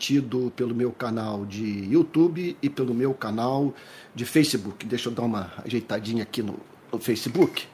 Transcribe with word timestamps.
transmitido 0.00 0.50
pelo 0.56 0.74
meu 0.74 0.90
canal 0.90 1.44
de 1.44 1.84
YouTube 1.92 2.56
e 2.62 2.70
pelo 2.70 2.94
meu 2.94 3.12
canal 3.12 3.74
de 4.14 4.24
Facebook. 4.24 4.86
Deixa 4.86 5.10
eu 5.10 5.12
dar 5.12 5.22
uma 5.22 5.52
ajeitadinha 5.64 6.22
aqui 6.22 6.42
no, 6.42 6.58
no 6.90 6.98
Facebook 6.98 7.66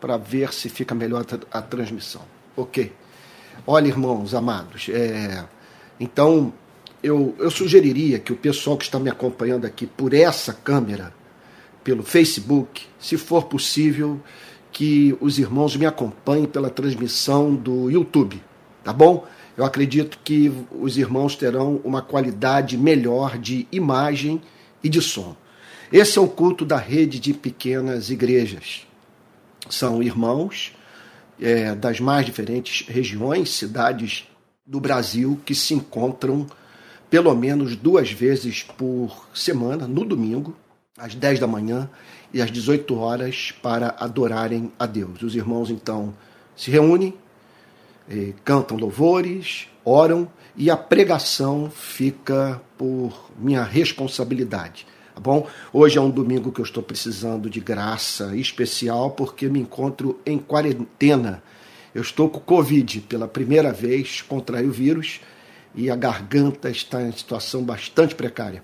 para 0.00 0.16
ver 0.16 0.52
se 0.52 0.68
fica 0.68 0.94
melhor 0.94 1.24
a, 1.52 1.58
a, 1.58 1.62
transmissão. 1.62 2.22
Ok. 2.56 2.92
Olha, 3.66 3.86
irmãos 3.86 4.34
amados, 4.34 4.88
é, 4.88 5.44
então 5.98 6.52
eu, 7.02 7.34
eu 7.38 7.50
sugeriria 7.50 8.18
que 8.18 8.32
o 8.32 8.36
pessoal 8.36 8.76
que 8.76 8.84
está 8.84 8.98
me 8.98 9.08
acompanhando 9.08 9.64
aqui 9.64 9.86
por 9.86 10.12
essa 10.12 10.52
câmera, 10.52 11.14
pelo 11.84 12.02
Facebook, 12.02 12.86
se 12.98 13.16
for 13.16 13.44
possível, 13.44 14.20
que 14.72 15.16
os 15.20 15.38
irmãos 15.38 15.76
me 15.76 15.86
acompanhem 15.86 16.46
pela 16.46 16.70
transmissão 16.70 17.54
do 17.54 17.90
YouTube, 17.90 18.42
tá 18.82 18.92
bom? 18.92 19.26
Eu 19.60 19.66
acredito 19.66 20.18
que 20.24 20.50
os 20.70 20.96
irmãos 20.96 21.36
terão 21.36 21.82
uma 21.84 22.00
qualidade 22.00 22.78
melhor 22.78 23.36
de 23.36 23.68
imagem 23.70 24.40
e 24.82 24.88
de 24.88 25.02
som. 25.02 25.36
Esse 25.92 26.16
é 26.16 26.20
o 26.22 26.26
culto 26.26 26.64
da 26.64 26.78
rede 26.78 27.20
de 27.20 27.34
pequenas 27.34 28.08
igrejas. 28.08 28.86
São 29.68 30.02
irmãos 30.02 30.74
é, 31.38 31.74
das 31.74 32.00
mais 32.00 32.24
diferentes 32.24 32.88
regiões, 32.88 33.50
cidades 33.50 34.26
do 34.66 34.80
Brasil 34.80 35.38
que 35.44 35.54
se 35.54 35.74
encontram 35.74 36.46
pelo 37.10 37.34
menos 37.34 37.76
duas 37.76 38.10
vezes 38.10 38.62
por 38.62 39.28
semana, 39.34 39.86
no 39.86 40.06
domingo, 40.06 40.56
às 40.96 41.14
10 41.14 41.38
da 41.38 41.46
manhã 41.46 41.90
e 42.32 42.40
às 42.40 42.50
18 42.50 42.96
horas, 42.96 43.52
para 43.62 43.94
adorarem 43.98 44.72
a 44.78 44.86
Deus. 44.86 45.20
Os 45.20 45.34
irmãos 45.34 45.68
então 45.68 46.14
se 46.56 46.70
reúnem, 46.70 47.12
cantam 48.44 48.76
louvores, 48.76 49.68
oram 49.84 50.28
e 50.56 50.70
a 50.70 50.76
pregação 50.76 51.70
fica 51.70 52.60
por 52.76 53.30
minha 53.38 53.62
responsabilidade. 53.62 54.86
Tá 55.14 55.20
bom? 55.20 55.46
Hoje 55.72 55.98
é 55.98 56.00
um 56.00 56.10
domingo 56.10 56.52
que 56.52 56.60
eu 56.60 56.64
estou 56.64 56.82
precisando 56.82 57.48
de 57.48 57.60
graça 57.60 58.34
especial 58.36 59.10
porque 59.10 59.48
me 59.48 59.60
encontro 59.60 60.18
em 60.26 60.38
quarentena. 60.38 61.42
Eu 61.94 62.02
estou 62.02 62.28
com 62.28 62.40
Covid 62.40 63.00
pela 63.02 63.28
primeira 63.28 63.72
vez, 63.72 64.22
contraí 64.22 64.66
o 64.66 64.72
vírus 64.72 65.20
e 65.74 65.90
a 65.90 65.96
garganta 65.96 66.70
está 66.70 67.02
em 67.02 67.12
situação 67.12 67.62
bastante 67.62 68.14
precária. 68.14 68.62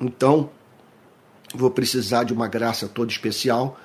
Então, 0.00 0.50
vou 1.54 1.70
precisar 1.70 2.24
de 2.24 2.32
uma 2.32 2.48
graça 2.48 2.88
toda 2.88 3.10
especial, 3.10 3.78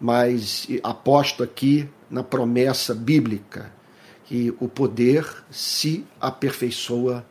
mas 0.00 0.66
aposto 0.82 1.42
aqui 1.42 1.88
na 2.10 2.22
promessa 2.22 2.94
bíblica 2.94 3.77
que 4.28 4.54
o 4.60 4.68
poder 4.68 5.26
se 5.50 6.04
aperfeiçoa 6.20 7.24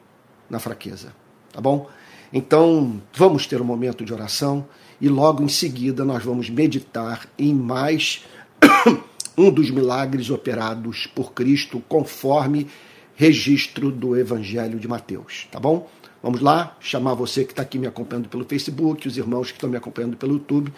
na 0.50 0.58
fraqueza. 0.58 1.14
Tá 1.54 1.62
bom? 1.62 1.88
Então, 2.34 3.00
vamos 3.14 3.46
ter 3.46 3.62
um 3.62 3.66
momento 3.66 4.04
de 4.04 4.12
oração 4.12 4.68
e 5.00 5.08
logo 5.08 5.44
em 5.44 5.48
seguida 5.48 6.04
nós 6.04 6.24
vamos 6.24 6.50
meditar 6.50 7.30
em 7.38 7.54
mais 7.54 8.26
um 9.38 9.52
dos 9.52 9.70
milagres 9.70 10.32
operados 10.32 11.06
por 11.06 11.34
Cristo 11.34 11.84
conforme 11.88 12.68
registro 13.16 13.92
do 13.92 14.18
Evangelho 14.18 14.80
de 14.80 14.88
Mateus, 14.88 15.48
tá 15.52 15.60
bom? 15.60 15.88
Vamos 16.22 16.42
lá, 16.42 16.76
chamar 16.80 17.14
você 17.14 17.46
que 17.46 17.52
está 17.52 17.62
aqui 17.62 17.78
me 17.78 17.86
acompanhando 17.86 18.28
pelo 18.28 18.44
Facebook, 18.44 19.08
os 19.08 19.18
irmãos 19.18 19.52
que 19.52 19.58
estão 19.58 19.70
me 19.70 19.78
acompanhando 19.78 20.18
pelo 20.18 20.34
YouTube, 20.34 20.74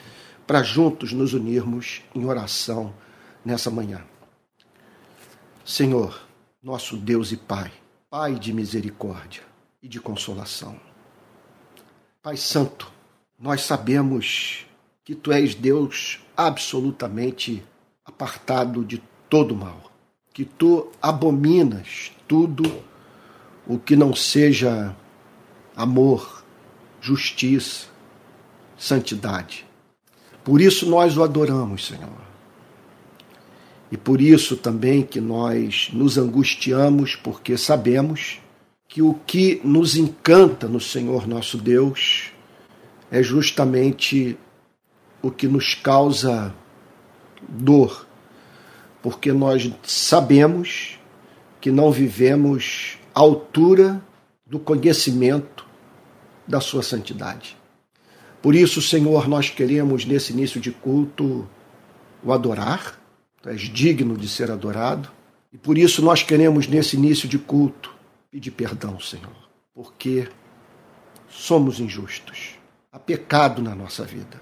para 0.45 0.61
juntos 0.63 1.13
nos 1.13 1.33
unirmos 1.33 2.01
em 2.13 2.25
oração 2.25 2.93
nessa 3.45 3.71
manhã. 3.71 4.01
Senhor, 5.69 6.19
nosso 6.63 6.97
Deus 6.97 7.31
e 7.31 7.37
Pai, 7.37 7.71
Pai 8.09 8.33
de 8.33 8.51
misericórdia 8.51 9.43
e 9.83 9.87
de 9.87 10.01
consolação. 10.01 10.75
Pai 12.23 12.37
Santo, 12.37 12.91
nós 13.37 13.61
sabemos 13.61 14.65
que 15.05 15.13
Tu 15.13 15.31
és 15.31 15.53
Deus 15.53 16.21
absolutamente 16.35 17.63
apartado 18.03 18.83
de 18.83 18.97
todo 19.29 19.55
mal, 19.55 19.91
que 20.33 20.43
Tu 20.43 20.91
abominas 20.99 22.11
tudo 22.27 22.63
o 23.67 23.77
que 23.77 23.95
não 23.95 24.15
seja 24.15 24.95
amor, 25.75 26.43
justiça, 26.99 27.85
santidade. 28.75 29.67
Por 30.43 30.61
isso 30.61 30.89
nós 30.89 31.15
o 31.15 31.21
adoramos, 31.21 31.85
Senhor. 31.85 32.28
E 33.91 33.97
por 33.97 34.21
isso 34.21 34.55
também 34.55 35.01
que 35.01 35.19
nós 35.19 35.89
nos 35.91 36.17
angustiamos, 36.17 37.15
porque 37.15 37.57
sabemos 37.57 38.39
que 38.87 39.01
o 39.01 39.13
que 39.13 39.61
nos 39.63 39.95
encanta 39.95 40.67
no 40.67 40.79
Senhor 40.79 41.27
nosso 41.27 41.57
Deus 41.57 42.31
é 43.11 43.21
justamente 43.23 44.37
o 45.21 45.31
que 45.31 45.47
nos 45.47 45.73
causa 45.73 46.53
dor, 47.47 48.07
porque 49.01 49.31
nós 49.31 49.71
sabemos 49.83 50.99
que 51.59 51.71
não 51.71 51.91
vivemos 51.91 52.97
à 53.13 53.19
altura 53.19 54.01
do 54.45 54.59
conhecimento 54.59 55.65
da 56.47 56.59
Sua 56.59 56.81
santidade. 56.81 57.57
Por 58.41 58.55
isso, 58.55 58.81
Senhor, 58.81 59.27
nós 59.27 59.49
queremos 59.49 60.05
nesse 60.05 60.31
início 60.31 60.61
de 60.61 60.71
culto 60.71 61.47
o 62.23 62.31
adorar, 62.31 62.98
tu 63.41 63.49
és 63.49 63.61
digno 63.61 64.17
de 64.17 64.27
ser 64.27 64.51
adorado, 64.51 65.09
e 65.51 65.57
por 65.57 65.77
isso 65.77 66.01
nós 66.01 66.23
queremos 66.23 66.67
nesse 66.67 66.95
início 66.95 67.27
de 67.27 67.39
culto 67.39 67.93
pedir 68.29 68.51
perdão, 68.51 68.99
Senhor, 68.99 69.49
porque 69.73 70.29
somos 71.27 71.79
injustos. 71.79 72.55
Há 72.91 72.99
pecado 72.99 73.61
na 73.61 73.75
nossa 73.75 74.03
vida. 74.03 74.41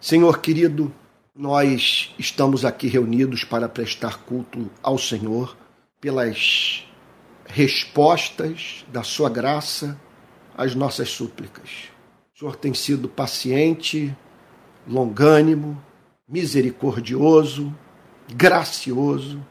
Senhor 0.00 0.40
querido, 0.40 0.92
nós 1.34 2.14
estamos 2.18 2.64
aqui 2.64 2.88
reunidos 2.88 3.44
para 3.44 3.68
prestar 3.68 4.18
culto 4.24 4.70
ao 4.82 4.98
Senhor 4.98 5.56
pelas 6.00 6.84
respostas 7.46 8.84
da 8.88 9.02
Sua 9.02 9.30
graça 9.30 9.98
às 10.56 10.74
nossas 10.74 11.10
súplicas. 11.10 11.88
O 12.34 12.38
Senhor 12.38 12.56
tem 12.56 12.74
sido 12.74 13.08
paciente, 13.08 14.14
longânimo, 14.86 15.80
misericordioso, 16.28 17.72
gracioso, 18.34 19.44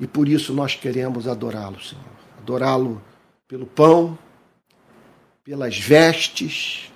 e 0.00 0.06
por 0.06 0.28
isso 0.28 0.52
nós 0.52 0.74
queremos 0.74 1.28
adorá-lo, 1.28 1.80
Senhor. 1.80 2.04
Adorá-lo 2.38 3.00
pelo 3.46 3.66
pão, 3.66 4.18
pelas 5.44 5.78
vestes, 5.78 6.90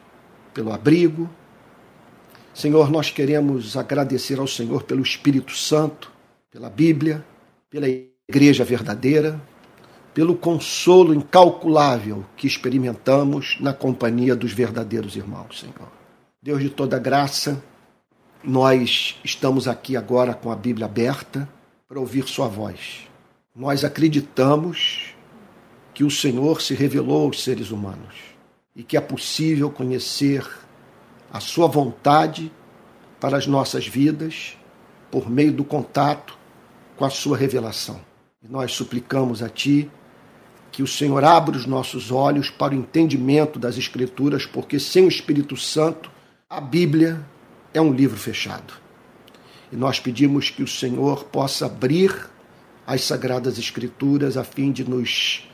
pelo 0.53 0.73
abrigo. 0.73 1.29
Senhor, 2.55 2.91
nós 2.91 3.11
queremos 3.11 3.77
agradecer 3.77 4.39
ao 4.39 4.47
Senhor 4.47 4.83
pelo 4.85 5.03
Espírito 5.03 5.53
Santo, 5.53 6.11
pela 6.51 6.71
Bíblia, 6.71 7.25
pela 7.69 7.87
igreja 8.29 8.65
verdadeira, 8.65 9.41
pelo 10.15 10.35
consolo 10.35 11.13
incalculável 11.13 12.25
que 12.37 12.47
experimentamos 12.47 13.59
na 13.61 13.75
companhia 13.75 14.35
dos 14.35 14.53
verdadeiros 14.53 15.15
irmãos, 15.15 15.61
Senhor. 15.61 15.93
Deus 16.43 16.63
de 16.63 16.71
toda 16.71 16.99
graça, 16.99 17.63
nós 18.43 19.19
estamos 19.25 19.67
aqui 19.67 19.97
agora 19.97 20.35
com 20.35 20.51
a 20.51 20.57
Bíblia 20.57 20.87
aberta 20.87 21.49
para 21.89 21.99
ouvir 21.99 22.27
Sua 22.27 22.49
voz. 22.49 23.09
Nós 23.55 23.85
acreditamos 23.85 25.15
que 25.95 26.05
o 26.05 26.11
Senhor 26.11 26.61
se 26.61 26.75
revelou 26.75 27.25
aos 27.25 27.43
seres 27.43 27.71
humanos 27.71 28.15
e 28.75 28.83
que 28.83 28.97
é 28.97 29.01
possível 29.01 29.71
conhecer 29.71 30.47
a 31.33 31.41
Sua 31.41 31.67
vontade 31.67 32.53
para 33.19 33.37
as 33.37 33.47
nossas 33.47 33.87
vidas 33.87 34.57
por 35.11 35.31
meio 35.31 35.53
do 35.53 35.65
contato 35.65 36.37
com 36.97 37.05
a 37.05 37.11
Sua 37.11 37.37
revelação. 37.37 38.01
E 38.43 38.49
nós 38.49 38.73
suplicamos 38.73 39.43
a 39.43 39.49
Ti 39.49 39.91
que 40.71 40.83
o 40.83 40.87
Senhor 40.87 41.25
abra 41.25 41.57
os 41.57 41.65
nossos 41.65 42.11
olhos 42.11 42.51
para 42.51 42.75
o 42.75 42.77
entendimento 42.77 43.59
das 43.59 43.79
Escrituras, 43.79 44.45
porque 44.45 44.79
sem 44.79 45.07
o 45.07 45.09
Espírito 45.09 45.57
Santo, 45.57 46.11
a 46.51 46.61
Bíblia 46.61 47.25
é 47.77 47.81
um 47.81 47.93
livro 47.93 48.17
fechado. 48.17 48.75
E 49.71 49.77
nós 49.77 50.01
pedimos 50.01 50.49
que 50.49 50.63
o 50.63 50.67
Senhor 50.67 51.25
possa 51.25 51.67
abrir 51.67 52.31
as 52.87 53.03
Sagradas 53.03 53.59
Escrituras 53.59 54.37
a 54.37 54.45
fim 54.45 54.73
de 54.73 54.89
nos 54.89 55.47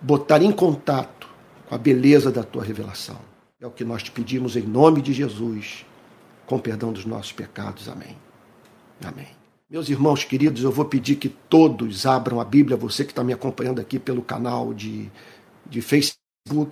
botar 0.00 0.42
em 0.42 0.52
contato 0.52 1.28
com 1.68 1.74
a 1.74 1.78
beleza 1.78 2.30
da 2.30 2.44
tua 2.44 2.62
revelação. 2.62 3.18
É 3.60 3.66
o 3.66 3.70
que 3.70 3.84
nós 3.84 4.02
te 4.02 4.10
pedimos 4.10 4.54
em 4.54 4.62
nome 4.62 5.00
de 5.00 5.12
Jesus, 5.12 5.84
com 6.46 6.58
perdão 6.58 6.92
dos 6.92 7.04
nossos 7.04 7.32
pecados. 7.32 7.88
Amém. 7.88 8.16
Amém. 9.02 9.28
Meus 9.68 9.88
irmãos 9.88 10.22
queridos, 10.22 10.62
eu 10.62 10.70
vou 10.70 10.84
pedir 10.84 11.16
que 11.16 11.28
todos 11.28 12.06
abram 12.06 12.40
a 12.40 12.44
Bíblia, 12.44 12.76
você 12.76 13.04
que 13.04 13.10
está 13.10 13.24
me 13.24 13.32
acompanhando 13.32 13.80
aqui 13.80 13.98
pelo 13.98 14.22
canal 14.22 14.72
de, 14.72 15.10
de 15.68 15.80
Facebook, 15.80 16.25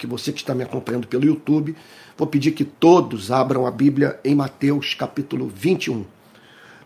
você 0.07 0.33
que 0.33 0.39
está 0.39 0.55
me 0.55 0.63
acompanhando 0.63 1.09
pelo 1.09 1.25
YouTube, 1.25 1.75
vou 2.17 2.27
pedir 2.29 2.53
que 2.53 2.65
todos 2.65 3.33
abram 3.33 3.67
a 3.67 3.71
Bíblia 3.71 4.21
em 4.25 4.35
Mateus 4.35 4.95
capítulo 4.95 5.49
21. 5.49 6.05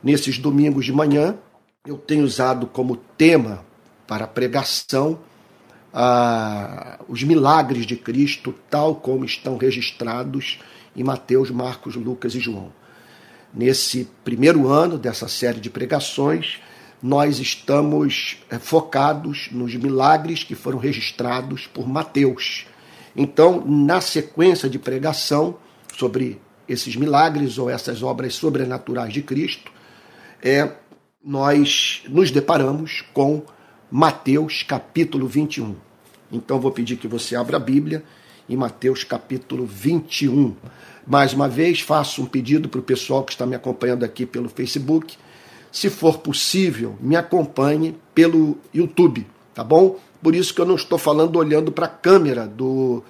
Nesses 0.02 0.38
domingos 0.38 0.86
de 0.86 0.92
manhã, 0.92 1.36
eu 1.86 1.98
tenho 1.98 2.24
usado 2.24 2.66
como 2.66 2.96
tema 2.96 3.62
para 4.06 4.26
pregação 4.26 5.18
ah, 5.92 6.98
os 7.08 7.22
milagres 7.22 7.84
de 7.84 7.96
Cristo, 7.96 8.54
tal 8.70 8.94
como 8.94 9.24
estão 9.24 9.58
registrados 9.58 10.58
em 10.96 11.04
Mateus, 11.04 11.50
Marcos, 11.50 11.94
Lucas 11.94 12.34
e 12.34 12.40
João. 12.40 12.72
Nesse 13.52 14.08
primeiro 14.24 14.68
ano 14.68 14.98
dessa 14.98 15.28
série 15.28 15.60
de 15.60 15.68
pregações, 15.68 16.58
nós 17.02 17.38
estamos 17.38 18.38
eh, 18.50 18.58
focados 18.58 19.48
nos 19.52 19.74
milagres 19.74 20.42
que 20.42 20.54
foram 20.54 20.78
registrados 20.78 21.66
por 21.66 21.88
Mateus. 21.88 22.66
Então, 23.16 23.64
na 23.66 24.00
sequência 24.00 24.68
de 24.68 24.78
pregação 24.78 25.56
sobre 25.96 26.40
esses 26.68 26.94
milagres 26.96 27.58
ou 27.58 27.70
essas 27.70 28.02
obras 28.02 28.34
sobrenaturais 28.34 29.12
de 29.12 29.22
Cristo, 29.22 29.70
é, 30.42 30.70
nós 31.24 32.02
nos 32.08 32.30
deparamos 32.30 33.04
com 33.12 33.42
Mateus 33.90 34.62
capítulo 34.62 35.26
21. 35.26 35.74
Então 36.30 36.60
vou 36.60 36.70
pedir 36.70 36.96
que 36.96 37.08
você 37.08 37.34
abra 37.34 37.56
a 37.56 37.60
Bíblia 37.60 38.04
em 38.48 38.56
Mateus 38.56 39.02
capítulo 39.02 39.66
21. 39.66 40.54
Mais 41.06 41.32
uma 41.32 41.48
vez, 41.48 41.80
faço 41.80 42.22
um 42.22 42.26
pedido 42.26 42.68
para 42.68 42.80
o 42.80 42.82
pessoal 42.82 43.24
que 43.24 43.32
está 43.32 43.46
me 43.46 43.56
acompanhando 43.56 44.04
aqui 44.04 44.26
pelo 44.26 44.48
Facebook. 44.48 45.16
Se 45.72 45.88
for 45.90 46.18
possível, 46.18 46.96
me 47.00 47.16
acompanhe 47.16 47.96
pelo 48.14 48.58
YouTube, 48.72 49.26
tá 49.54 49.64
bom? 49.64 49.98
Por 50.22 50.34
isso 50.34 50.52
que 50.52 50.60
eu 50.60 50.66
não 50.66 50.74
estou 50.74 50.98
falando 50.98 51.36
olhando 51.36 51.70
para 51.70 51.86
a 51.86 51.88
câmera 51.88 52.46
do, 52.46 53.02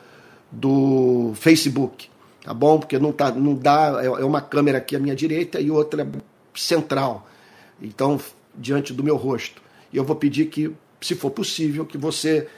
do 0.50 1.32
Facebook, 1.34 2.08
tá 2.44 2.52
bom? 2.52 2.78
Porque 2.78 2.99
não, 2.99 3.12
tá, 3.12 3.31
não 3.31 3.55
dá, 3.55 4.00
é, 4.02 4.06
é 4.06 4.25
uma 4.25 4.40
câmera 4.40 4.78
aqui 4.78 4.94
à 4.94 4.99
minha 4.99 5.16
direita 5.16 5.60
e 5.60 5.70
outra 5.70 6.08
central, 6.55 7.26
então, 7.81 8.20
diante 8.55 8.93
do 8.93 9.02
meu 9.02 9.16
rosto. 9.16 9.62
E 9.93 9.96
eu 9.96 10.05
vou 10.05 10.16
pedir 10.16 10.46
que, 10.46 10.72
se 11.00 11.14
for 11.14 11.31
possível, 11.31 11.87
que 11.87 11.96
você 11.96 12.49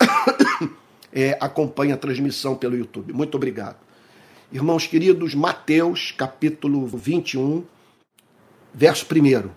é, 1.12 1.36
acompanhe 1.40 1.92
a 1.92 1.96
transmissão 1.96 2.56
pelo 2.56 2.76
YouTube. 2.76 3.12
Muito 3.12 3.34
obrigado. 3.34 3.76
Irmãos 4.50 4.86
queridos, 4.86 5.34
Mateus 5.34 6.14
capítulo 6.16 6.86
21, 6.86 7.62
verso 8.72 9.04
1. 9.04 9.50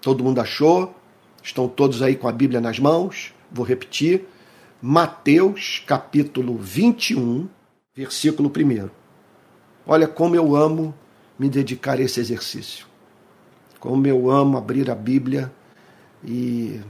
Todo 0.00 0.22
mundo 0.22 0.40
achou? 0.40 0.94
Estão 1.42 1.66
todos 1.66 2.02
aí 2.02 2.14
com 2.14 2.28
a 2.28 2.32
Bíblia 2.32 2.60
nas 2.60 2.78
mãos? 2.78 3.34
Vou 3.50 3.64
repetir. 3.64 4.26
Mateus 4.80 5.82
capítulo 5.86 6.56
21, 6.58 7.48
versículo 7.94 8.50
1. 8.54 8.90
Olha 9.86 10.06
como 10.06 10.36
eu 10.36 10.54
amo 10.54 10.94
me 11.38 11.48
dedicar 11.48 11.98
a 11.98 12.02
esse 12.02 12.20
exercício. 12.20 12.86
Como 13.78 14.06
eu 14.06 14.30
amo 14.30 14.58
abrir 14.58 14.90
a 14.90 14.94
Bíblia 14.94 15.52
e 16.24 16.80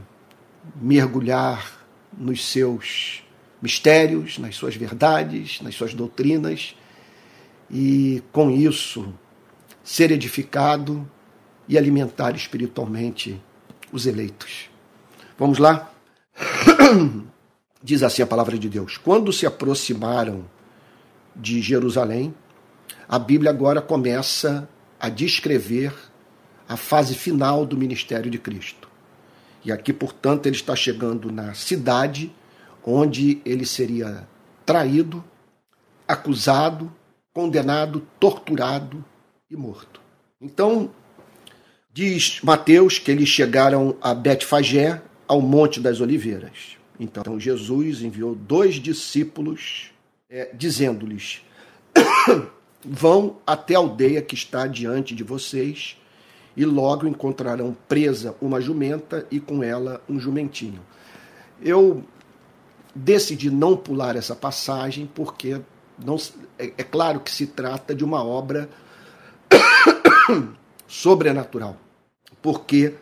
mergulhar 0.74 1.86
nos 2.16 2.44
seus 2.46 3.22
mistérios, 3.60 4.38
nas 4.38 4.56
suas 4.56 4.76
verdades, 4.76 5.60
nas 5.60 5.74
suas 5.74 5.94
doutrinas 5.94 6.74
e 7.70 8.22
com 8.32 8.50
isso 8.50 9.12
ser 9.82 10.10
edificado 10.10 11.08
e 11.68 11.76
alimentar 11.76 12.34
espiritualmente 12.34 13.40
os 13.92 14.06
eleitos. 14.06 14.70
Vamos 15.38 15.58
lá? 15.58 15.92
Diz 17.82 18.02
assim 18.02 18.22
a 18.22 18.26
palavra 18.26 18.58
de 18.58 18.68
Deus: 18.68 18.96
Quando 18.96 19.32
se 19.32 19.46
aproximaram 19.46 20.44
de 21.34 21.60
Jerusalém, 21.60 22.34
a 23.08 23.18
Bíblia 23.18 23.50
agora 23.50 23.80
começa 23.80 24.68
a 24.98 25.08
descrever 25.08 25.92
a 26.68 26.76
fase 26.76 27.14
final 27.14 27.64
do 27.64 27.76
ministério 27.76 28.30
de 28.30 28.38
Cristo. 28.38 28.88
E 29.64 29.70
aqui, 29.70 29.92
portanto, 29.92 30.46
ele 30.46 30.56
está 30.56 30.74
chegando 30.74 31.30
na 31.30 31.54
cidade 31.54 32.32
onde 32.84 33.40
ele 33.44 33.66
seria 33.66 34.26
traído, 34.64 35.22
acusado, 36.06 36.92
condenado, 37.32 38.06
torturado 38.18 39.04
e 39.50 39.56
morto. 39.56 40.00
Então, 40.40 40.90
diz 41.92 42.40
Mateus 42.42 42.98
que 42.98 43.10
eles 43.10 43.28
chegaram 43.28 43.96
a 44.00 44.14
Betfagé, 44.14 45.02
ao 45.26 45.40
Monte 45.40 45.80
das 45.80 46.00
Oliveiras. 46.00 46.76
Então, 46.98 47.38
Jesus 47.38 48.02
enviou 48.02 48.34
dois 48.34 48.76
discípulos, 48.76 49.90
é, 50.30 50.50
dizendo-lhes: 50.54 51.42
Vão 52.84 53.36
até 53.46 53.74
a 53.74 53.78
aldeia 53.78 54.22
que 54.22 54.34
está 54.34 54.66
diante 54.66 55.14
de 55.14 55.22
vocês 55.22 55.96
e 56.56 56.64
logo 56.64 57.06
encontrarão 57.06 57.76
presa 57.86 58.34
uma 58.40 58.60
jumenta 58.60 59.26
e 59.30 59.38
com 59.38 59.62
ela 59.62 60.00
um 60.08 60.18
jumentinho. 60.18 60.80
Eu 61.60 62.02
decidi 62.94 63.50
não 63.50 63.76
pular 63.76 64.16
essa 64.16 64.34
passagem 64.34 65.08
porque 65.12 65.60
não, 66.02 66.16
é, 66.58 66.72
é 66.78 66.82
claro 66.82 67.20
que 67.20 67.30
se 67.30 67.46
trata 67.46 67.94
de 67.94 68.04
uma 68.04 68.24
obra 68.24 68.68
sobrenatural, 70.88 71.76
porque 72.40 72.94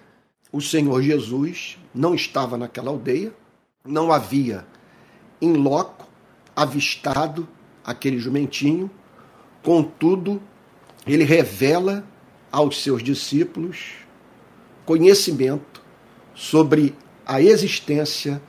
o 0.50 0.60
Senhor 0.60 1.00
Jesus 1.02 1.78
não 1.94 2.14
estava 2.14 2.56
naquela 2.58 2.90
aldeia, 2.90 3.32
não 3.84 4.12
havia 4.12 4.66
em 5.40 5.52
loco 5.52 6.08
avistado 6.56 7.46
aquele 7.84 8.18
jumentinho, 8.18 8.90
contudo, 9.62 10.42
ele 11.06 11.24
revela 11.24 12.04
aos 12.50 12.82
seus 12.82 13.02
discípulos 13.02 13.92
conhecimento 14.86 15.82
sobre 16.34 16.94
a 17.26 17.40
existência 17.40 18.40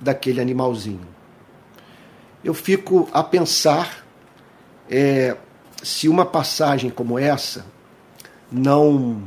daquele 0.00 0.40
animalzinho. 0.40 1.06
Eu 2.42 2.54
fico 2.54 3.08
a 3.12 3.22
pensar 3.22 4.04
é, 4.88 5.36
se 5.82 6.08
uma 6.08 6.24
passagem 6.24 6.90
como 6.90 7.18
essa 7.18 7.66
não, 8.50 9.22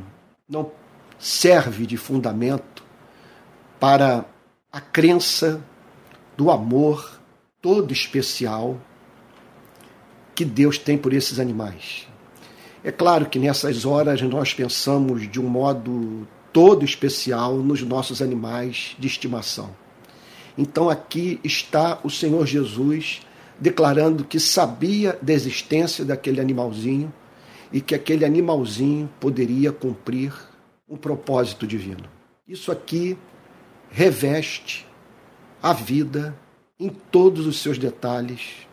não 0.50 0.72
serve 1.20 1.86
de 1.86 1.98
fundamento 1.98 2.82
para 3.83 4.24
a 4.71 4.80
crença 4.80 5.62
do 6.38 6.50
amor 6.50 7.19
todo 7.62 7.91
especial 7.91 8.80
que 10.33 10.45
Deus 10.45 10.77
tem 10.77 10.97
por 10.97 11.12
esses 11.12 11.38
animais. 11.38 12.07
É 12.81 12.94
claro 12.94 13.25
que 13.25 13.38
nessas 13.38 13.85
horas 13.85 14.21
nós 14.21 14.53
pensamos 14.53 15.30
de 15.30 15.38
um 15.38 15.50
modo 15.50 16.25
todo 16.53 16.85
especial 16.85 17.57
nos 17.57 17.81
nossos 17.81 18.21
animais 18.21 18.95
de 18.97 19.06
estimação. 19.06 19.75
Então 20.57 20.89
aqui 20.89 21.41
está 21.44 22.00
o 22.06 22.09
Senhor 22.09 22.47
Jesus 22.47 23.19
declarando 23.59 24.24
que 24.24 24.39
sabia 24.39 25.19
da 25.22 25.34
existência 25.34 26.05
daquele 26.05 26.39
animalzinho 26.39 27.12
e 27.69 27.81
que 27.81 27.93
aquele 27.93 28.24
animalzinho 28.24 29.10
poderia 29.19 29.74
cumprir 29.74 30.34
um 30.88 30.96
propósito 30.96 31.67
divino. 31.67 32.05
Isso 32.48 32.72
aqui 32.72 33.17
reveste 33.93 34.88
a 35.62 35.71
vida 35.71 36.35
em 36.79 36.89
todos 36.89 37.45
os 37.45 37.62
seus 37.62 37.77
detalhes 37.77 38.67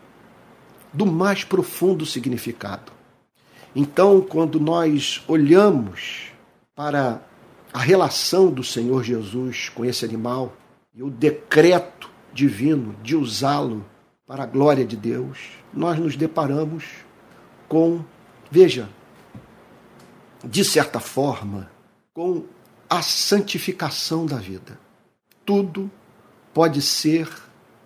do 0.94 1.04
mais 1.04 1.44
profundo 1.44 2.06
significado. 2.06 2.90
Então, 3.76 4.22
quando 4.22 4.58
nós 4.58 5.22
olhamos 5.28 6.32
para 6.74 7.22
a 7.70 7.78
relação 7.78 8.50
do 8.50 8.64
Senhor 8.64 9.04
Jesus 9.04 9.68
com 9.68 9.84
esse 9.84 10.06
animal 10.06 10.56
e 10.94 11.02
o 11.02 11.10
decreto 11.10 12.10
divino 12.32 12.96
de 13.02 13.14
usá-lo 13.14 13.84
para 14.26 14.44
a 14.44 14.46
glória 14.46 14.86
de 14.86 14.96
Deus, 14.96 15.38
nós 15.72 15.98
nos 15.98 16.16
deparamos 16.16 16.84
com, 17.68 18.02
veja, 18.50 18.88
de 20.42 20.64
certa 20.64 20.98
forma, 20.98 21.70
com 22.14 22.46
a 22.88 23.02
santificação 23.02 24.24
da 24.24 24.36
vida. 24.36 24.78
Tudo 25.50 25.90
pode 26.54 26.80
ser 26.80 27.28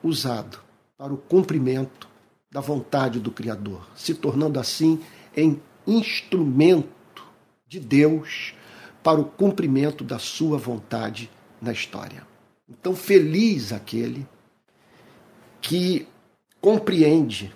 usado 0.02 0.60
para 0.98 1.14
o 1.14 1.16
cumprimento 1.16 2.06
da 2.52 2.60
vontade 2.60 3.18
do 3.18 3.30
Criador, 3.30 3.88
se 3.96 4.12
tornando 4.12 4.60
assim 4.60 5.00
em 5.34 5.58
instrumento 5.86 7.24
de 7.66 7.80
Deus 7.80 8.52
para 9.02 9.18
o 9.18 9.24
cumprimento 9.24 10.04
da 10.04 10.18
sua 10.18 10.58
vontade 10.58 11.30
na 11.58 11.72
história. 11.72 12.26
Então, 12.68 12.94
feliz 12.94 13.72
aquele 13.72 14.28
que 15.62 16.06
compreende 16.60 17.50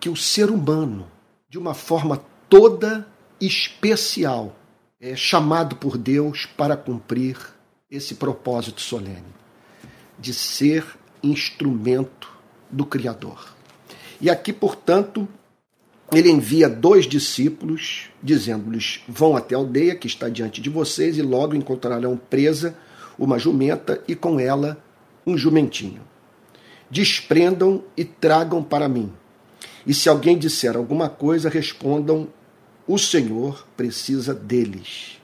que 0.00 0.08
o 0.08 0.16
ser 0.16 0.50
humano, 0.50 1.08
de 1.48 1.56
uma 1.56 1.72
forma 1.72 2.20
toda 2.48 3.06
especial, 3.40 4.56
é 5.00 5.14
chamado 5.14 5.76
por 5.76 5.96
Deus 5.96 6.46
para 6.46 6.76
cumprir 6.76 7.54
esse 7.90 8.16
propósito 8.16 8.80
solene 8.80 9.34
de 10.18 10.34
ser 10.34 10.84
instrumento 11.22 12.28
do 12.70 12.84
Criador. 12.84 13.54
E 14.20 14.28
aqui, 14.28 14.52
portanto, 14.52 15.28
ele 16.12 16.30
envia 16.30 16.68
dois 16.68 17.06
discípulos, 17.06 18.10
dizendo-lhes: 18.22 19.02
Vão 19.08 19.36
até 19.36 19.54
a 19.54 19.58
aldeia 19.58 19.94
que 19.94 20.06
está 20.06 20.28
diante 20.28 20.60
de 20.60 20.68
vocês, 20.70 21.16
e 21.16 21.22
logo 21.22 21.54
encontrarão 21.54 22.16
presa 22.16 22.76
uma 23.18 23.38
jumenta 23.38 24.02
e 24.08 24.14
com 24.14 24.40
ela 24.40 24.82
um 25.26 25.36
jumentinho. 25.36 26.02
desprendam 26.88 27.82
e 27.96 28.04
tragam 28.04 28.62
para 28.62 28.88
mim. 28.88 29.12
E 29.84 29.92
se 29.92 30.08
alguém 30.08 30.38
disser 30.38 30.76
alguma 30.76 31.08
coisa, 31.08 31.48
respondam: 31.48 32.28
O 32.86 32.98
Senhor 32.98 33.66
precisa 33.76 34.32
deles. 34.34 35.20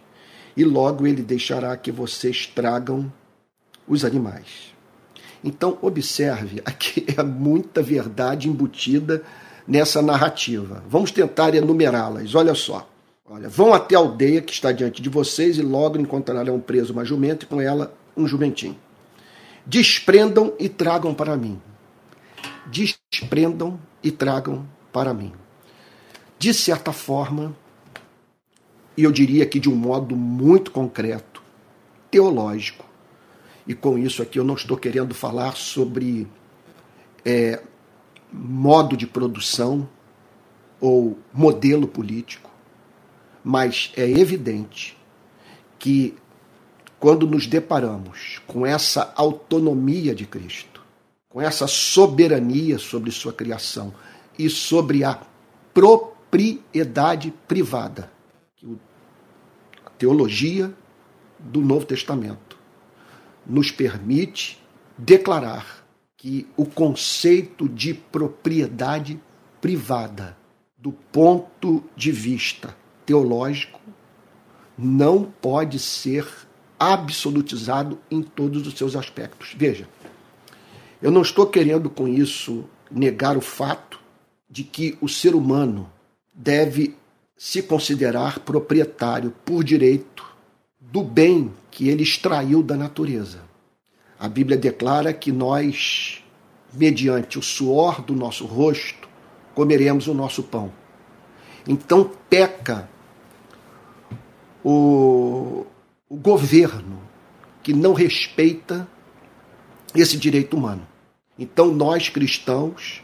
E 0.57 0.65
logo 0.65 1.07
ele 1.07 1.23
deixará 1.23 1.77
que 1.77 1.91
vocês 1.91 2.47
tragam 2.47 3.13
os 3.87 4.05
animais. 4.05 4.73
Então, 5.43 5.79
observe, 5.83 6.63
aqui 6.65 7.07
é 7.17 7.23
muita 7.23 7.83
verdade 7.83 8.49
embutida 8.49 9.23
nessa 9.67 10.01
narrativa. 10.01 10.83
Vamos 10.89 11.11
tentar 11.11 11.55
enumerá-las. 11.55 12.35
Olha 12.35 12.55
só. 12.55 12.89
Olha, 13.29 13.49
vão 13.49 13.73
até 13.73 13.95
a 13.95 13.99
aldeia 13.99 14.43
que 14.43 14.53
está 14.53 14.73
diante 14.73 15.01
de 15.01 15.09
vocês 15.09 15.57
e 15.57 15.63
logo 15.63 15.99
encontrarão 15.99 16.61
preso 16.61 16.93
uma 16.93 17.05
jumenta 17.05 17.45
e 17.45 17.49
com 17.49 17.61
ela 17.61 17.95
um 18.17 18.27
jumentinho. 18.27 18.77
Desprendam 19.65 20.53
e 20.59 20.69
tragam 20.69 21.15
para 21.15 21.37
mim. 21.37 21.61
Desprendam 22.67 23.81
e 24.03 24.11
tragam 24.11 24.67
para 24.93 25.15
mim. 25.15 25.33
De 26.39 26.53
certa 26.53 26.93
forma, 26.93 27.57
e 28.97 29.05
eu 29.05 29.13
diria 29.13 29.47
que 29.47 29.59
de 29.59 29.69
um 29.69 29.75
modo 29.75 30.17
muito 30.17 30.71
concreto, 30.71 31.43
teológico, 32.11 32.85
e 33.67 33.75
com 33.75 33.97
isso 33.97 34.23
aqui 34.23 34.39
eu 34.39 34.45
não 34.45 34.55
estou 34.55 34.77
querendo 34.77 35.15
falar 35.15 35.57
sobre 35.57 36.27
é, 37.25 37.63
modo 38.33 38.97
de 38.97 39.07
produção 39.07 39.89
ou 40.81 41.19
modelo 41.33 41.87
político, 41.87 42.51
mas 43.45 43.93
é 43.97 44.09
evidente 44.09 44.99
que 45.79 46.15
quando 46.99 47.27
nos 47.27 47.47
deparamos 47.47 48.41
com 48.47 48.67
essa 48.67 49.13
autonomia 49.17 50.15
de 50.15 50.27
Cristo, 50.27 50.83
com 51.29 51.41
essa 51.41 51.67
soberania 51.67 52.79
sobre 52.79 53.11
sua 53.11 53.33
criação 53.33 53.93
e 54.39 54.49
sobre 54.49 55.03
a 55.03 55.21
propriedade 55.75 57.33
privada, 57.49 58.11
a 59.85 59.91
teologia 59.91 60.73
do 61.39 61.61
Novo 61.61 61.85
Testamento 61.85 62.59
nos 63.47 63.71
permite 63.71 64.63
declarar 64.97 65.85
que 66.17 66.47
o 66.57 66.65
conceito 66.65 67.69
de 67.69 67.95
propriedade 67.95 69.21
privada, 69.61 70.37
do 70.79 70.93
ponto 70.93 71.83
de 71.97 72.13
vista 72.13 72.77
teológico, 73.05 73.81
não 74.79 75.25
pode 75.25 75.79
ser 75.79 76.27
absolutizado 76.79 77.99
em 78.11 78.23
todos 78.23 78.67
os 78.67 78.75
seus 78.75 78.97
aspectos. 78.97 79.55
Veja, 79.57 79.89
eu 81.01 81.11
não 81.11 81.23
estou 81.23 81.47
querendo 81.47 81.91
com 81.91 82.07
isso 82.07 82.65
negar 82.91 83.37
o 83.37 83.41
fato 83.41 84.01
de 84.49 84.63
que 84.63 84.97
o 85.01 85.09
ser 85.09 85.35
humano 85.35 85.91
deve 86.35 86.97
se 87.43 87.61
considerar 87.61 88.39
proprietário 88.39 89.35
por 89.45 89.65
direito 89.65 90.25
do 90.79 91.03
bem 91.03 91.53
que 91.73 91.89
ele 91.89 92.05
extraiu 92.05 92.63
da 92.63 92.77
natureza. 92.77 93.41
A 94.17 94.29
Bíblia 94.29 94.57
declara 94.57 95.13
que 95.13 95.33
nós, 95.33 96.23
mediante 96.73 97.41
o 97.41 97.43
suor 97.43 98.01
do 98.01 98.15
nosso 98.15 98.47
rosto, 98.47 99.09
comeremos 99.57 100.07
o 100.07 100.15
nosso 100.15 100.45
pão. 100.45 100.73
Então 101.67 102.13
peca 102.31 102.89
o, 104.63 105.67
o 106.09 106.17
governo 106.17 107.03
que 107.61 107.73
não 107.73 107.93
respeita 107.93 108.87
esse 109.93 110.17
direito 110.17 110.57
humano. 110.57 110.87
Então, 111.37 111.75
nós 111.75 112.09
cristãos 112.09 113.03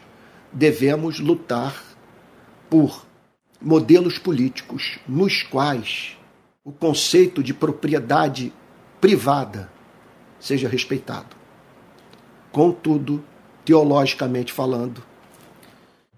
devemos 0.53 1.19
lutar 1.19 1.83
por 2.69 3.08
modelos 3.61 4.17
políticos 4.17 4.99
nos 5.07 5.43
quais 5.43 6.17
o 6.63 6.71
conceito 6.71 7.43
de 7.43 7.53
propriedade 7.53 8.53
privada 9.01 9.71
seja 10.39 10.69
respeitado. 10.69 11.35
Contudo, 12.51 13.23
teologicamente 13.65 14.53
falando, 14.53 15.03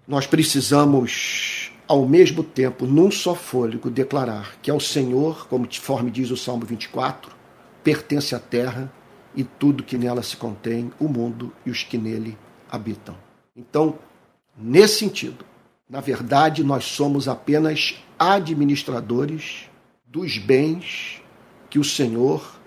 nós 0.06 0.26
precisamos 0.26 1.72
ao 1.86 2.06
mesmo 2.06 2.42
tempo, 2.42 2.86
num 2.86 3.10
só 3.10 3.34
fôlego, 3.34 3.90
declarar 3.90 4.56
que 4.62 4.70
ao 4.70 4.80
Senhor, 4.80 5.46
conforme 5.48 6.10
diz 6.10 6.30
o 6.30 6.36
Salmo 6.36 6.64
24, 6.64 7.34
pertence 7.82 8.34
a 8.34 8.38
terra 8.38 8.90
e 9.34 9.44
tudo 9.44 9.82
que 9.82 9.98
nela 9.98 10.22
se 10.22 10.36
contém, 10.36 10.92
o 10.98 11.08
mundo 11.08 11.52
e 11.66 11.70
os 11.70 11.82
que 11.82 11.98
nele 11.98 12.38
habitam. 12.70 13.16
Então, 13.54 13.98
nesse 14.56 15.00
sentido, 15.00 15.44
na 15.92 16.00
verdade, 16.00 16.64
nós 16.64 16.86
somos 16.86 17.28
apenas 17.28 18.02
administradores 18.18 19.68
dos 20.06 20.38
bens 20.38 21.20
que 21.68 21.78
o 21.78 21.84
Senhor 21.84 22.58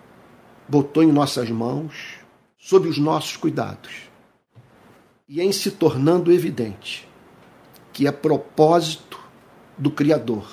botou 0.70 1.02
em 1.02 1.12
nossas 1.12 1.50
mãos, 1.50 2.20
sob 2.56 2.88
os 2.88 3.00
nossos 3.00 3.36
cuidados. 3.36 3.92
E 5.28 5.42
em 5.42 5.52
se 5.52 5.72
tornando 5.72 6.32
evidente 6.32 7.10
que 7.92 8.06
é 8.06 8.12
propósito 8.12 9.20
do 9.76 9.90
Criador 9.90 10.48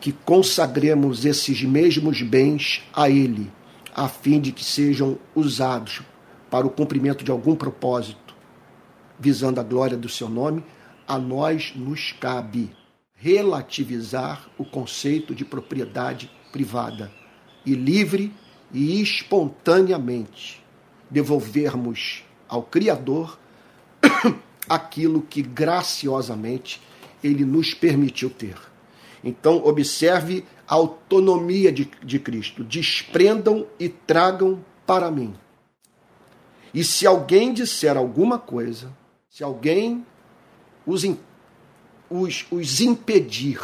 que 0.00 0.10
consagremos 0.10 1.24
esses 1.24 1.62
mesmos 1.62 2.22
bens 2.22 2.82
a 2.92 3.08
Ele, 3.08 3.52
a 3.94 4.08
fim 4.08 4.40
de 4.40 4.50
que 4.50 4.64
sejam 4.64 5.16
usados 5.32 6.02
para 6.50 6.66
o 6.66 6.70
cumprimento 6.70 7.22
de 7.22 7.30
algum 7.30 7.54
propósito, 7.54 8.34
visando 9.16 9.60
a 9.60 9.62
glória 9.62 9.96
do 9.96 10.08
seu 10.08 10.28
nome, 10.28 10.64
a 11.08 11.18
nós 11.18 11.72
nos 11.74 12.12
cabe 12.12 12.70
relativizar 13.14 14.48
o 14.58 14.64
conceito 14.64 15.34
de 15.34 15.44
propriedade 15.44 16.30
privada 16.52 17.10
e 17.64 17.74
livre 17.74 18.32
e 18.72 19.00
espontaneamente 19.00 20.62
devolvermos 21.10 22.22
ao 22.46 22.62
Criador 22.62 23.38
aquilo 24.68 25.22
que 25.22 25.40
graciosamente 25.40 26.80
ele 27.24 27.44
nos 27.44 27.72
permitiu 27.72 28.28
ter. 28.28 28.56
Então, 29.24 29.64
observe 29.64 30.44
a 30.66 30.74
autonomia 30.74 31.72
de, 31.72 31.90
de 32.04 32.18
Cristo. 32.18 32.62
Desprendam 32.62 33.66
e 33.80 33.88
tragam 33.88 34.64
para 34.86 35.10
mim. 35.10 35.34
E 36.72 36.84
se 36.84 37.06
alguém 37.06 37.52
disser 37.52 37.96
alguma 37.96 38.38
coisa, 38.38 38.92
se 39.28 39.42
alguém 39.42 40.06
os, 40.88 41.04
os, 42.08 42.46
os 42.50 42.80
impedir 42.80 43.60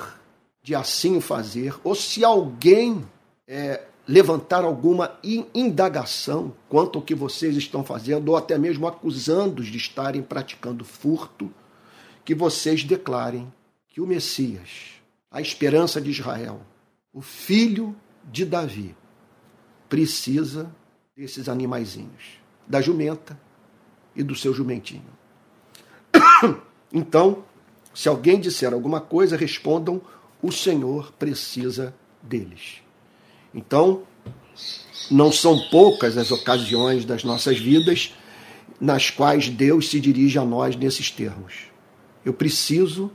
de 0.63 0.75
assim 0.75 1.17
o 1.17 1.21
fazer, 1.21 1.75
ou 1.83 1.95
se 1.95 2.23
alguém 2.23 3.03
é, 3.49 3.83
levantar 4.07 4.63
alguma 4.63 5.19
indagação 5.55 6.55
quanto 6.69 6.99
ao 6.99 7.05
que 7.05 7.15
vocês 7.15 7.57
estão 7.57 7.83
fazendo, 7.83 8.29
ou 8.29 8.37
até 8.37 8.59
mesmo 8.59 8.87
acusando-os 8.87 9.69
de 9.69 9.79
estarem 9.79 10.23
praticando 10.23 10.85
furto, 10.85 11.51
que 12.25 12.35
vocês 12.35 12.85
declarem 12.85 13.51
que 13.89 14.03
o 14.03 14.07
Messias, 14.07 15.01
a 15.31 15.41
esperança 15.41 16.01
de 16.01 16.11
Israel, 16.11 16.61
o 17.11 17.23
filho 17.23 17.97
de 18.25 18.45
Davi, 18.45 18.95
precisa 19.89 20.75
desses 21.17 21.49
animaizinhos, 21.49 22.39
da 22.67 22.83
jumenta 22.83 23.39
e 24.15 24.23
do 24.23 24.35
seu 24.35 24.53
jumentinho. 24.53 25.09
Então, 26.93 27.45
se 27.95 28.09
alguém 28.09 28.41
disser 28.41 28.73
alguma 28.73 29.01
coisa, 29.01 29.37
respondam: 29.37 30.01
o 30.43 30.51
Senhor 30.53 31.13
precisa 31.13 31.95
deles. 32.23 32.83
Então, 33.55 34.03
não 35.11 35.31
são 35.31 35.59
poucas 35.71 36.17
as 36.17 36.31
ocasiões 36.31 37.05
das 37.05 37.25
nossas 37.25 37.59
vidas 37.59 38.15
nas 38.81 39.11
quais 39.11 39.49
Deus 39.49 39.89
se 39.89 40.01
dirige 40.01 40.39
a 40.39 40.45
nós 40.45 40.77
nesses 40.77 41.11
termos. 41.11 41.69
Eu 42.25 42.35
preciso 42.35 43.11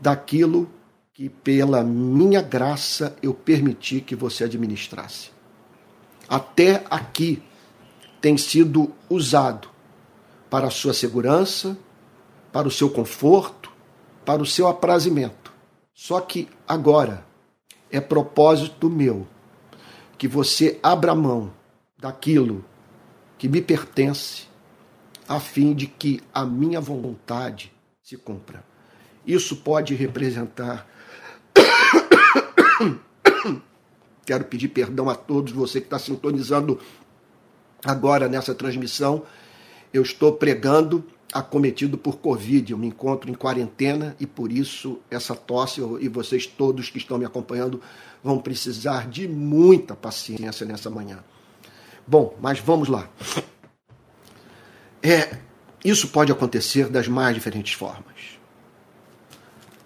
daquilo 0.00 0.70
que, 1.12 1.28
pela 1.28 1.84
minha 1.84 2.40
graça, 2.40 3.16
eu 3.22 3.34
permiti 3.34 4.00
que 4.00 4.16
você 4.16 4.44
administrasse. 4.44 5.30
Até 6.28 6.84
aqui 6.88 7.42
tem 8.20 8.36
sido 8.36 8.92
usado 9.08 9.68
para 10.48 10.68
a 10.68 10.70
sua 10.70 10.94
segurança, 10.94 11.76
para 12.52 12.68
o 12.68 12.70
seu 12.70 12.90
conforto, 12.90 13.70
para 14.24 14.42
o 14.42 14.46
seu 14.46 14.68
aprazimento. 14.68 15.52
Só 15.94 16.20
que 16.20 16.48
agora 16.66 17.24
é 17.90 18.00
propósito 18.00 18.88
meu 18.88 19.26
que 20.16 20.28
você 20.28 20.78
abra 20.82 21.14
mão 21.14 21.52
daquilo 21.98 22.64
que 23.38 23.48
me 23.48 23.62
pertence, 23.62 24.48
a 25.28 25.40
fim 25.40 25.74
de 25.74 25.86
que 25.86 26.22
a 26.32 26.44
minha 26.44 26.80
vontade 26.80 27.72
se 28.02 28.16
cumpra. 28.16 28.64
Isso 29.26 29.56
pode 29.56 29.94
representar. 29.94 30.86
Quero 34.26 34.44
pedir 34.44 34.68
perdão 34.68 35.08
a 35.08 35.14
todos 35.14 35.52
você 35.52 35.80
que 35.80 35.86
está 35.86 35.98
sintonizando 35.98 36.78
agora 37.84 38.28
nessa 38.28 38.54
transmissão. 38.54 39.24
Eu 39.92 40.02
estou 40.02 40.34
pregando 40.34 41.04
acometido 41.32 41.96
por 41.96 42.18
Covid. 42.18 42.72
Eu 42.72 42.78
me 42.78 42.86
encontro 42.86 43.30
em 43.30 43.34
quarentena 43.34 44.16
e 44.18 44.26
por 44.26 44.50
isso 44.50 44.98
essa 45.10 45.34
tosse, 45.34 45.80
e 46.00 46.08
vocês 46.08 46.46
todos 46.46 46.88
que 46.88 46.98
estão 46.98 47.18
me 47.18 47.24
acompanhando 47.24 47.80
vão 48.22 48.38
precisar 48.38 49.08
de 49.08 49.26
muita 49.28 49.94
paciência 49.94 50.66
nessa 50.66 50.90
manhã. 50.90 51.22
Bom, 52.06 52.36
mas 52.40 52.58
vamos 52.58 52.88
lá. 52.88 53.08
É, 55.02 55.38
isso 55.84 56.08
pode 56.08 56.30
acontecer 56.30 56.88
das 56.88 57.08
mais 57.08 57.34
diferentes 57.34 57.72
formas. 57.72 58.38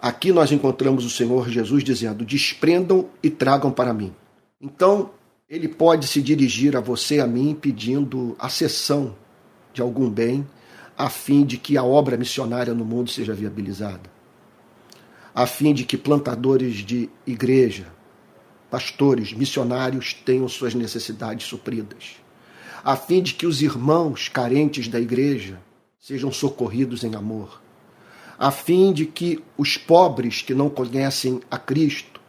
Aqui 0.01 0.31
nós 0.31 0.51
encontramos 0.51 1.05
o 1.05 1.09
Senhor 1.09 1.49
Jesus 1.49 1.83
dizendo: 1.83 2.25
desprendam 2.25 3.09
e 3.23 3.29
tragam 3.29 3.71
para 3.71 3.93
mim. 3.93 4.13
Então, 4.59 5.11
ele 5.49 5.67
pode 5.67 6.07
se 6.07 6.21
dirigir 6.21 6.75
a 6.75 6.79
você 6.79 7.19
a 7.19 7.27
mim 7.27 7.57
pedindo 7.59 8.35
a 8.37 8.49
cessão 8.49 9.15
de 9.73 9.81
algum 9.81 10.09
bem 10.09 10.45
a 10.97 11.09
fim 11.09 11.45
de 11.45 11.57
que 11.57 11.77
a 11.77 11.83
obra 11.83 12.17
missionária 12.17 12.73
no 12.73 12.85
mundo 12.85 13.09
seja 13.09 13.33
viabilizada, 13.33 14.09
a 15.33 15.45
fim 15.45 15.73
de 15.73 15.83
que 15.83 15.97
plantadores 15.97 16.77
de 16.77 17.09
igreja, 17.27 17.87
pastores, 18.71 19.33
missionários 19.33 20.13
tenham 20.13 20.47
suas 20.47 20.73
necessidades 20.73 21.45
supridas, 21.45 22.17
a 22.83 22.95
fim 22.95 23.21
de 23.21 23.33
que 23.33 23.45
os 23.45 23.61
irmãos 23.61 24.29
carentes 24.29 24.87
da 24.87 24.99
igreja 24.99 25.59
sejam 25.99 26.31
socorridos 26.31 27.03
em 27.03 27.15
amor, 27.15 27.61
a 28.37 28.51
fim 28.51 28.93
de 28.93 29.05
que 29.05 29.43
os 29.57 29.77
pobres 29.77 30.41
que 30.41 30.53
não 30.53 30.69
conhecem 30.69 31.41
a 31.49 31.57
Cristo 31.57 32.21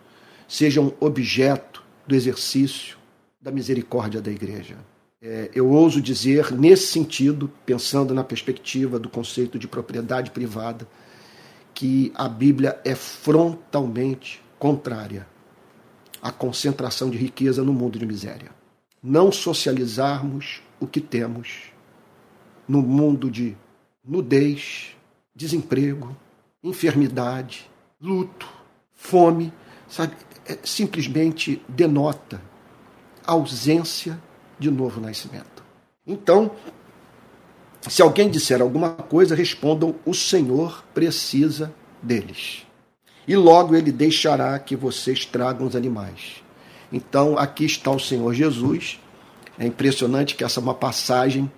sejam 0.49 0.93
objeto 0.99 1.83
do 2.07 2.15
exercício 2.15 2.97
da 3.41 3.51
misericórdia 3.51 4.21
da 4.21 4.31
igreja. 4.31 4.77
É, 5.21 5.51
eu 5.55 5.71
ouso 5.71 6.01
dizer, 6.01 6.53
nesse 6.53 6.89
sentido, 6.89 7.51
pensando 7.65 8.13
na 8.13 8.23
perspectiva 8.23 8.99
do 8.99 9.09
conceito 9.09 9.59
de 9.59 9.67
propriedade 9.67 10.31
privada, 10.31 10.87
que 11.73 12.13
a 12.15 12.29
Bíblia 12.29 12.81
é 12.85 12.95
frontalmente 12.95 14.43
contrária 14.59 15.27
à 16.23 16.31
concentração 16.31 17.11
de 17.11 17.17
riqueza 17.17 17.63
no 17.63 17.73
mundo 17.73 17.99
de 17.99 18.07
miséria. 18.07 18.51
Não 19.03 19.31
socializarmos 19.31 20.63
o 20.81 20.87
que 20.87 21.01
temos 21.01 21.73
no 22.67 22.83
mundo 22.83 23.31
de 23.31 23.57
nudez, 24.05 24.97
desemprego, 25.35 26.17
enfermidade, 26.63 27.71
luto, 28.01 28.49
fome, 28.93 29.53
sabe, 29.89 30.15
é, 30.47 30.59
simplesmente 30.65 31.63
denota 31.69 32.41
ausência 33.25 34.21
de 34.59 34.71
novo 34.71 35.01
nascimento. 35.01 35.65
Então, 36.07 36.51
se 37.89 38.03
alguém 38.03 38.29
disser 38.29 38.61
alguma 38.61 38.91
coisa, 38.91 39.35
respondam: 39.35 39.95
o 40.05 40.15
Senhor 40.15 40.85
precisa 40.95 41.73
deles. 42.03 42.67
E 43.27 43.35
logo 43.37 43.75
ele 43.75 43.91
deixará 43.91 44.59
que 44.59 44.77
vocês 44.77 45.25
tragam 45.25 45.67
os 45.67 45.75
animais. 45.75 46.43
Então, 46.93 47.37
aqui 47.37 47.65
está 47.65 47.91
o 47.91 47.99
Senhor 47.99 48.33
Jesus. 48.33 49.01
É 49.59 49.67
impressionante 49.67 50.35
que 50.35 50.45
essa 50.45 50.61
é 50.61 50.63
uma 50.63 50.75
passagem 50.75 51.51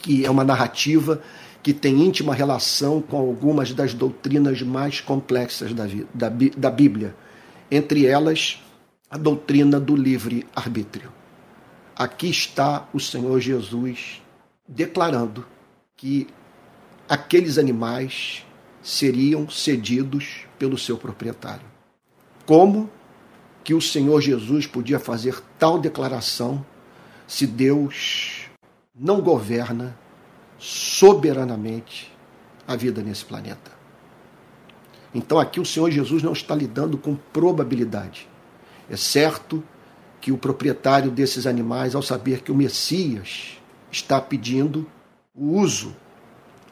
que 0.00 0.24
é 0.24 0.30
uma 0.30 0.44
narrativa 0.44 1.20
que 1.62 1.72
tem 1.72 2.00
íntima 2.02 2.34
relação 2.34 3.02
com 3.02 3.18
algumas 3.18 3.72
das 3.72 3.92
doutrinas 3.92 4.62
mais 4.62 5.00
complexas 5.00 5.74
da, 5.74 5.86
da, 6.14 6.30
da 6.56 6.70
Bíblia, 6.70 7.14
entre 7.70 8.06
elas 8.06 8.62
a 9.10 9.18
doutrina 9.18 9.80
do 9.80 9.96
livre-arbítrio. 9.96 11.17
Aqui 11.98 12.30
está 12.30 12.88
o 12.94 13.00
Senhor 13.00 13.40
Jesus 13.40 14.22
declarando 14.68 15.44
que 15.96 16.28
aqueles 17.08 17.58
animais 17.58 18.46
seriam 18.80 19.50
cedidos 19.50 20.46
pelo 20.60 20.78
seu 20.78 20.96
proprietário. 20.96 21.66
Como 22.46 22.88
que 23.64 23.74
o 23.74 23.80
Senhor 23.80 24.20
Jesus 24.20 24.64
podia 24.64 25.00
fazer 25.00 25.42
tal 25.58 25.76
declaração 25.76 26.64
se 27.26 27.48
Deus 27.48 28.42
não 28.94 29.20
governa 29.20 29.98
soberanamente 30.56 32.12
a 32.64 32.76
vida 32.76 33.02
nesse 33.02 33.24
planeta? 33.24 33.72
Então 35.12 35.40
aqui 35.40 35.58
o 35.58 35.66
Senhor 35.66 35.90
Jesus 35.90 36.22
não 36.22 36.32
está 36.32 36.54
lidando 36.54 36.96
com 36.96 37.16
probabilidade. 37.16 38.28
É 38.88 38.96
certo 38.96 39.64
que 40.20 40.32
o 40.32 40.38
proprietário 40.38 41.10
desses 41.10 41.46
animais, 41.46 41.94
ao 41.94 42.02
saber 42.02 42.42
que 42.42 42.50
o 42.50 42.54
Messias 42.54 43.58
está 43.90 44.20
pedindo 44.20 44.86
o 45.34 45.58
uso 45.58 45.94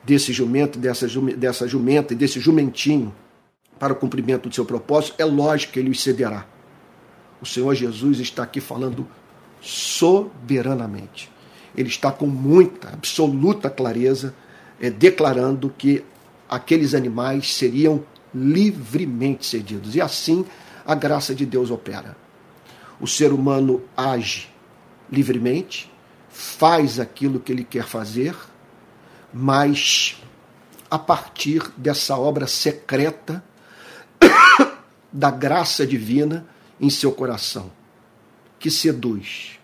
desse 0.04 0.32
jumento, 0.32 0.78
dessa, 0.78 1.06
dessa 1.36 1.66
jumenta 1.66 2.12
e 2.12 2.16
desse 2.16 2.40
jumentinho 2.40 3.14
para 3.78 3.92
o 3.92 3.96
cumprimento 3.96 4.48
do 4.48 4.54
seu 4.54 4.64
propósito, 4.64 5.14
é 5.18 5.24
lógico 5.24 5.74
que 5.74 5.78
ele 5.78 5.90
os 5.90 6.02
cederá. 6.02 6.46
O 7.40 7.46
Senhor 7.46 7.74
Jesus 7.74 8.18
está 8.20 8.42
aqui 8.42 8.60
falando 8.60 9.06
soberanamente. 9.60 11.30
Ele 11.76 11.88
está 11.88 12.10
com 12.10 12.26
muita, 12.26 12.88
absoluta 12.88 13.68
clareza, 13.68 14.34
é, 14.80 14.90
declarando 14.90 15.72
que 15.76 16.02
aqueles 16.48 16.94
animais 16.94 17.52
seriam 17.54 18.02
livremente 18.34 19.44
cedidos. 19.44 19.94
E 19.94 20.00
assim 20.00 20.44
a 20.86 20.94
graça 20.94 21.34
de 21.34 21.44
Deus 21.44 21.70
opera 21.70 22.25
o 23.00 23.06
ser 23.06 23.32
humano 23.32 23.82
age 23.96 24.48
livremente, 25.10 25.90
faz 26.28 26.98
aquilo 26.98 27.40
que 27.40 27.52
ele 27.52 27.64
quer 27.64 27.84
fazer, 27.84 28.36
mas 29.32 30.20
a 30.90 30.98
partir 30.98 31.62
dessa 31.76 32.16
obra 32.16 32.46
secreta 32.46 33.44
da 35.12 35.30
graça 35.30 35.86
divina 35.86 36.46
em 36.80 36.90
seu 36.90 37.12
coração, 37.12 37.70
que 38.58 38.70
seduz, 38.70 39.58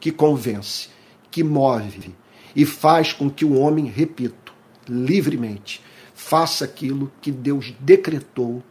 que 0.00 0.10
convence, 0.10 0.88
que 1.30 1.42
move 1.42 2.14
e 2.54 2.64
faz 2.64 3.12
com 3.12 3.28
que 3.28 3.44
o 3.44 3.58
homem, 3.58 3.86
repito, 3.86 4.54
livremente, 4.88 5.82
faça 6.14 6.64
aquilo 6.64 7.10
que 7.20 7.32
Deus 7.32 7.74
decretou 7.80 8.62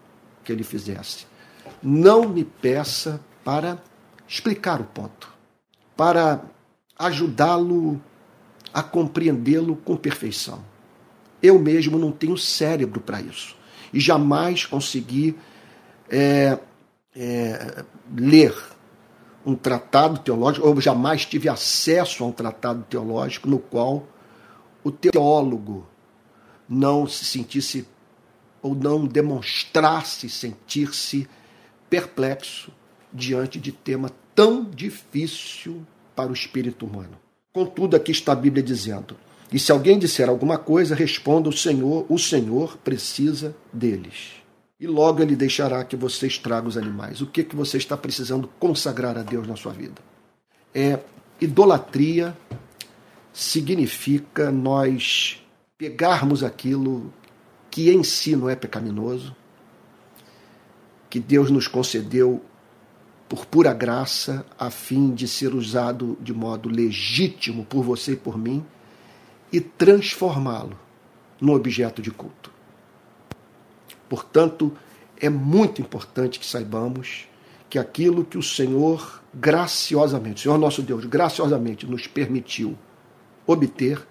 que 0.43 0.51
ele 0.51 0.63
fizesse. 0.63 1.25
Não 1.81 2.27
me 2.29 2.43
peça 2.43 3.19
para 3.43 3.81
explicar 4.33 4.81
o 4.81 4.85
ponto, 4.85 5.31
para 5.95 6.43
ajudá-lo 6.97 8.01
a 8.73 8.81
compreendê-lo 8.81 9.75
com 9.75 9.95
perfeição. 9.95 10.65
Eu 11.39 11.59
mesmo 11.59 11.99
não 11.99 12.11
tenho 12.11 12.35
cérebro 12.35 12.99
para 12.99 13.21
isso 13.21 13.55
e 13.93 13.99
jamais 13.99 14.65
consegui 14.65 15.37
é, 16.09 16.57
é, 17.15 17.85
ler 18.17 18.55
um 19.45 19.53
tratado 19.53 20.17
teológico, 20.17 20.67
ou 20.67 20.81
jamais 20.81 21.27
tive 21.27 21.47
acesso 21.47 22.23
a 22.23 22.27
um 22.27 22.31
tratado 22.31 22.83
teológico 22.89 23.47
no 23.47 23.59
qual 23.59 24.07
o 24.83 24.89
teólogo 24.89 25.85
não 26.67 27.05
se 27.07 27.23
sentisse 27.23 27.87
ou 28.63 28.73
não 28.73 29.05
demonstrasse 29.05 30.27
sentir-se 30.27 31.29
perplexo 31.87 32.71
diante 33.13 33.59
de 33.59 33.71
tema 33.71 34.09
tão 34.35 34.63
difícil 34.63 35.85
para 36.15 36.29
o 36.29 36.33
espírito 36.33 36.85
humano. 36.85 37.17
Contudo, 37.53 37.95
aqui 37.95 38.11
está 38.11 38.31
a 38.31 38.35
Bíblia 38.35 38.63
dizendo: 38.63 39.15
e 39.53 39.59
se 39.59 39.71
alguém 39.71 39.99
disser 39.99 40.27
alguma 40.27 40.57
coisa, 40.57 40.95
responda 40.95 41.47
o 41.47 41.53
Senhor, 41.53 42.07
o 42.09 42.17
Senhor 42.17 42.75
precisa 42.77 43.55
deles. 43.71 44.31
E 44.79 44.87
logo 44.87 45.21
ele 45.21 45.35
deixará 45.35 45.83
que 45.83 45.95
vocês 45.95 46.39
tragam 46.39 46.67
os 46.67 46.75
animais. 46.75 47.21
O 47.21 47.27
que, 47.27 47.43
que 47.43 47.55
você 47.55 47.77
está 47.77 47.95
precisando 47.95 48.49
consagrar 48.59 49.15
a 49.15 49.21
Deus 49.21 49.47
na 49.47 49.55
sua 49.55 49.71
vida? 49.71 50.01
É 50.73 50.99
idolatria 51.39 52.35
significa 53.31 54.51
nós 54.51 55.43
pegarmos 55.77 56.43
aquilo 56.43 57.13
que 57.69 57.91
em 57.91 58.03
si 58.03 58.35
não 58.35 58.49
é 58.49 58.55
pecaminoso, 58.55 59.35
que 61.09 61.19
Deus 61.19 61.51
nos 61.51 61.67
concedeu 61.67 62.41
por 63.33 63.47
pura 63.47 63.73
graça, 63.73 64.45
a 64.59 64.69
fim 64.69 65.11
de 65.11 65.27
ser 65.27 65.55
usado 65.55 66.15
de 66.21 66.31
modo 66.31 66.69
legítimo 66.69 67.65
por 67.65 67.81
você 67.83 68.11
e 68.11 68.15
por 68.15 68.37
mim, 68.37 68.63
e 69.51 69.59
transformá-lo 69.59 70.77
no 71.41 71.55
objeto 71.55 71.99
de 71.99 72.11
culto. 72.11 72.51
Portanto, 74.07 74.71
é 75.19 75.31
muito 75.31 75.81
importante 75.81 76.39
que 76.39 76.45
saibamos 76.45 77.27
que 77.71 77.79
aquilo 77.79 78.23
que 78.23 78.37
o 78.37 78.43
Senhor 78.43 79.23
graciosamente, 79.33 80.35
o 80.35 80.43
Senhor 80.43 80.59
nosso 80.59 80.83
Deus 80.83 81.03
graciosamente 81.05 81.87
nos 81.87 82.05
permitiu 82.05 82.77
obter, 83.47 84.07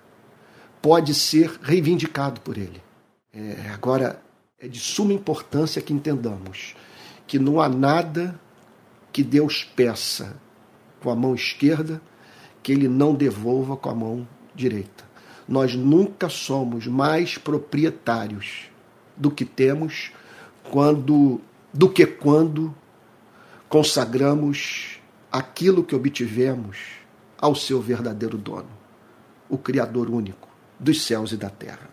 pode 0.82 1.14
ser 1.14 1.60
reivindicado 1.62 2.40
por 2.40 2.58
Ele. 2.58 2.82
É, 3.32 3.70
agora, 3.72 4.20
é 4.58 4.66
de 4.66 4.80
suma 4.80 5.12
importância 5.12 5.80
que 5.80 5.92
entendamos 5.92 6.74
que 7.24 7.38
não 7.38 7.60
há 7.60 7.68
nada 7.68 8.36
que 9.12 9.22
Deus 9.22 9.64
peça 9.64 10.36
com 11.00 11.10
a 11.10 11.16
mão 11.16 11.34
esquerda 11.34 12.00
que 12.62 12.72
ele 12.72 12.88
não 12.88 13.14
devolva 13.14 13.76
com 13.76 13.90
a 13.90 13.94
mão 13.94 14.28
direita. 14.54 15.04
nós 15.48 15.74
nunca 15.74 16.28
somos 16.28 16.86
mais 16.86 17.36
proprietários 17.36 18.70
do 19.16 19.30
que 19.30 19.44
temos 19.44 20.12
quando 20.70 21.40
do 21.72 21.88
que 21.88 22.06
quando 22.06 22.74
consagramos 23.68 25.00
aquilo 25.30 25.82
que 25.82 25.94
obtivemos 25.94 26.78
ao 27.38 27.54
seu 27.54 27.80
verdadeiro 27.80 28.36
dono, 28.36 28.68
o 29.48 29.56
Criador 29.56 30.10
único 30.10 30.48
dos 30.78 31.04
céus 31.04 31.32
e 31.32 31.36
da 31.36 31.48
terra. 31.48 31.88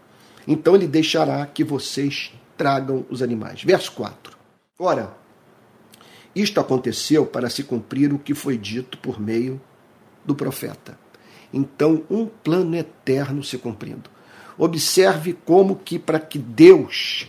Então 0.46 0.76
ele 0.76 0.88
deixará 0.88 1.46
que 1.46 1.64
vocês 1.64 2.34
tragam 2.58 3.06
os 3.10 3.22
animais. 3.22 3.64
Verso 3.64 3.92
4. 3.94 4.38
Ora, 4.78 5.16
isto 6.36 6.60
aconteceu 6.60 7.26
para 7.26 7.50
se 7.50 7.64
cumprir 7.64 8.14
o 8.14 8.20
que 8.20 8.34
foi 8.34 8.58
dito 8.58 8.98
por 8.98 9.20
meio 9.20 9.60
do 10.24 10.36
profeta. 10.36 10.98
Então, 11.52 12.04
um 12.10 12.26
plano 12.26 12.76
eterno 12.76 13.44
se 13.44 13.58
cumprindo. 13.58 14.10
Observe 14.58 15.34
como 15.34 15.76
que 15.76 15.98
para 15.98 16.20
que 16.20 16.38
Deus 16.38 17.28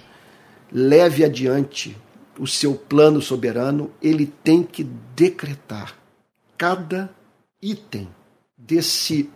leve 0.70 1.24
adiante 1.24 1.96
o 2.38 2.46
seu 2.46 2.74
plano 2.74 3.20
soberano, 3.20 3.90
ele 4.02 4.26
tem 4.26 4.62
que 4.62 4.84
decretar 5.14 5.94
cada 6.56 7.10
item 7.60 8.08
desse 8.56 9.30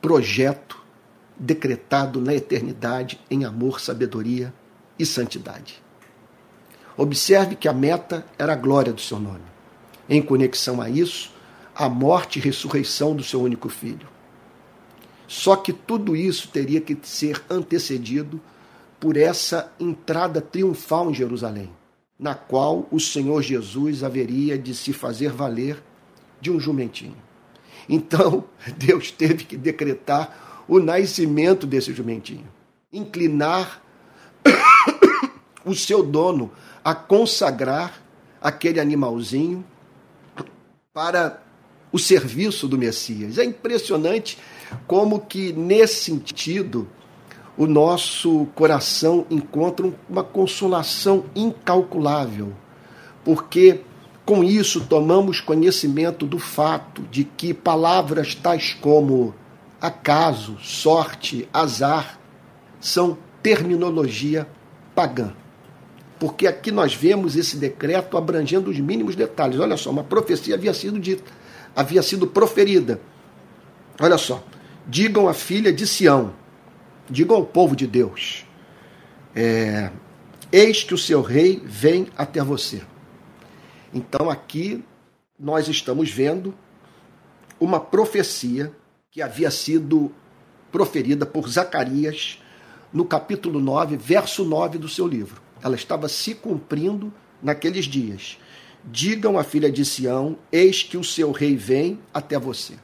projeto 0.00 0.82
decretado 1.38 2.20
na 2.20 2.34
eternidade 2.34 3.20
em 3.30 3.44
amor, 3.44 3.80
sabedoria 3.80 4.52
e 4.98 5.04
santidade. 5.04 5.83
Observe 6.96 7.56
que 7.56 7.68
a 7.68 7.72
meta 7.72 8.24
era 8.38 8.52
a 8.52 8.56
glória 8.56 8.92
do 8.92 9.00
seu 9.00 9.18
nome. 9.18 9.42
Em 10.08 10.22
conexão 10.22 10.80
a 10.80 10.88
isso, 10.88 11.32
a 11.74 11.88
morte 11.88 12.38
e 12.38 12.42
ressurreição 12.42 13.16
do 13.16 13.24
seu 13.24 13.42
único 13.42 13.68
filho. 13.68 14.06
Só 15.26 15.56
que 15.56 15.72
tudo 15.72 16.14
isso 16.14 16.48
teria 16.48 16.80
que 16.80 16.96
ser 17.02 17.42
antecedido 17.50 18.40
por 19.00 19.16
essa 19.16 19.72
entrada 19.80 20.40
triunfal 20.40 21.10
em 21.10 21.14
Jerusalém, 21.14 21.70
na 22.18 22.34
qual 22.34 22.86
o 22.90 23.00
Senhor 23.00 23.42
Jesus 23.42 24.04
haveria 24.04 24.56
de 24.56 24.74
se 24.74 24.92
fazer 24.92 25.32
valer 25.32 25.82
de 26.40 26.50
um 26.50 26.60
jumentinho. 26.60 27.16
Então, 27.88 28.44
Deus 28.78 29.10
teve 29.10 29.44
que 29.44 29.56
decretar 29.56 30.64
o 30.68 30.78
nascimento 30.78 31.66
desse 31.66 31.92
jumentinho, 31.92 32.46
inclinar 32.92 33.82
o 35.64 35.74
seu 35.74 36.02
dono 36.02 36.52
a 36.84 36.94
consagrar 36.94 38.00
aquele 38.40 38.78
animalzinho 38.78 39.64
para 40.92 41.42
o 41.90 41.98
serviço 41.98 42.68
do 42.68 42.76
Messias. 42.76 43.38
É 43.38 43.44
impressionante 43.44 44.38
como 44.86 45.20
que 45.20 45.52
nesse 45.52 46.04
sentido 46.04 46.86
o 47.56 47.66
nosso 47.66 48.46
coração 48.54 49.26
encontra 49.30 49.90
uma 50.08 50.24
consolação 50.24 51.24
incalculável, 51.34 52.52
porque 53.24 53.80
com 54.26 54.42
isso 54.42 54.84
tomamos 54.86 55.40
conhecimento 55.40 56.26
do 56.26 56.38
fato 56.38 57.02
de 57.02 57.24
que 57.24 57.54
palavras 57.54 58.34
tais 58.34 58.74
como 58.74 59.34
acaso, 59.80 60.58
sorte, 60.60 61.48
azar 61.52 62.18
são 62.80 63.16
terminologia 63.42 64.48
pagã. 64.94 65.32
Porque 66.24 66.46
aqui 66.46 66.70
nós 66.70 66.94
vemos 66.94 67.36
esse 67.36 67.58
decreto 67.58 68.16
abrangendo 68.16 68.70
os 68.70 68.80
mínimos 68.80 69.14
detalhes. 69.14 69.60
Olha 69.60 69.76
só, 69.76 69.90
uma 69.90 70.02
profecia 70.02 70.54
havia 70.54 70.72
sido 70.72 70.98
dita, 70.98 71.30
havia 71.76 72.02
sido 72.02 72.26
proferida. 72.26 72.98
Olha 74.00 74.16
só, 74.16 74.42
digam 74.86 75.28
à 75.28 75.34
filha 75.34 75.70
de 75.70 75.86
Sião, 75.86 76.32
digam 77.10 77.36
ao 77.36 77.44
povo 77.44 77.76
de 77.76 77.86
Deus: 77.86 78.46
é, 79.36 79.90
Eis 80.50 80.82
que 80.82 80.94
o 80.94 80.98
seu 80.98 81.20
rei 81.20 81.60
vem 81.62 82.06
até 82.16 82.42
você. 82.42 82.80
Então 83.92 84.30
aqui 84.30 84.82
nós 85.38 85.68
estamos 85.68 86.10
vendo 86.10 86.54
uma 87.60 87.78
profecia 87.78 88.72
que 89.10 89.20
havia 89.20 89.50
sido 89.50 90.10
proferida 90.72 91.26
por 91.26 91.46
Zacarias 91.50 92.40
no 92.90 93.04
capítulo 93.04 93.60
9, 93.60 93.98
verso 93.98 94.42
9 94.42 94.78
do 94.78 94.88
seu 94.88 95.06
livro. 95.06 95.43
Ela 95.64 95.76
estava 95.76 96.08
se 96.08 96.34
cumprindo 96.34 97.10
naqueles 97.42 97.86
dias. 97.86 98.38
Digam 98.84 99.38
à 99.38 99.42
filha 99.42 99.72
de 99.72 99.82
Sião: 99.82 100.36
Eis 100.52 100.82
que 100.82 100.98
o 100.98 101.02
seu 101.02 101.32
rei 101.32 101.56
vem 101.56 101.98
até 102.12 102.38
você. 102.38 102.74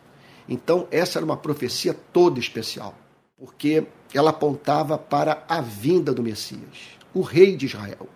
Então, 0.49 0.89
essa 0.91 1.19
era 1.19 1.25
uma 1.25 1.37
profecia 1.37 1.95
toda 2.13 2.41
especial, 2.41 2.99
porque 3.39 3.87
ela 4.15 4.31
apontava 4.31 4.97
para 4.97 5.45
a 5.47 5.61
vinda 5.61 6.13
do 6.13 6.23
Messias, 6.23 6.99
o 7.15 7.21
rei 7.21 7.55
de 7.55 7.67
Israel, 7.67 8.09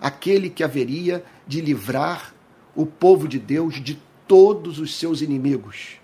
aquele 0.00 0.48
que 0.48 0.64
haveria 0.64 1.22
de 1.46 1.60
livrar 1.60 2.34
o 2.74 2.84
povo 2.86 3.28
de 3.28 3.38
Deus 3.38 3.74
de 3.80 4.00
todos 4.26 4.80
os 4.80 4.96
seus 4.96 5.20
inimigos, 5.20 6.00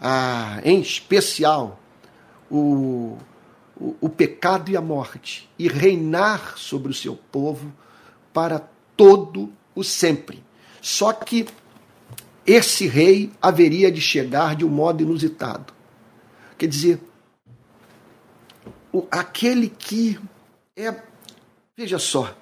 ah, 0.00 0.60
em 0.64 0.80
especial 0.80 1.78
o, 2.50 3.18
o, 3.80 4.08
pecado 4.08 4.70
e 4.70 4.76
a 4.76 4.80
morte, 4.80 5.48
e 5.58 5.68
reinar 5.68 6.58
sobre 6.58 6.90
o 6.90 6.94
seu 6.94 7.14
povo 7.14 7.72
para 8.32 8.68
todo 8.96 9.52
o 9.74 9.84
sempre. 9.84 10.42
Só 10.80 11.12
que 11.12 11.46
esse 12.44 12.86
rei 12.88 13.30
haveria 13.40 13.90
de 13.92 14.00
chegar 14.00 14.56
de 14.56 14.64
um 14.64 14.68
modo 14.68 15.02
inusitado. 15.02 15.72
Quer 16.56 16.66
dizer, 16.66 17.00
o, 18.92 19.06
aquele 19.10 19.68
que 19.68 20.18
é, 20.76 20.94
veja 21.76 21.98
só, 21.98 22.34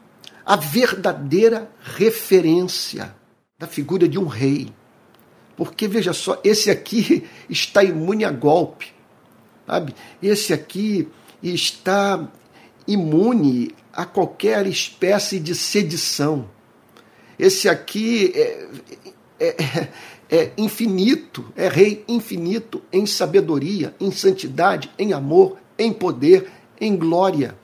a 0.45 0.57
verdadeira 0.57 1.71
referência 1.83 3.15
da 3.59 3.67
figura 3.67 4.09
de 4.09 4.19
um 4.19 4.27
rei. 4.27 4.73
Porque, 5.57 5.89
veja 5.89 6.13
só, 6.13 6.41
esse 6.45 6.71
aqui 6.71 7.29
está 7.51 7.83
imune 7.83 8.25
a 8.25 8.31
golpe, 8.31 8.93
sabe? 9.67 9.95
Esse 10.23 10.53
aqui 10.53 11.09
está 11.43 12.29
imune 12.87 13.75
a 13.93 14.05
qualquer 14.05 14.67
espécie 14.67 15.39
de 15.39 15.55
sedição. 15.55 16.49
Esse 17.39 17.69
aqui 17.69 18.33
é, 18.35 18.69
é, 19.41 19.89
é, 20.31 20.53
infinito, 20.57 21.53
é 21.57 21.69
rei 21.69 22.05
infinito 22.09 22.83
em 22.93 23.07
sabedoria, 23.07 23.95
em 24.01 24.11
santidade, 24.11 24.91
em 24.99 25.13
amor, 25.13 25.59
em 25.79 25.93
poder, 25.93 26.51
em 26.81 26.97
glória. 26.97 27.57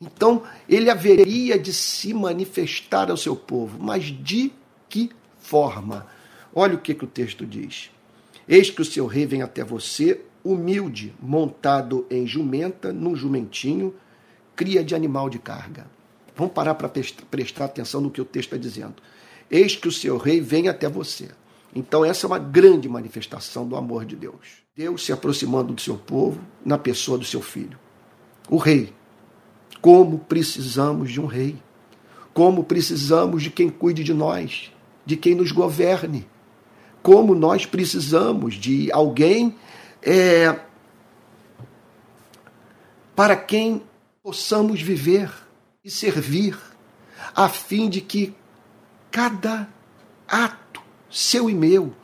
Então, 0.00 0.42
ele 0.68 0.90
haveria 0.90 1.58
de 1.58 1.72
se 1.72 2.14
manifestar 2.14 3.10
ao 3.10 3.16
seu 3.16 3.34
povo, 3.34 3.78
mas 3.80 4.04
de 4.04 4.52
que 4.88 5.10
forma? 5.38 6.06
Olha 6.54 6.74
o 6.74 6.80
que, 6.80 6.94
que 6.94 7.04
o 7.04 7.08
texto 7.08 7.44
diz. 7.44 7.90
Eis 8.48 8.70
que 8.70 8.80
o 8.80 8.84
seu 8.84 9.06
rei 9.06 9.26
vem 9.26 9.42
até 9.42 9.64
você, 9.64 10.20
humilde, 10.52 11.14
montado 11.20 12.06
em 12.10 12.26
jumenta, 12.26 12.92
num 12.92 13.14
jumentinho, 13.14 13.94
cria 14.56 14.82
de 14.82 14.94
animal 14.94 15.28
de 15.28 15.38
carga. 15.38 15.86
Vamos 16.34 16.52
parar 16.52 16.74
para 16.74 16.90
prestar 17.30 17.66
atenção 17.66 18.00
no 18.00 18.10
que 18.10 18.20
o 18.20 18.24
texto 18.24 18.54
está 18.54 18.56
dizendo. 18.56 18.94
Eis 19.50 19.76
que 19.76 19.88
o 19.88 19.92
seu 19.92 20.16
rei 20.16 20.40
vem 20.40 20.68
até 20.68 20.88
você. 20.88 21.28
Então, 21.74 22.04
essa 22.04 22.26
é 22.26 22.28
uma 22.28 22.38
grande 22.38 22.88
manifestação 22.88 23.66
do 23.68 23.76
amor 23.76 24.04
de 24.04 24.16
Deus. 24.16 24.62
Deus 24.74 25.04
se 25.04 25.12
aproximando 25.12 25.74
do 25.74 25.80
seu 25.80 25.96
povo 25.96 26.40
na 26.64 26.78
pessoa 26.78 27.18
do 27.18 27.24
seu 27.24 27.42
filho. 27.42 27.78
O 28.48 28.56
rei. 28.56 28.92
Como 29.80 30.18
precisamos 30.20 31.10
de 31.10 31.20
um 31.20 31.26
rei. 31.26 31.56
Como 32.32 32.64
precisamos 32.64 33.42
de 33.42 33.50
quem 33.50 33.68
cuide 33.68 34.02
de 34.02 34.14
nós, 34.14 34.72
de 35.04 35.16
quem 35.16 35.34
nos 35.34 35.50
governe. 35.50 36.26
Como 37.02 37.34
nós 37.34 37.66
precisamos 37.66 38.54
de 38.54 38.90
alguém 38.92 39.56
é, 40.02 40.58
para 43.14 43.36
quem 43.36 43.82
possamos 44.22 44.80
viver 44.80 45.32
e 45.84 45.90
servir, 45.90 46.56
a 47.34 47.48
fim 47.48 47.88
de 47.88 48.00
que 48.00 48.34
cada 49.10 49.68
ato, 50.26 50.82
seu 51.10 51.48
e 51.48 51.54
meu, 51.54 51.94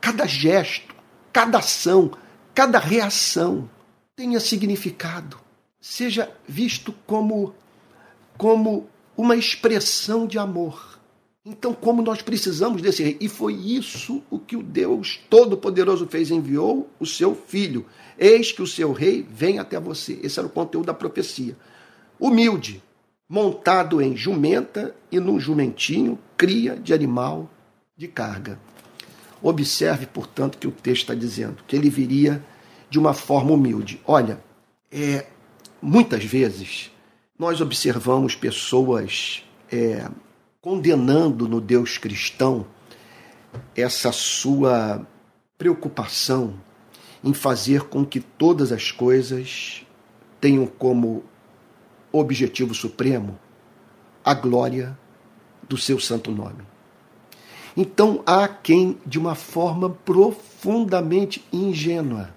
cada 0.00 0.26
gesto, 0.26 0.94
cada 1.32 1.58
ação, 1.58 2.10
cada 2.54 2.78
reação 2.78 3.70
tenha 4.16 4.40
significado, 4.40 5.38
seja 5.80 6.32
visto 6.46 6.92
como 7.06 7.54
como 8.36 8.88
uma 9.16 9.34
expressão 9.34 10.26
de 10.26 10.38
amor 10.38 10.97
então, 11.50 11.72
como 11.72 12.02
nós 12.02 12.20
precisamos 12.20 12.82
desse 12.82 13.02
rei? 13.02 13.16
E 13.20 13.28
foi 13.28 13.54
isso 13.54 14.22
o 14.30 14.38
que 14.38 14.54
o 14.54 14.62
Deus 14.62 15.18
Todo-Poderoso 15.30 16.06
fez: 16.06 16.30
enviou 16.30 16.90
o 17.00 17.06
seu 17.06 17.34
filho. 17.34 17.86
Eis 18.18 18.52
que 18.52 18.60
o 18.60 18.66
seu 18.66 18.92
rei 18.92 19.26
vem 19.28 19.58
até 19.58 19.80
você. 19.80 20.18
Esse 20.22 20.38
era 20.38 20.46
o 20.46 20.50
conteúdo 20.50 20.86
da 20.86 20.94
profecia. 20.94 21.56
Humilde, 22.20 22.82
montado 23.28 24.02
em 24.02 24.14
jumenta 24.14 24.94
e 25.10 25.18
num 25.18 25.40
jumentinho, 25.40 26.18
cria 26.36 26.76
de 26.76 26.92
animal 26.92 27.50
de 27.96 28.08
carga. 28.08 28.60
Observe, 29.40 30.06
portanto, 30.06 30.58
que 30.58 30.66
o 30.66 30.72
texto 30.72 31.02
está 31.02 31.14
dizendo 31.14 31.62
que 31.66 31.74
ele 31.74 31.88
viria 31.88 32.44
de 32.90 32.98
uma 32.98 33.14
forma 33.14 33.52
humilde. 33.52 34.00
Olha, 34.04 34.38
É, 34.90 35.26
muitas 35.82 36.24
vezes 36.24 36.90
nós 37.38 37.60
observamos 37.60 38.34
pessoas 38.34 39.44
é, 39.70 40.08
condenando 40.68 41.48
no 41.48 41.62
Deus 41.62 41.96
cristão 41.96 42.66
essa 43.74 44.12
sua 44.12 45.00
preocupação 45.56 46.60
em 47.24 47.32
fazer 47.32 47.84
com 47.84 48.04
que 48.04 48.20
todas 48.20 48.70
as 48.70 48.92
coisas 48.92 49.86
tenham 50.38 50.66
como 50.66 51.24
objetivo 52.12 52.74
supremo 52.74 53.38
a 54.22 54.34
glória 54.34 54.94
do 55.66 55.78
seu 55.78 55.98
santo 55.98 56.30
nome. 56.30 56.62
Então 57.74 58.22
há 58.26 58.46
quem, 58.46 58.98
de 59.06 59.18
uma 59.18 59.34
forma 59.34 59.88
profundamente 59.88 61.42
ingênua, 61.50 62.28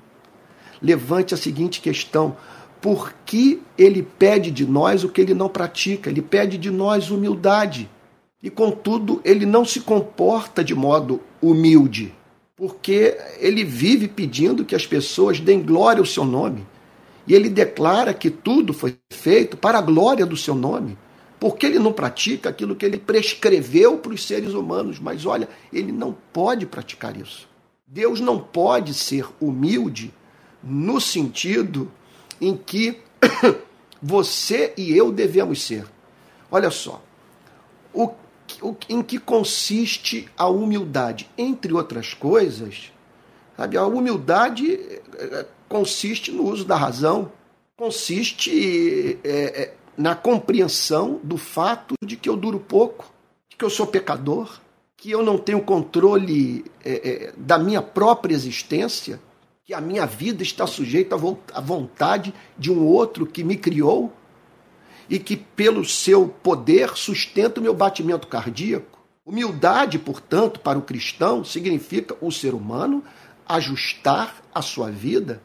levante 0.81 1.33
a 1.33 1.37
seguinte 1.37 1.81
questão: 1.81 2.37
por 2.79 3.13
que 3.25 3.61
ele 3.77 4.01
pede 4.01 4.51
de 4.51 4.65
nós 4.65 5.03
o 5.03 5.09
que 5.09 5.19
ele 5.19 5.33
não 5.33 5.49
pratica? 5.49 6.09
Ele 6.09 6.21
pede 6.21 6.57
de 6.57 6.71
nós 6.71 7.11
humildade. 7.11 7.89
E, 8.41 8.49
contudo, 8.49 9.21
ele 9.23 9.45
não 9.45 9.63
se 9.63 9.82
comporta 9.82 10.63
de 10.63 10.73
modo 10.73 11.21
humilde, 11.41 12.13
porque 12.56 13.17
ele 13.39 13.63
vive 13.63 14.08
pedindo 14.08 14.65
que 14.65 14.75
as 14.75 14.86
pessoas 14.86 15.39
deem 15.39 15.62
glória 15.62 15.99
ao 15.99 16.06
seu 16.06 16.25
nome. 16.25 16.65
E 17.27 17.34
ele 17.34 17.49
declara 17.49 18.13
que 18.13 18.30
tudo 18.30 18.73
foi 18.73 18.97
feito 19.12 19.56
para 19.56 19.77
a 19.77 19.82
glória 19.82 20.25
do 20.25 20.36
seu 20.36 20.56
nome. 20.56 20.97
Porque 21.39 21.65
ele 21.65 21.80
não 21.80 21.93
pratica 21.93 22.49
aquilo 22.49 22.75
que 22.75 22.86
ele 22.86 22.97
prescreveu 22.97 23.97
para 23.97 24.13
os 24.13 24.25
seres 24.25 24.54
humanos. 24.54 24.99
Mas 24.99 25.25
olha, 25.25 25.47
ele 25.71 25.91
não 25.91 26.15
pode 26.34 26.65
praticar 26.65 27.15
isso. 27.15 27.47
Deus 27.88 28.19
não 28.19 28.39
pode 28.39 28.93
ser 28.93 29.25
humilde 29.39 30.13
no 30.63 31.01
sentido 31.01 31.91
em 32.39 32.56
que 32.56 32.99
você 34.01 34.73
e 34.77 34.95
eu 34.95 35.12
devemos 35.12 35.62
ser. 35.62 35.86
Olha 36.49 36.69
só, 36.69 37.01
o, 37.93 38.12
em 38.89 39.01
que 39.01 39.19
consiste 39.19 40.29
a 40.37 40.47
humildade? 40.47 41.29
Entre 41.37 41.73
outras 41.73 42.13
coisas, 42.13 42.91
sabe, 43.55 43.77
a 43.77 43.85
humildade 43.85 44.73
eh, 44.73 45.01
eh, 45.17 45.45
consiste 45.67 46.31
no 46.31 46.45
uso 46.45 46.65
da 46.65 46.75
razão, 46.75 47.31
consiste 47.77 49.19
é, 49.23 49.29
é, 49.29 49.73
na 49.97 50.15
compreensão 50.15 51.19
do 51.23 51.37
fato 51.37 51.95
de 52.03 52.15
que 52.15 52.29
eu 52.29 52.37
duro 52.37 52.59
pouco, 52.59 53.11
de 53.49 53.57
que 53.57 53.65
eu 53.65 53.69
sou 53.69 53.87
pecador, 53.87 54.59
que 54.95 55.09
eu 55.09 55.23
não 55.23 55.37
tenho 55.37 55.61
controle 55.61 56.63
é, 56.85 57.33
da 57.35 57.57
minha 57.57 57.81
própria 57.81 58.35
existência 58.35 59.19
que 59.63 59.73
a 59.73 59.81
minha 59.81 60.05
vida 60.05 60.43
está 60.43 60.67
sujeita 60.67 61.15
à 61.53 61.61
vontade 61.61 62.33
de 62.57 62.71
um 62.71 62.85
outro 62.85 63.25
que 63.25 63.43
me 63.43 63.55
criou 63.55 64.11
e 65.12 65.19
que, 65.19 65.36
pelo 65.36 65.84
seu 65.84 66.26
poder, 66.26 66.95
sustenta 66.95 67.60
o 67.60 67.63
meu 67.63 67.74
batimento 67.74 68.28
cardíaco. 68.28 68.97
Humildade, 69.26 70.00
portanto, 70.00 70.62
para 70.62 70.80
o 70.80 70.82
cristão 70.82 71.43
significa 71.43 72.15
o 72.21 72.32
ser 72.32 72.54
humano 72.54 73.04
ajustar 73.45 74.41
a 74.56 74.62
sua 74.62 74.89
vida 74.89 75.43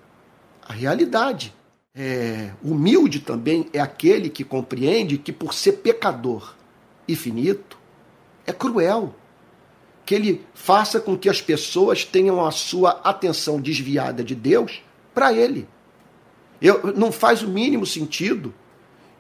à 0.63 0.73
realidade. 0.73 1.53
É, 1.93 2.53
humilde 2.63 3.19
também 3.19 3.69
é 3.73 3.81
aquele 3.81 4.31
que 4.31 4.45
compreende 4.45 5.19
que, 5.19 5.33
por 5.33 5.53
ser 5.53 5.73
pecador 5.73 6.55
e 7.09 7.17
finito, 7.17 7.77
é 8.47 8.53
cruel 8.53 9.17
que 10.05 10.15
ele 10.15 10.47
faça 10.55 11.01
com 11.01 11.19
que 11.19 11.29
as 11.29 11.43
pessoas 11.43 12.05
tenham 12.05 12.47
a 12.47 12.53
sua 12.53 13.01
atenção 13.03 13.61
desviada 13.61 14.23
de 14.23 14.37
Deus 14.37 14.81
para 15.13 15.33
ele. 15.33 15.67
Eu, 16.63 16.95
não 16.97 17.11
faz 17.11 17.43
o 17.43 17.49
mínimo 17.49 17.85
sentido 17.85 18.55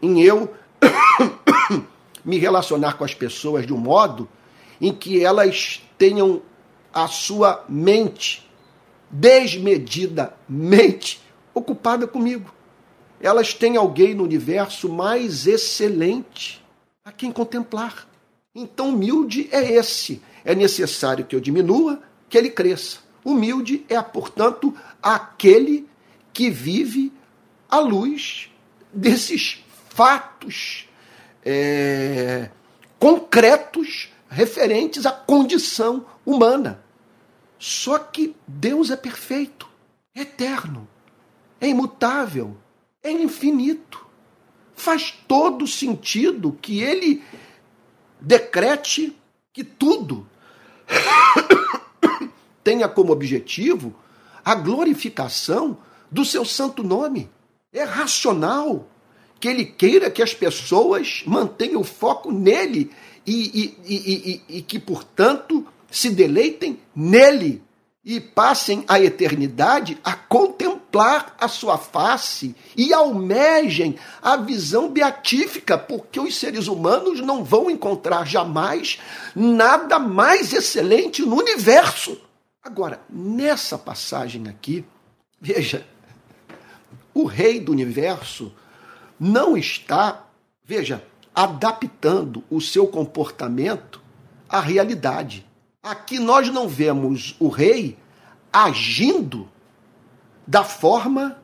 em 0.00 0.22
eu 0.22 0.54
me 2.24 2.38
relacionar 2.38 2.94
com 2.94 3.04
as 3.04 3.12
pessoas 3.14 3.66
de 3.66 3.72
um 3.72 3.78
modo 3.78 4.28
em 4.80 4.92
que 4.92 5.24
elas 5.24 5.82
tenham 5.96 6.42
a 6.92 7.08
sua 7.08 7.64
mente 7.68 8.48
desmedidamente 9.10 11.20
ocupada 11.54 12.06
comigo. 12.06 12.54
Elas 13.20 13.54
têm 13.54 13.76
alguém 13.76 14.14
no 14.14 14.24
universo 14.24 14.88
mais 14.88 15.46
excelente 15.46 16.64
a 17.04 17.12
quem 17.12 17.30
contemplar. 17.32 18.08
Então, 18.54 18.90
humilde 18.90 19.48
é 19.50 19.72
esse 19.72 20.22
é 20.46 20.54
necessário 20.54 21.24
que 21.24 21.34
eu 21.34 21.40
diminua, 21.40 22.00
que 22.28 22.38
ele 22.38 22.50
cresça. 22.50 22.98
Humilde 23.24 23.84
é, 23.88 24.00
portanto, 24.00 24.72
aquele 25.02 25.88
que 26.32 26.48
vive 26.48 27.12
à 27.68 27.80
luz 27.80 28.48
desses 28.92 29.64
fatos 29.96 30.86
é, 31.42 32.50
concretos 32.98 34.12
referentes 34.28 35.06
à 35.06 35.10
condição 35.10 36.04
humana. 36.24 36.84
Só 37.58 37.98
que 37.98 38.36
Deus 38.46 38.90
é 38.90 38.96
perfeito, 38.96 39.66
é 40.14 40.20
eterno, 40.20 40.86
é 41.58 41.66
imutável, 41.66 42.58
é 43.02 43.10
infinito. 43.10 44.04
Faz 44.74 45.14
todo 45.26 45.66
sentido 45.66 46.52
que 46.60 46.82
ele 46.82 47.24
decrete 48.20 49.16
que 49.50 49.64
tudo 49.64 50.28
tenha 52.62 52.86
como 52.86 53.12
objetivo 53.12 53.96
a 54.44 54.54
glorificação 54.54 55.78
do 56.12 56.22
seu 56.22 56.44
santo 56.44 56.82
nome. 56.82 57.30
É 57.72 57.82
racional 57.82 58.86
que 59.38 59.48
ele 59.48 59.64
queira 59.64 60.10
que 60.10 60.22
as 60.22 60.34
pessoas 60.34 61.22
mantenham 61.26 61.80
o 61.80 61.84
foco 61.84 62.32
nele 62.32 62.90
e, 63.26 63.74
e, 63.84 64.42
e, 64.48 64.58
e, 64.58 64.62
que, 64.62 64.78
portanto, 64.78 65.66
se 65.90 66.10
deleitem 66.10 66.78
nele 66.94 67.62
e 68.04 68.20
passem 68.20 68.84
a 68.86 69.00
eternidade 69.00 69.98
a 70.04 70.14
contemplar 70.14 71.34
a 71.40 71.48
sua 71.48 71.76
face 71.76 72.54
e 72.76 72.94
almejem 72.94 73.96
a 74.22 74.36
visão 74.36 74.88
beatífica, 74.88 75.76
porque 75.76 76.20
os 76.20 76.36
seres 76.36 76.68
humanos 76.68 77.20
não 77.20 77.42
vão 77.42 77.68
encontrar 77.68 78.24
jamais 78.24 79.00
nada 79.34 79.98
mais 79.98 80.52
excelente 80.52 81.22
no 81.22 81.36
universo. 81.36 82.20
Agora, 82.62 83.00
nessa 83.10 83.76
passagem 83.76 84.46
aqui, 84.48 84.84
veja, 85.40 85.84
o 87.12 87.24
rei 87.24 87.58
do 87.58 87.72
universo 87.72 88.52
não 89.18 89.56
está, 89.56 90.26
veja, 90.64 91.02
adaptando 91.34 92.42
o 92.50 92.60
seu 92.60 92.86
comportamento 92.86 94.00
à 94.48 94.60
realidade. 94.60 95.46
Aqui 95.82 96.18
nós 96.18 96.48
não 96.50 96.68
vemos 96.68 97.36
o 97.38 97.48
rei 97.48 97.96
agindo 98.52 99.48
da 100.46 100.64
forma 100.64 101.38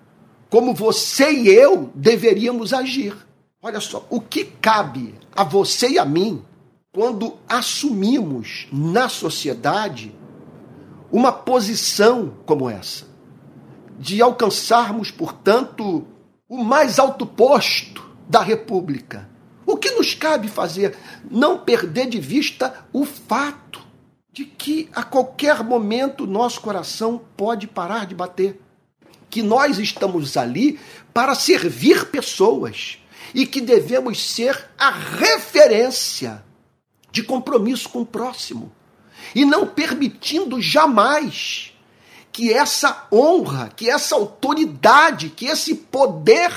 como 0.48 0.74
você 0.74 1.30
e 1.32 1.48
eu 1.48 1.90
deveríamos 1.94 2.72
agir. 2.72 3.16
Olha 3.62 3.80
só, 3.80 4.06
o 4.10 4.20
que 4.20 4.44
cabe 4.44 5.14
a 5.34 5.44
você 5.44 5.90
e 5.90 5.98
a 5.98 6.04
mim 6.04 6.42
quando 6.92 7.38
assumimos 7.48 8.66
na 8.70 9.08
sociedade 9.08 10.14
uma 11.10 11.32
posição 11.32 12.34
como 12.44 12.68
essa, 12.68 13.06
de 13.98 14.20
alcançarmos, 14.20 15.10
portanto, 15.10 16.04
o 16.52 16.62
mais 16.62 16.98
alto 16.98 17.24
posto 17.24 18.06
da 18.28 18.42
República. 18.42 19.26
O 19.64 19.74
que 19.74 19.90
nos 19.92 20.12
cabe 20.12 20.48
fazer? 20.48 20.94
Não 21.30 21.58
perder 21.58 22.10
de 22.10 22.20
vista 22.20 22.84
o 22.92 23.06
fato 23.06 23.80
de 24.30 24.44
que 24.44 24.86
a 24.94 25.02
qualquer 25.02 25.64
momento 25.64 26.26
nosso 26.26 26.60
coração 26.60 27.24
pode 27.38 27.66
parar 27.66 28.04
de 28.04 28.14
bater. 28.14 28.60
Que 29.30 29.42
nós 29.42 29.78
estamos 29.78 30.36
ali 30.36 30.78
para 31.14 31.34
servir 31.34 32.10
pessoas 32.10 32.98
e 33.34 33.46
que 33.46 33.62
devemos 33.62 34.22
ser 34.22 34.68
a 34.76 34.90
referência 34.90 36.44
de 37.10 37.22
compromisso 37.22 37.88
com 37.88 38.02
o 38.02 38.06
próximo 38.06 38.70
e 39.34 39.46
não 39.46 39.66
permitindo 39.66 40.60
jamais 40.60 41.71
que 42.32 42.52
essa 42.52 43.06
honra, 43.12 43.70
que 43.76 43.90
essa 43.90 44.14
autoridade, 44.14 45.28
que 45.28 45.46
esse 45.46 45.74
poder 45.74 46.52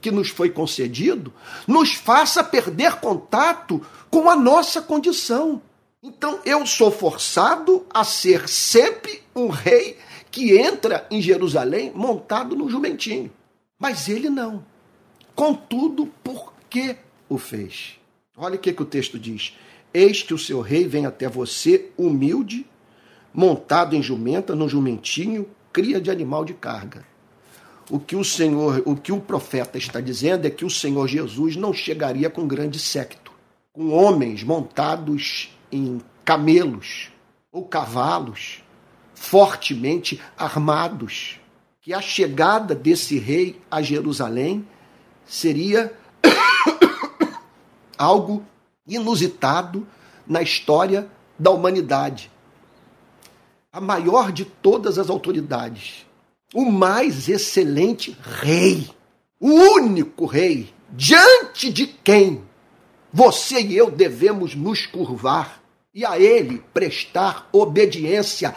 que 0.00 0.10
nos 0.10 0.28
foi 0.28 0.50
concedido 0.50 1.32
nos 1.66 1.94
faça 1.94 2.42
perder 2.42 2.96
contato 2.96 3.84
com 4.10 4.28
a 4.28 4.36
nossa 4.36 4.82
condição 4.82 5.62
então 6.02 6.40
eu 6.44 6.64
sou 6.64 6.92
forçado 6.92 7.84
a 7.92 8.04
ser 8.04 8.48
sempre 8.48 9.20
um 9.34 9.48
rei 9.48 9.98
que 10.30 10.56
entra 10.56 11.06
em 11.10 11.20
Jerusalém 11.20 11.90
montado 11.92 12.54
no 12.54 12.70
jumentinho. 12.70 13.32
Mas 13.78 14.08
ele 14.08 14.30
não. 14.30 14.64
Contudo, 15.34 16.06
por 16.22 16.52
que 16.70 16.96
o 17.28 17.36
fez? 17.36 17.98
Olha 18.36 18.54
o 18.54 18.58
que, 18.58 18.72
que 18.72 18.82
o 18.82 18.86
texto 18.86 19.18
diz. 19.18 19.56
Eis 19.92 20.22
que 20.22 20.34
o 20.34 20.38
seu 20.38 20.60
rei 20.60 20.86
vem 20.86 21.04
até 21.04 21.28
você 21.28 21.90
humilde, 21.96 22.64
montado 23.32 23.94
em 23.94 24.02
jumenta, 24.02 24.54
no 24.54 24.68
jumentinho, 24.68 25.46
cria 25.72 26.00
de 26.00 26.10
animal 26.10 26.44
de 26.44 26.54
carga. 26.54 27.04
o 27.90 27.98
que 27.98 28.16
o 28.16 28.24
Senhor, 28.24 28.82
o 28.84 28.94
que 28.94 29.12
o 29.12 29.20
profeta 29.20 29.78
está 29.78 30.00
dizendo 30.00 30.46
é 30.46 30.50
que 30.50 30.64
o 30.64 30.70
Senhor 30.70 31.06
Jesus 31.08 31.56
não 31.56 31.72
chegaria 31.72 32.28
com 32.28 32.46
grande 32.46 32.78
séquito, 32.78 33.32
com 33.72 33.90
homens 33.90 34.42
montados 34.42 35.50
em 35.72 36.00
camelos 36.24 37.10
ou 37.50 37.64
cavalos, 37.64 38.62
fortemente 39.14 40.20
armados, 40.36 41.40
que 41.80 41.94
a 41.94 42.00
chegada 42.00 42.74
desse 42.74 43.18
rei 43.18 43.58
a 43.70 43.80
Jerusalém 43.80 44.66
seria 45.24 45.92
algo 47.96 48.44
inusitado 48.86 49.86
na 50.26 50.42
história 50.42 51.08
da 51.38 51.50
humanidade. 51.50 52.30
A 53.70 53.82
maior 53.82 54.32
de 54.32 54.46
todas 54.46 54.98
as 54.98 55.10
autoridades, 55.10 56.06
o 56.54 56.64
mais 56.64 57.28
excelente 57.28 58.16
rei, 58.22 58.88
o 59.38 59.50
único 59.50 60.24
rei 60.24 60.72
diante 60.90 61.70
de 61.70 61.86
quem 61.86 62.42
você 63.12 63.60
e 63.60 63.76
eu 63.76 63.90
devemos 63.90 64.54
nos 64.54 64.86
curvar 64.86 65.62
e 65.94 66.02
a 66.02 66.18
ele 66.18 66.64
prestar 66.72 67.46
obediência 67.52 68.56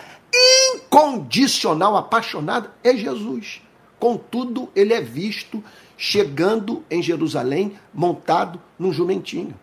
incondicional, 0.73 1.97
apaixonada, 1.97 2.73
é 2.81 2.95
Jesus. 2.95 3.61
Contudo, 3.99 4.69
ele 4.73 4.93
é 4.93 5.01
visto 5.01 5.61
chegando 5.97 6.85
em 6.89 7.03
Jerusalém 7.03 7.77
montado 7.93 8.61
num 8.79 8.93
jumentinho. 8.93 9.59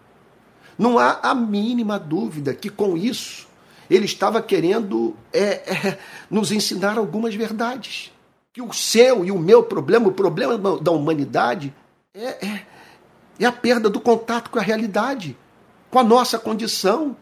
Não 0.78 0.98
há 0.98 1.18
a 1.22 1.34
mínima 1.34 1.98
dúvida 1.98 2.52
que 2.52 2.68
com 2.68 2.98
isso 2.98 3.47
ele 3.90 4.04
estava 4.04 4.42
querendo 4.42 5.16
é, 5.32 5.40
é, 5.40 5.98
nos 6.30 6.52
ensinar 6.52 6.98
algumas 6.98 7.34
verdades. 7.34 8.12
Que 8.52 8.60
o 8.60 8.72
seu 8.72 9.24
e 9.24 9.30
o 9.30 9.38
meu 9.38 9.62
problema, 9.62 10.08
o 10.08 10.12
problema 10.12 10.58
da 10.78 10.90
humanidade, 10.90 11.74
é, 12.14 12.46
é, 12.46 12.66
é 13.40 13.44
a 13.46 13.52
perda 13.52 13.88
do 13.88 14.00
contato 14.00 14.50
com 14.50 14.58
a 14.58 14.62
realidade, 14.62 15.36
com 15.90 15.98
a 15.98 16.04
nossa 16.04 16.38
condição. 16.38 17.16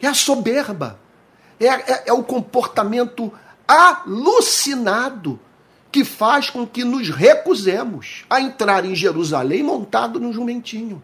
É 0.00 0.06
a 0.08 0.14
soberba, 0.14 0.98
é, 1.60 1.66
é, 1.66 2.02
é 2.06 2.12
o 2.12 2.24
comportamento 2.24 3.32
alucinado 3.68 5.38
que 5.92 6.04
faz 6.04 6.48
com 6.48 6.66
que 6.66 6.84
nos 6.84 7.10
recusemos 7.10 8.24
a 8.28 8.40
entrar 8.40 8.84
em 8.84 8.94
Jerusalém 8.94 9.62
montado 9.62 10.18
num 10.18 10.32
jumentinho. 10.32 11.02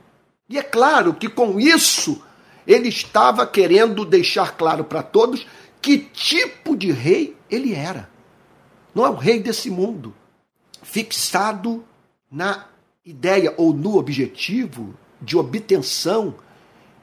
E 0.48 0.58
é 0.58 0.62
claro 0.62 1.12
que 1.12 1.28
com 1.28 1.60
isso 1.60 2.22
ele 2.68 2.90
estava 2.90 3.46
querendo 3.46 4.04
deixar 4.04 4.54
claro 4.54 4.84
para 4.84 5.02
todos 5.02 5.46
que 5.80 5.96
tipo 5.96 6.76
de 6.76 6.92
rei 6.92 7.34
ele 7.50 7.74
era. 7.74 8.10
Não 8.94 9.06
é 9.06 9.08
o 9.08 9.14
rei 9.14 9.40
desse 9.40 9.70
mundo, 9.70 10.14
fixado 10.82 11.82
na 12.30 12.66
ideia 13.06 13.54
ou 13.56 13.72
no 13.72 13.96
objetivo 13.96 14.94
de 15.20 15.34
obtenção 15.34 16.34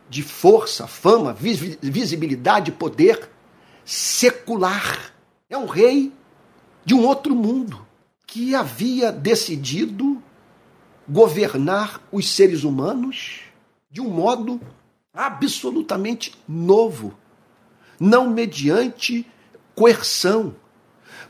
de 0.07 0.21
força, 0.21 0.85
fama, 0.85 1.33
visibilidade, 1.33 2.71
poder 2.71 3.27
secular. 3.83 5.13
É 5.49 5.57
um 5.57 5.65
rei 5.65 6.13
de 6.85 6.93
um 6.93 7.03
outro 7.03 7.35
mundo 7.35 7.85
que 8.27 8.53
havia 8.53 9.11
decidido 9.11 10.21
governar 11.09 12.01
os 12.11 12.29
seres 12.29 12.63
humanos 12.63 13.41
de 13.89 13.99
um 13.99 14.09
modo 14.09 14.61
absolutamente 15.15 16.33
novo, 16.47 17.13
não 17.99 18.29
mediante 18.29 19.25
coerção, 19.73 20.55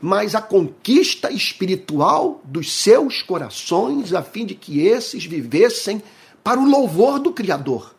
mas 0.00 0.34
a 0.34 0.42
conquista 0.42 1.30
espiritual 1.30 2.40
dos 2.44 2.72
seus 2.72 3.22
corações, 3.22 4.12
a 4.12 4.22
fim 4.22 4.44
de 4.44 4.54
que 4.54 4.80
esses 4.80 5.24
vivessem 5.24 6.02
para 6.42 6.60
o 6.60 6.68
louvor 6.68 7.18
do 7.18 7.32
Criador. 7.32 7.94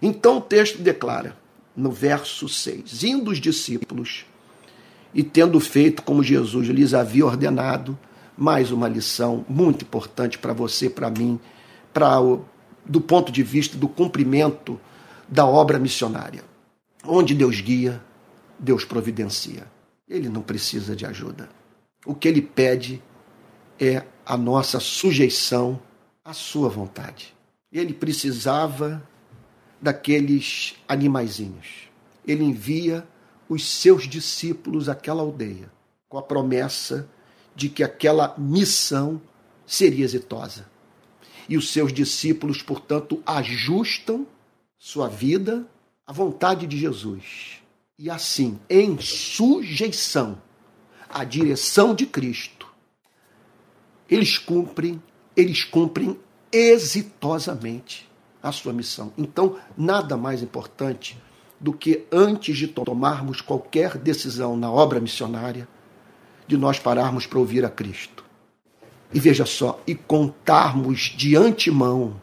Então 0.00 0.38
o 0.38 0.40
texto 0.40 0.78
declara, 0.78 1.36
no 1.76 1.90
verso 1.90 2.48
6: 2.48 3.04
Indo 3.04 3.30
os 3.30 3.38
discípulos 3.38 4.24
e 5.12 5.22
tendo 5.22 5.58
feito 5.60 6.02
como 6.02 6.22
Jesus 6.22 6.68
lhes 6.68 6.94
havia 6.94 7.26
ordenado, 7.26 7.98
mais 8.36 8.70
uma 8.70 8.88
lição 8.88 9.44
muito 9.48 9.84
importante 9.84 10.38
para 10.38 10.52
você, 10.52 10.88
para 10.88 11.10
mim, 11.10 11.38
para 11.92 12.16
do 12.86 13.00
ponto 13.00 13.30
de 13.30 13.42
vista 13.42 13.76
do 13.76 13.88
cumprimento 13.88 14.80
da 15.30 15.46
obra 15.46 15.78
missionária. 15.78 16.42
Onde 17.04 17.34
Deus 17.34 17.60
guia, 17.60 18.02
Deus 18.58 18.84
providencia. 18.84 19.66
Ele 20.08 20.28
não 20.28 20.42
precisa 20.42 20.96
de 20.96 21.06
ajuda. 21.06 21.48
O 22.04 22.14
que 22.14 22.26
ele 22.26 22.42
pede 22.42 23.00
é 23.78 24.04
a 24.26 24.36
nossa 24.36 24.80
sujeição 24.80 25.80
à 26.24 26.32
sua 26.32 26.68
vontade. 26.68 27.34
Ele 27.72 27.94
precisava 27.94 29.02
daqueles 29.80 30.74
animaizinhos. 30.88 31.88
Ele 32.26 32.44
envia 32.44 33.06
os 33.48 33.64
seus 33.64 34.08
discípulos 34.08 34.88
àquela 34.88 35.22
aldeia, 35.22 35.70
com 36.08 36.18
a 36.18 36.22
promessa 36.22 37.08
de 37.54 37.68
que 37.68 37.82
aquela 37.82 38.34
missão 38.36 39.20
seria 39.64 40.04
exitosa. 40.04 40.68
E 41.48 41.56
os 41.56 41.72
seus 41.72 41.92
discípulos, 41.92 42.62
portanto, 42.62 43.22
ajustam 43.24 44.26
sua 44.80 45.08
vida 45.08 45.66
à 46.06 46.12
vontade 46.12 46.66
de 46.66 46.78
Jesus. 46.78 47.60
E 47.98 48.08
assim, 48.08 48.58
em 48.68 48.98
sujeição 48.98 50.40
à 51.06 51.22
direção 51.22 51.94
de 51.94 52.06
Cristo, 52.06 52.66
eles 54.08 54.38
cumprem, 54.38 55.00
eles 55.36 55.64
cumprem 55.64 56.18
exitosamente 56.50 58.10
a 58.42 58.50
sua 58.50 58.72
missão. 58.72 59.12
Então, 59.18 59.58
nada 59.76 60.16
mais 60.16 60.42
importante 60.42 61.18
do 61.60 61.74
que 61.74 62.06
antes 62.10 62.56
de 62.56 62.66
tomarmos 62.66 63.42
qualquer 63.42 63.98
decisão 63.98 64.56
na 64.56 64.72
obra 64.72 64.98
missionária, 64.98 65.68
de 66.46 66.56
nós 66.56 66.78
pararmos 66.78 67.26
para 67.26 67.38
ouvir 67.38 67.66
a 67.66 67.68
Cristo. 67.68 68.24
E 69.12 69.20
veja 69.20 69.44
só, 69.44 69.78
e 69.86 69.94
contarmos 69.94 71.14
de 71.14 71.36
antemão 71.36 72.18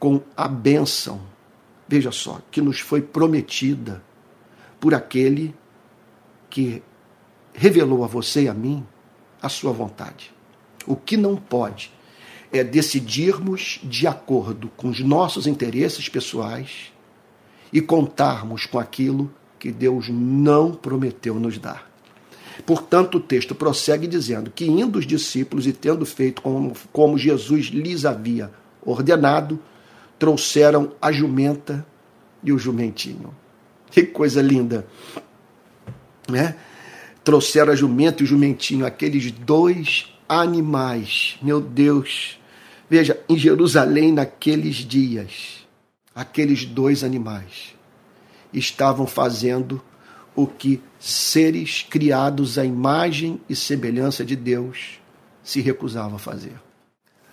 com 0.00 0.20
a 0.36 0.48
bênção, 0.48 1.35
veja 1.88 2.10
só, 2.10 2.40
que 2.50 2.60
nos 2.60 2.80
foi 2.80 3.00
prometida 3.00 4.02
por 4.80 4.94
aquele 4.94 5.54
que 6.50 6.82
revelou 7.52 8.04
a 8.04 8.06
você 8.06 8.44
e 8.44 8.48
a 8.48 8.54
mim 8.54 8.84
a 9.40 9.48
sua 9.48 9.72
vontade. 9.72 10.32
O 10.86 10.96
que 10.96 11.16
não 11.16 11.36
pode 11.36 11.92
é 12.52 12.62
decidirmos 12.62 13.80
de 13.82 14.06
acordo 14.06 14.70
com 14.76 14.88
os 14.88 15.00
nossos 15.00 15.46
interesses 15.46 16.08
pessoais 16.08 16.92
e 17.72 17.80
contarmos 17.80 18.66
com 18.66 18.78
aquilo 18.78 19.32
que 19.58 19.72
Deus 19.72 20.08
não 20.08 20.72
prometeu 20.72 21.34
nos 21.34 21.58
dar. 21.58 21.90
Portanto, 22.64 23.16
o 23.16 23.20
texto 23.20 23.54
prossegue 23.54 24.06
dizendo 24.06 24.50
que, 24.50 24.64
indo 24.64 24.98
os 24.98 25.06
discípulos 25.06 25.66
e 25.66 25.72
tendo 25.72 26.06
feito 26.06 26.40
como, 26.40 26.72
como 26.92 27.18
Jesus 27.18 27.66
lhes 27.66 28.04
havia 28.04 28.50
ordenado, 28.82 29.58
trouxeram 30.18 30.92
a 31.00 31.12
jumenta 31.12 31.86
e 32.42 32.52
o 32.52 32.58
jumentinho. 32.58 33.34
Que 33.90 34.02
coisa 34.04 34.40
linda! 34.42 34.86
Né? 36.28 36.56
Trouxeram 37.22 37.72
a 37.72 37.76
jumenta 37.76 38.22
e 38.22 38.24
o 38.24 38.26
jumentinho, 38.26 38.86
aqueles 38.86 39.30
dois 39.30 40.12
animais. 40.28 41.38
Meu 41.42 41.60
Deus! 41.60 42.38
Veja, 42.88 43.18
em 43.28 43.36
Jerusalém, 43.36 44.12
naqueles 44.12 44.76
dias, 44.76 45.66
aqueles 46.14 46.64
dois 46.64 47.02
animais 47.02 47.74
estavam 48.52 49.06
fazendo 49.06 49.82
o 50.34 50.46
que 50.46 50.80
seres 51.00 51.84
criados 51.88 52.58
à 52.58 52.64
imagem 52.64 53.40
e 53.48 53.56
semelhança 53.56 54.24
de 54.24 54.36
Deus 54.36 55.00
se 55.42 55.60
recusavam 55.60 56.16
a 56.16 56.18
fazer. 56.18 56.65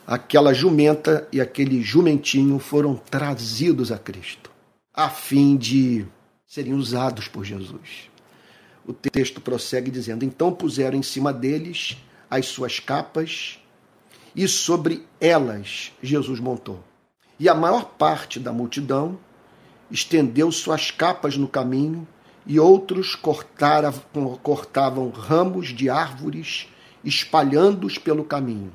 Aquela 0.05 0.53
jumenta 0.53 1.27
e 1.31 1.39
aquele 1.39 1.81
jumentinho 1.81 2.59
foram 2.59 2.95
trazidos 2.95 3.89
a 3.89 3.97
Cristo, 3.97 4.51
a 4.93 5.09
fim 5.09 5.55
de 5.55 6.05
serem 6.45 6.73
usados 6.73 7.29
por 7.29 7.45
Jesus. 7.45 8.09
O 8.85 8.91
texto 8.91 9.39
prossegue 9.39 9.89
dizendo: 9.89 10.25
Então 10.25 10.53
puseram 10.53 10.97
em 10.97 11.03
cima 11.03 11.31
deles 11.31 11.97
as 12.29 12.47
suas 12.47 12.79
capas, 12.79 13.59
e 14.35 14.45
sobre 14.45 15.05
elas 15.21 15.93
Jesus 16.01 16.39
montou. 16.39 16.83
E 17.39 17.47
a 17.47 17.55
maior 17.55 17.85
parte 17.85 18.39
da 18.39 18.51
multidão 18.51 19.17
estendeu 19.89 20.51
suas 20.51 20.91
capas 20.91 21.37
no 21.37 21.47
caminho, 21.47 22.05
e 22.45 22.59
outros 22.59 23.15
cortara, 23.15 23.93
cortavam 24.41 25.09
ramos 25.09 25.69
de 25.69 25.89
árvores, 25.89 26.67
espalhando-os 27.05 27.97
pelo 27.97 28.25
caminho. 28.25 28.73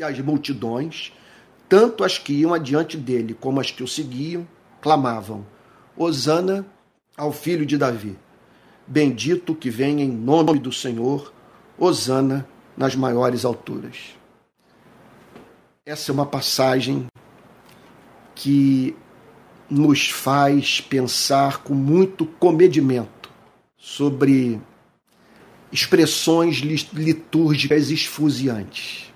E 0.00 0.02
as 0.02 0.18
multidões, 0.18 1.12
tanto 1.68 2.02
as 2.02 2.16
que 2.16 2.32
iam 2.32 2.54
adiante 2.54 2.96
dele 2.96 3.36
como 3.38 3.60
as 3.60 3.70
que 3.70 3.82
o 3.82 3.86
seguiam, 3.86 4.48
clamavam: 4.80 5.44
Hosana 5.94 6.64
ao 7.14 7.30
filho 7.30 7.66
de 7.66 7.76
Davi. 7.76 8.16
Bendito 8.86 9.54
que 9.54 9.68
vem 9.68 10.00
em 10.00 10.08
nome 10.10 10.58
do 10.58 10.72
Senhor, 10.72 11.34
Hosana 11.78 12.48
nas 12.74 12.96
maiores 12.96 13.44
alturas. 13.44 14.16
Essa 15.84 16.10
é 16.10 16.14
uma 16.14 16.24
passagem 16.24 17.06
que 18.34 18.96
nos 19.68 20.08
faz 20.08 20.80
pensar 20.80 21.58
com 21.58 21.74
muito 21.74 22.24
comedimento 22.24 23.30
sobre 23.76 24.58
expressões 25.70 26.56
litúrgicas 26.56 27.90
esfuziantes. 27.90 29.09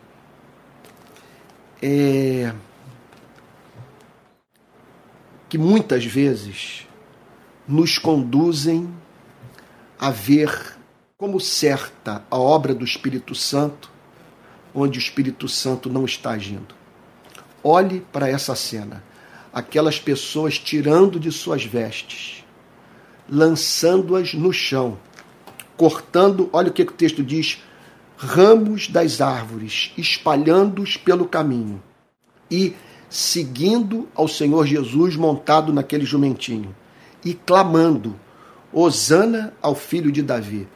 É... 1.82 2.52
Que 5.48 5.58
muitas 5.58 6.04
vezes 6.04 6.86
nos 7.66 7.98
conduzem 7.98 8.92
a 9.98 10.10
ver 10.10 10.76
como 11.16 11.40
certa 11.40 12.24
a 12.30 12.36
obra 12.38 12.74
do 12.74 12.84
Espírito 12.84 13.34
Santo, 13.34 13.90
onde 14.74 14.98
o 14.98 15.00
Espírito 15.00 15.48
Santo 15.48 15.88
não 15.88 16.04
está 16.04 16.32
agindo. 16.32 16.74
Olhe 17.62 18.00
para 18.12 18.28
essa 18.28 18.54
cena. 18.54 19.02
Aquelas 19.52 19.98
pessoas 19.98 20.58
tirando 20.58 21.18
de 21.18 21.30
suas 21.30 21.64
vestes, 21.64 22.44
lançando-as 23.28 24.34
no 24.34 24.52
chão, 24.52 24.98
cortando, 25.76 26.50
olha 26.52 26.68
o 26.68 26.72
que 26.72 26.82
o 26.82 26.86
texto 26.86 27.22
diz, 27.22 27.62
ramos 28.16 28.88
das 28.88 29.20
árvores, 29.20 29.92
espalhando-os 29.96 30.96
pelo 30.96 31.26
caminho 31.26 31.82
e 32.50 32.74
seguindo 33.08 34.08
ao 34.14 34.26
Senhor 34.26 34.66
Jesus 34.66 35.16
montado 35.16 35.72
naquele 35.72 36.04
jumentinho 36.04 36.74
e 37.24 37.34
clamando: 37.34 38.18
Hosana 38.72 39.52
ao 39.62 39.74
filho 39.74 40.10
de 40.10 40.22
Davi. 40.22 40.68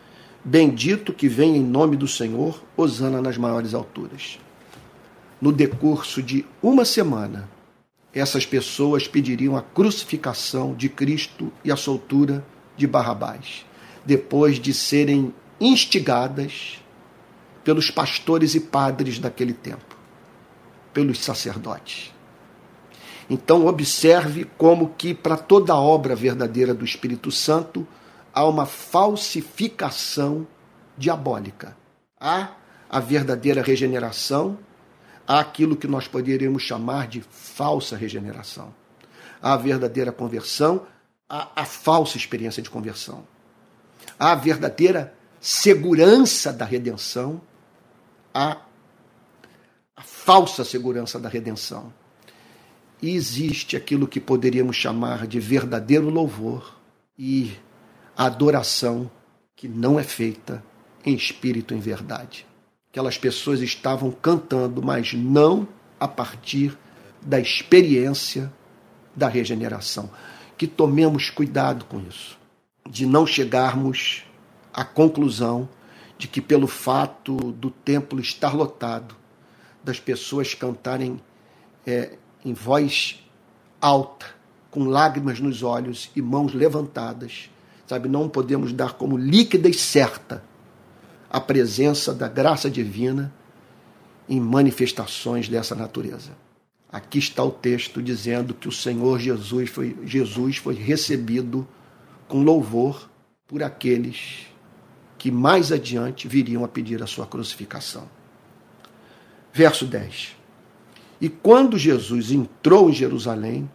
Bendito 0.45 1.13
que 1.13 1.29
vem 1.29 1.57
em 1.57 1.63
nome 1.63 1.97
do 1.97 2.09
Senhor, 2.09 2.63
Hosana 2.77 3.21
nas 3.21 3.37
maiores 3.37 3.75
alturas. 3.75 4.39
No 5.41 5.53
decurso 5.53 6.23
de 6.23 6.47
uma 6.63 6.85
semana, 6.85 7.49
essas 8.15 8.47
pessoas 8.47 9.07
pediriam 9.07 9.57
a 9.57 9.63
crucificação 9.63 10.75
de 10.75 10.89
Cristo 10.89 11.53
e 11.65 11.71
a 11.71 11.77
soltura 11.77 12.45
de 12.77 12.87
Barrabás, 12.87 13.67
depois 14.07 14.59
de 14.59 14.73
serem 14.73 15.35
instigadas 15.61 16.81
pelos 17.69 17.91
pastores 17.91 18.55
e 18.55 18.61
padres 18.61 19.19
daquele 19.19 19.53
tempo, 19.53 19.95
pelos 20.91 21.23
sacerdotes. 21.23 22.15
Então 23.29 23.67
observe 23.67 24.47
como 24.57 24.95
que 24.97 25.13
para 25.13 25.37
toda 25.37 25.77
obra 25.77 26.17
verdadeira 26.17 26.73
do 26.73 26.83
Espírito 26.83 27.31
Santo 27.31 27.87
há 28.33 28.47
uma 28.47 28.65
falsificação 28.65 30.47
diabólica. 30.97 31.77
Há 32.19 32.53
a 32.89 33.01
verdadeira 33.01 33.61
regeneração, 33.61 34.59
há 35.27 35.39
aquilo 35.39 35.77
que 35.77 35.87
nós 35.87 36.09
poderíamos 36.09 36.63
chamar 36.63 37.07
de 37.07 37.21
falsa 37.21 37.99
regeneração. 37.99 38.75
Há 39.43 39.53
a 39.53 39.57
verdadeira 39.59 40.11
conversão, 40.11 40.87
há 41.29 41.51
a 41.55 41.67
falsa 41.67 42.17
experiência 42.17 42.63
de 42.63 42.71
conversão. 42.71 43.25
Há 44.19 44.33
a 44.33 44.37
verdadeira 44.37 45.13
segurança 45.39 46.51
da 46.51 46.65
redenção, 46.65 47.43
há 48.35 48.59
a 49.97 50.03
falsa 50.03 50.65
segurança 50.65 51.19
da 51.19 51.29
redenção. 51.29 51.93
E 53.01 53.11
existe 53.11 53.77
aquilo 53.77 54.09
que 54.09 54.21
poderíamos 54.21 54.77
chamar 54.77 55.27
de 55.27 55.39
verdadeiro 55.39 56.09
louvor 56.09 56.77
e 57.19 57.53
adoração 58.17 59.11
que 59.55 59.69
não 59.69 59.99
é 59.99 60.03
feita 60.03 60.63
em 61.05 61.15
espírito 61.15 61.75
em 61.75 61.81
verdade. 61.81 62.47
Aquelas 62.91 63.19
pessoas 63.19 63.61
estavam 63.61 64.11
cantando, 64.11 64.83
mas 64.83 65.13
não 65.13 65.69
a 66.01 66.09
partir 66.09 66.77
da 67.21 67.39
experiência 67.39 68.53
da 69.15 69.29
regeneração. 69.29 70.11
Que 70.57 70.67
tomemos 70.67 71.31
cuidado 71.31 71.85
com 71.85 72.01
isso, 72.01 72.39
de 72.89 73.07
não 73.07 73.27
chegarmos 73.27 74.25
à 74.73 74.85
conclusão 74.85 75.69
de 76.19 76.27
que, 76.27 76.41
pelo 76.41 76.67
fato 76.67 77.37
do 77.53 77.71
templo 77.71 78.21
estar 78.21 78.55
lotado, 78.55 79.15
das 79.83 80.01
pessoas 80.01 80.53
cantarem 80.53 81.21
é, 81.87 82.19
em 82.45 82.53
voz 82.53 83.25
alta, 83.81 84.27
com 84.71 84.85
lágrimas 84.85 85.41
nos 85.41 85.63
olhos 85.63 86.11
e 86.15 86.21
mãos 86.21 86.53
levantadas, 86.53 87.49
sabe? 87.87 88.09
Não 88.09 88.29
podemos 88.29 88.73
dar 88.73 88.95
como 88.95 89.17
líquida 89.17 89.69
e 89.69 89.75
certa 89.75 90.45
a 91.31 91.41
presença 91.41 92.13
da 92.13 92.29
graça 92.29 92.69
divina 92.71 93.33
em 94.29 94.41
manifestações 94.41 95.49
dessa 95.49 95.75
natureza. 95.75 96.33
Aqui 96.91 97.19
está 97.19 97.45
o 97.45 97.51
texto 97.51 98.03
dizendo 98.03 98.55
que 98.55 98.69
o 98.69 98.73
Senhor 98.73 99.19
Jesus 99.19 99.71
foi, 99.71 99.97
Jesus 100.05 100.57
foi 100.57 100.75
recebido 100.75 101.67
com 102.27 102.43
louvor 102.43 103.09
por 103.47 103.63
aqueles 103.63 104.47
que 105.19 105.31
mais 105.31 105.73
adiante 105.73 106.29
viriam 106.29 106.65
a 106.65 106.69
pedir 106.69 107.03
a 107.03 107.07
sua 107.07 107.27
crucificação. 107.27 108.09
Verso 109.53 109.85
10. 109.85 110.37
E 111.21 111.29
quando 111.29 111.77
Jesus 111.77 112.31
entrou 112.31 112.89
em 112.89 112.93
Jerusalém, 112.93 113.69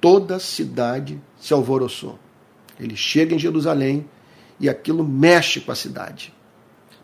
toda 0.00 0.36
a 0.36 0.40
cidade 0.40 1.18
se 1.40 1.54
alvoroçou. 1.54 2.18
Ele 2.78 2.94
chega 2.94 3.34
em 3.34 3.38
Jerusalém 3.38 4.06
e 4.60 4.68
aquilo 4.68 5.02
mexe 5.02 5.60
com 5.60 5.72
a 5.72 5.74
cidade. 5.74 6.32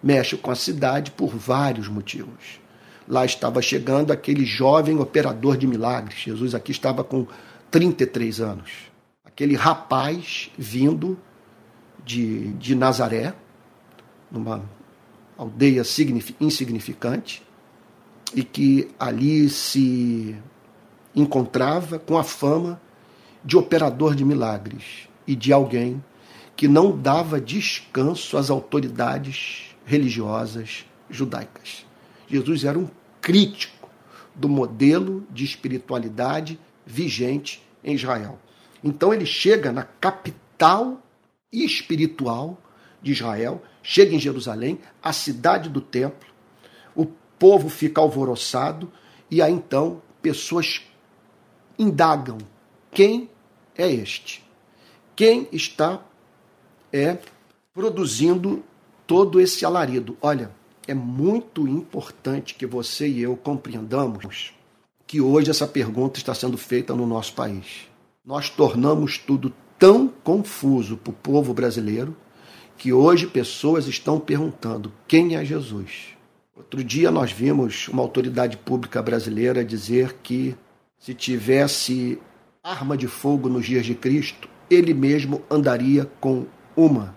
Mexe 0.03 0.36
com 0.36 0.51
a 0.51 0.55
cidade 0.55 1.11
por 1.11 1.28
vários 1.34 1.89
motivos. 1.89 2.61
Lá 3.09 3.24
estava 3.24 3.62
chegando 3.62 4.12
aquele 4.12 4.45
jovem 4.45 4.99
operador 4.99 5.57
de 5.57 5.66
milagres. 5.66 6.18
Jesus 6.18 6.55
aqui 6.55 6.72
estava 6.72 7.03
com 7.03 7.26
33 7.70 8.41
anos. 8.41 8.70
Aquele 9.24 9.57
rapaz 9.57 10.51
vindo 10.59 11.18
de, 12.05 12.49
de 12.55 12.74
Nazaré, 12.74 13.34
numa 14.31 14.62
aldeia 15.37 15.83
insignificante, 16.41 17.43
e 18.35 18.43
que 18.43 18.89
ali 18.99 19.49
se 19.49 20.37
encontrava 21.14 21.99
com 21.99 22.18
a 22.18 22.24
fama 22.24 22.81
de 23.45 23.57
operador 23.57 24.14
de 24.14 24.24
milagres 24.24 25.09
e 25.26 25.35
de 25.35 25.53
alguém 25.53 26.03
que 26.57 26.68
não 26.68 26.97
dava 26.97 27.41
descanso 27.41 28.37
às 28.37 28.51
autoridades 28.51 29.76
religiosas 29.85 30.85
judaicas. 31.09 31.87
Jesus 32.29 32.64
era 32.64 32.79
um 32.79 32.89
crítico 33.20 33.89
do 34.35 34.49
modelo 34.49 35.26
de 35.31 35.45
espiritualidade 35.45 36.59
vigente 36.85 37.62
em 37.83 37.95
Israel. 37.95 38.39
Então 38.83 39.14
ele 39.14 39.26
chega 39.26 39.72
na 39.72 39.83
capital 39.83 41.01
espiritual 41.53 42.59
de 43.03 43.12
Israel, 43.12 43.62
chega 43.82 44.14
em 44.14 44.18
Jerusalém, 44.18 44.78
a 45.03 45.12
cidade 45.12 45.68
do 45.68 45.80
templo, 45.80 46.28
povo 47.38 47.68
fica 47.68 48.01
alvoroçado 48.01 48.90
e 49.30 49.40
aí 49.40 49.53
então 49.53 50.03
pessoas 50.20 50.82
indagam 51.78 52.38
quem 52.90 53.30
é 53.76 53.90
este? 53.90 54.44
Quem 55.14 55.46
está 55.53 56.03
é 56.92 57.18
produzindo 57.72 58.64
todo 59.07 59.40
esse 59.40 59.64
alarido? 59.64 60.16
Olha, 60.20 60.51
é 60.86 60.94
muito 60.94 61.68
importante 61.68 62.55
que 62.55 62.66
você 62.66 63.07
e 63.07 63.22
eu 63.22 63.36
compreendamos 63.36 64.53
que 65.07 65.20
hoje 65.20 65.51
essa 65.51 65.66
pergunta 65.66 66.18
está 66.18 66.34
sendo 66.34 66.59
feita 66.59 66.94
no 66.94 67.07
nosso 67.07 67.34
país. 67.34 67.86
Nós 68.24 68.51
tornamos 68.51 69.18
tudo 69.18 69.53
tão 69.78 70.09
confuso 70.09 70.96
para 70.96 71.11
o 71.11 71.14
povo 71.14 71.55
brasileiro 71.55 72.16
que 72.79 72.93
hoje 72.93 73.26
pessoas 73.26 73.89
estão 73.89 74.20
perguntando 74.20 74.93
quem 75.07 75.35
é 75.35 75.45
Jesus. 75.45 76.16
Outro 76.57 76.83
dia 76.83 77.11
nós 77.11 77.33
vimos 77.33 77.89
uma 77.89 78.03
autoridade 78.03 78.57
pública 78.57 79.03
brasileira 79.03 79.64
dizer 79.64 80.18
que 80.22 80.57
se 80.97 81.12
tivesse 81.12 82.20
arma 82.62 82.97
de 82.97 83.09
fogo 83.09 83.49
nos 83.49 83.66
dias 83.66 83.85
de 83.85 83.95
Cristo, 83.95 84.49
ele 84.70 84.95
mesmo 84.95 85.43
andaria 85.51 86.09
com 86.20 86.47
uma 86.76 87.14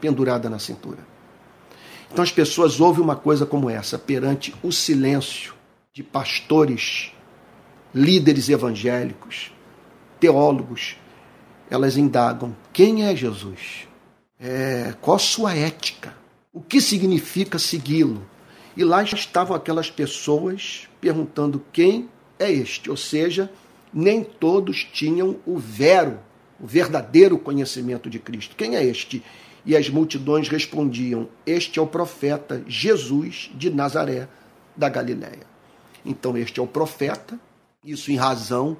pendurada 0.00 0.48
na 0.48 0.58
cintura. 0.58 0.98
Então 2.12 2.22
as 2.22 2.30
pessoas 2.30 2.80
ouvem 2.80 3.02
uma 3.02 3.16
coisa 3.16 3.44
como 3.44 3.68
essa 3.68 3.98
perante 3.98 4.54
o 4.62 4.70
silêncio 4.70 5.54
de 5.92 6.02
pastores, 6.02 7.12
líderes 7.92 8.48
evangélicos, 8.48 9.52
teólogos. 10.20 10.96
Elas 11.68 11.96
indagam: 11.96 12.54
quem 12.72 13.04
é 13.04 13.16
Jesus? 13.16 13.88
É, 14.38 14.94
qual 15.00 15.18
sua 15.18 15.54
ética? 15.54 16.14
O 16.52 16.60
que 16.60 16.80
significa 16.80 17.58
segui-lo? 17.58 18.24
E 18.76 18.84
lá 18.84 19.02
estavam 19.02 19.56
aquelas 19.56 19.90
pessoas 19.90 20.88
perguntando 21.00 21.64
quem 21.72 22.08
é 22.38 22.50
este, 22.50 22.90
ou 22.90 22.96
seja, 22.96 23.50
nem 23.92 24.22
todos 24.22 24.84
tinham 24.84 25.36
o 25.46 25.58
vero, 25.58 26.18
o 26.60 26.66
verdadeiro 26.66 27.38
conhecimento 27.38 28.10
de 28.10 28.18
Cristo. 28.18 28.54
Quem 28.56 28.76
é 28.76 28.84
este 28.84 29.22
E 29.64 29.76
as 29.76 29.88
multidões 29.88 30.48
respondiam: 30.48 31.28
Este 31.44 31.78
é 31.78 31.82
o 31.82 31.86
profeta 31.86 32.62
Jesus 32.68 33.50
de 33.54 33.68
Nazaré 33.68 34.28
da 34.76 34.88
Galiléia. 34.88 35.46
Então, 36.04 36.36
este 36.36 36.60
é 36.60 36.62
o 36.62 36.68
profeta, 36.68 37.40
isso 37.84 38.12
em 38.12 38.16
razão 38.16 38.76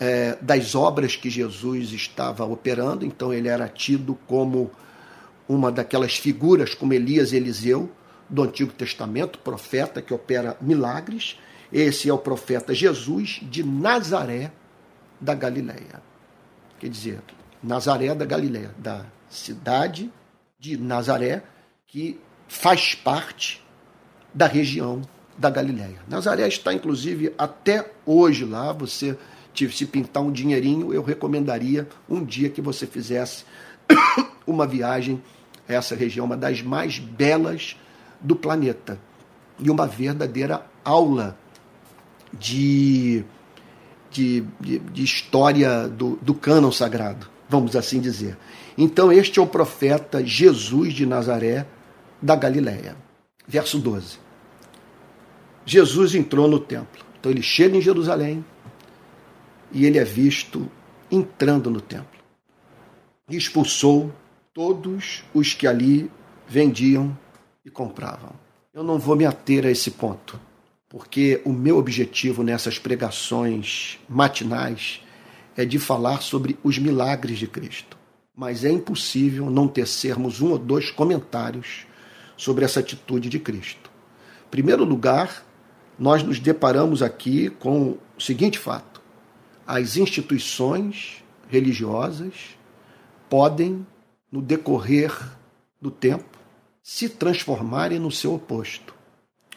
é, 0.00 0.38
das 0.40 0.74
obras 0.74 1.14
que 1.14 1.28
Jesus 1.28 1.92
estava 1.92 2.44
operando, 2.46 3.04
então 3.04 3.34
ele 3.34 3.48
era 3.48 3.68
tido 3.68 4.18
como 4.26 4.70
uma 5.46 5.70
daquelas 5.70 6.16
figuras, 6.16 6.74
como 6.74 6.94
Elias 6.94 7.32
e 7.32 7.36
Eliseu, 7.36 7.90
do 8.28 8.42
Antigo 8.42 8.72
Testamento, 8.72 9.38
profeta 9.40 10.00
que 10.00 10.14
opera 10.14 10.56
milagres. 10.60 11.38
Esse 11.70 12.08
é 12.08 12.12
o 12.12 12.18
profeta 12.18 12.72
Jesus 12.72 13.40
de 13.42 13.62
Nazaré 13.62 14.52
da 15.20 15.34
Galileia. 15.34 16.00
Quer 16.78 16.88
dizer, 16.88 17.20
Nazaré 17.62 18.14
da 18.14 18.24
Galileia, 18.24 18.74
da 18.78 19.04
cidade 19.28 20.10
de 20.58 20.76
Nazaré, 20.78 21.42
que 21.86 22.18
faz 22.48 22.94
parte 22.94 23.62
da 24.32 24.46
região 24.46 25.02
da 25.36 25.50
Galileia. 25.50 25.98
Nazaré 26.08 26.46
está, 26.46 26.72
inclusive, 26.72 27.34
até 27.36 27.90
hoje 28.06 28.44
lá. 28.44 28.72
Você 28.72 29.18
se 29.54 29.86
pintar 29.86 30.22
um 30.22 30.32
dinheirinho, 30.32 30.92
eu 30.92 31.02
recomendaria 31.02 31.88
um 32.08 32.24
dia 32.24 32.48
que 32.48 32.60
você 32.60 32.86
fizesse 32.86 33.44
uma 34.46 34.66
viagem 34.66 35.22
a 35.68 35.74
essa 35.74 35.94
região, 35.94 36.26
uma 36.26 36.36
das 36.36 36.62
mais 36.62 36.98
belas 36.98 37.76
do 38.20 38.36
planeta. 38.36 38.98
E 39.58 39.70
uma 39.70 39.86
verdadeira 39.86 40.64
aula 40.84 41.36
de, 42.32 43.24
de, 44.10 44.44
de, 44.60 44.78
de 44.78 45.04
história 45.04 45.88
do, 45.88 46.16
do 46.22 46.34
cânon 46.34 46.72
sagrado, 46.72 47.28
vamos 47.48 47.76
assim 47.76 48.00
dizer. 48.00 48.36
Então, 48.78 49.12
este 49.12 49.38
é 49.38 49.42
o 49.42 49.46
profeta 49.46 50.24
Jesus 50.24 50.94
de 50.94 51.04
Nazaré 51.04 51.66
da 52.22 52.34
Galiléia. 52.34 52.96
Verso 53.46 53.78
12. 53.78 54.18
Jesus 55.66 56.14
entrou 56.14 56.48
no 56.48 56.58
templo. 56.58 57.04
Então, 57.18 57.30
ele 57.30 57.42
chega 57.42 57.76
em 57.76 57.80
Jerusalém, 57.80 58.44
e 59.72 59.86
ele 59.86 59.98
é 59.98 60.04
visto 60.04 60.70
entrando 61.10 61.70
no 61.70 61.80
templo. 61.80 62.20
E 63.28 63.36
expulsou 63.36 64.12
todos 64.52 65.22
os 65.32 65.54
que 65.54 65.66
ali 65.66 66.10
vendiam 66.48 67.16
e 67.64 67.70
compravam. 67.70 68.32
Eu 68.72 68.82
não 68.82 68.98
vou 68.98 69.16
me 69.16 69.24
ater 69.24 69.66
a 69.66 69.70
esse 69.70 69.92
ponto, 69.92 70.40
porque 70.88 71.40
o 71.44 71.52
meu 71.52 71.78
objetivo 71.78 72.42
nessas 72.42 72.78
pregações 72.78 73.98
matinais 74.08 75.00
é 75.56 75.64
de 75.64 75.78
falar 75.78 76.22
sobre 76.22 76.58
os 76.62 76.78
milagres 76.78 77.38
de 77.38 77.46
Cristo. 77.46 77.96
Mas 78.34 78.64
é 78.64 78.70
impossível 78.70 79.50
não 79.50 79.68
tecermos 79.68 80.40
um 80.40 80.52
ou 80.52 80.58
dois 80.58 80.90
comentários 80.90 81.86
sobre 82.36 82.64
essa 82.64 82.80
atitude 82.80 83.28
de 83.28 83.38
Cristo. 83.38 83.90
Em 84.46 84.50
primeiro 84.50 84.84
lugar, 84.84 85.44
nós 85.98 86.22
nos 86.22 86.40
deparamos 86.40 87.02
aqui 87.02 87.50
com 87.50 87.90
o 87.90 87.98
seguinte 88.18 88.58
fato: 88.58 88.89
as 89.70 89.96
instituições 89.96 91.22
religiosas 91.48 92.58
podem, 93.28 93.86
no 94.28 94.42
decorrer 94.42 95.16
do 95.80 95.92
tempo, 95.92 96.40
se 96.82 97.08
transformarem 97.08 98.00
no 98.00 98.10
seu 98.10 98.34
oposto. 98.34 98.92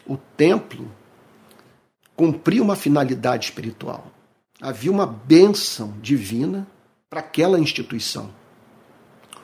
O 0.06 0.16
templo 0.16 0.88
cumpria 2.14 2.62
uma 2.62 2.76
finalidade 2.76 3.46
espiritual. 3.46 4.06
Havia 4.62 4.92
uma 4.92 5.04
bênção 5.04 5.94
divina 6.00 6.64
para 7.10 7.18
aquela 7.18 7.58
instituição. 7.58 8.30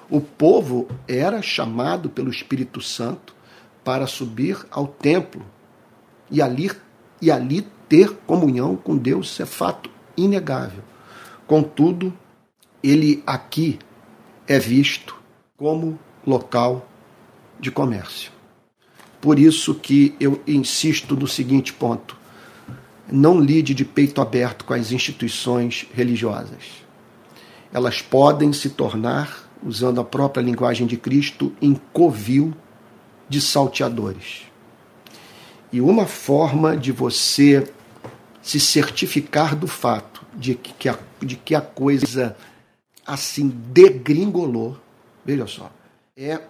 O 0.09 0.21
povo 0.21 0.87
era 1.09 1.43
chamado 1.43 2.09
pelo 2.09 2.31
Espírito 2.31 2.81
Santo 2.81 3.35
para 3.83 4.07
subir 4.07 4.65
ao 4.71 4.87
templo 4.87 5.45
e 6.31 6.41
ali, 6.41 6.71
e 7.21 7.29
ali 7.29 7.63
ter 7.89 8.13
comunhão 8.19 8.77
com 8.77 8.97
Deus. 8.97 9.33
Isso 9.33 9.43
é 9.43 9.47
fato 9.47 9.91
inegável. 10.25 10.83
Contudo, 11.47 12.13
ele 12.83 13.23
aqui 13.27 13.79
é 14.47 14.59
visto 14.59 15.17
como 15.57 15.99
local 16.27 16.89
de 17.59 17.71
comércio. 17.71 18.33
Por 19.21 19.39
isso 19.39 19.75
que 19.75 20.15
eu 20.19 20.41
insisto 20.47 21.15
no 21.15 21.27
seguinte 21.27 21.73
ponto: 21.73 22.17
não 23.11 23.41
lide 23.41 23.75
de 23.75 23.85
peito 23.85 24.21
aberto 24.21 24.65
com 24.65 24.73
as 24.73 24.93
instituições 24.93 25.87
religiosas. 25.93 26.85
Elas 27.73 28.01
podem 28.01 28.53
se 28.53 28.71
tornar, 28.71 29.49
usando 29.63 30.01
a 30.01 30.05
própria 30.05 30.43
linguagem 30.43 30.87
de 30.87 30.97
Cristo, 30.97 31.53
em 31.61 31.75
covil 31.93 32.55
de 33.29 33.41
salteadores. 33.41 34.43
E 35.73 35.81
uma 35.81 36.07
forma 36.07 36.77
de 36.77 36.91
você 36.91 37.71
se 38.43 38.59
certificar 38.59 39.55
do 39.55 39.69
fato 39.69 40.10
de 40.35 40.55
que 40.55 40.89
a, 40.89 40.99
de 41.21 41.37
que 41.37 41.55
a 41.55 41.61
coisa 41.61 42.37
assim 43.07 43.49
degringolou, 43.49 44.79
veja 45.25 45.47
só, 45.47 45.71
é 46.17 46.41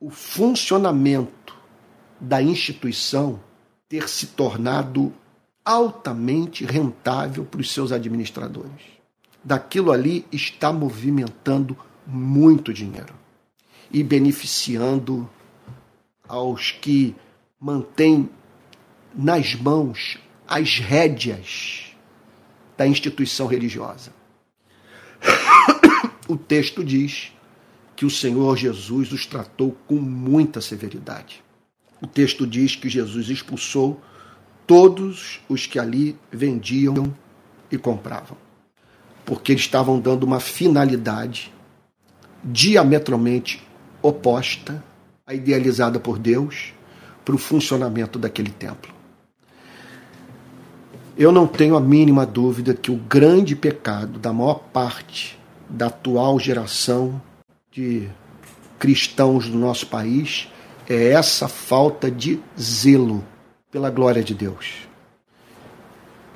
o 0.00 0.10
funcionamento 0.10 1.54
da 2.18 2.42
instituição 2.42 3.40
ter 3.88 4.08
se 4.08 4.28
tornado 4.28 5.12
altamente 5.64 6.64
rentável 6.64 7.44
para 7.44 7.60
os 7.60 7.72
seus 7.72 7.92
administradores. 7.92 9.00
Daquilo 9.42 9.92
ali 9.92 10.26
está 10.32 10.72
movimentando 10.72 11.76
muito 12.06 12.72
dinheiro 12.72 13.14
e 13.90 14.02
beneficiando 14.02 15.28
aos 16.26 16.72
que 16.72 17.14
mantêm 17.58 18.28
nas 19.14 19.54
mãos 19.54 20.18
as 20.46 20.78
rédeas 20.78 21.89
da 22.80 22.86
instituição 22.86 23.46
religiosa. 23.46 24.10
O 26.26 26.36
texto 26.36 26.82
diz 26.82 27.32
que 27.94 28.06
o 28.06 28.10
Senhor 28.10 28.56
Jesus 28.56 29.12
os 29.12 29.26
tratou 29.26 29.76
com 29.86 29.96
muita 29.96 30.60
severidade. 30.60 31.42
O 32.00 32.06
texto 32.06 32.46
diz 32.46 32.76
que 32.76 32.88
Jesus 32.88 33.28
expulsou 33.28 34.00
todos 34.64 35.40
os 35.48 35.66
que 35.66 35.76
ali 35.78 36.16
vendiam 36.30 37.12
e 37.70 37.76
compravam, 37.76 38.38
porque 39.26 39.52
eles 39.52 39.62
estavam 39.62 39.98
dando 40.00 40.22
uma 40.22 40.38
finalidade 40.38 41.52
diametralmente 42.44 43.60
oposta 44.00 44.82
à 45.26 45.34
idealizada 45.34 45.98
por 45.98 46.16
Deus 46.16 46.72
para 47.24 47.34
o 47.34 47.38
funcionamento 47.38 48.20
daquele 48.20 48.50
templo. 48.50 48.99
Eu 51.20 51.30
não 51.30 51.46
tenho 51.46 51.76
a 51.76 51.80
mínima 51.80 52.24
dúvida 52.24 52.72
que 52.72 52.90
o 52.90 52.96
grande 52.96 53.54
pecado 53.54 54.18
da 54.18 54.32
maior 54.32 54.58
parte 54.72 55.38
da 55.68 55.88
atual 55.88 56.40
geração 56.40 57.20
de 57.70 58.08
cristãos 58.78 59.46
do 59.46 59.58
nosso 59.58 59.86
país 59.88 60.48
é 60.88 61.10
essa 61.10 61.46
falta 61.46 62.10
de 62.10 62.40
zelo 62.58 63.22
pela 63.70 63.90
glória 63.90 64.24
de 64.24 64.32
Deus. 64.32 64.88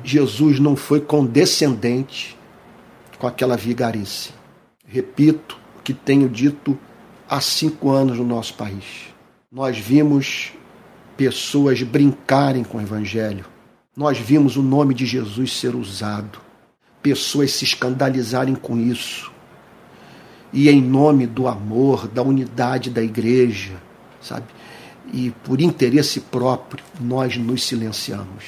Jesus 0.02 0.60
não 0.60 0.76
foi 0.76 1.00
condescendente 1.00 2.36
com 3.18 3.26
aquela 3.26 3.56
vigarice. 3.56 4.34
Repito 4.86 5.58
o 5.78 5.82
que 5.82 5.94
tenho 5.94 6.28
dito 6.28 6.78
há 7.26 7.40
cinco 7.40 7.90
anos 7.90 8.18
no 8.18 8.24
nosso 8.24 8.52
país. 8.52 9.14
Nós 9.50 9.78
vimos 9.78 10.52
pessoas 11.16 11.82
brincarem 11.82 12.62
com 12.62 12.76
o 12.76 12.82
Evangelho, 12.82 13.46
nós 13.96 14.18
vimos 14.18 14.56
o 14.56 14.62
nome 14.62 14.92
de 14.92 15.06
Jesus 15.06 15.56
ser 15.56 15.74
usado, 15.74 16.40
pessoas 17.02 17.52
se 17.52 17.64
escandalizarem 17.64 18.54
com 18.54 18.78
isso. 18.78 19.32
E 20.52 20.68
em 20.68 20.80
nome 20.80 21.26
do 21.26 21.46
amor, 21.48 22.08
da 22.08 22.22
unidade 22.22 22.90
da 22.90 23.02
igreja, 23.02 23.74
sabe? 24.20 24.46
E 25.12 25.30
por 25.44 25.60
interesse 25.60 26.20
próprio, 26.20 26.82
nós 27.00 27.36
nos 27.36 27.64
silenciamos. 27.64 28.44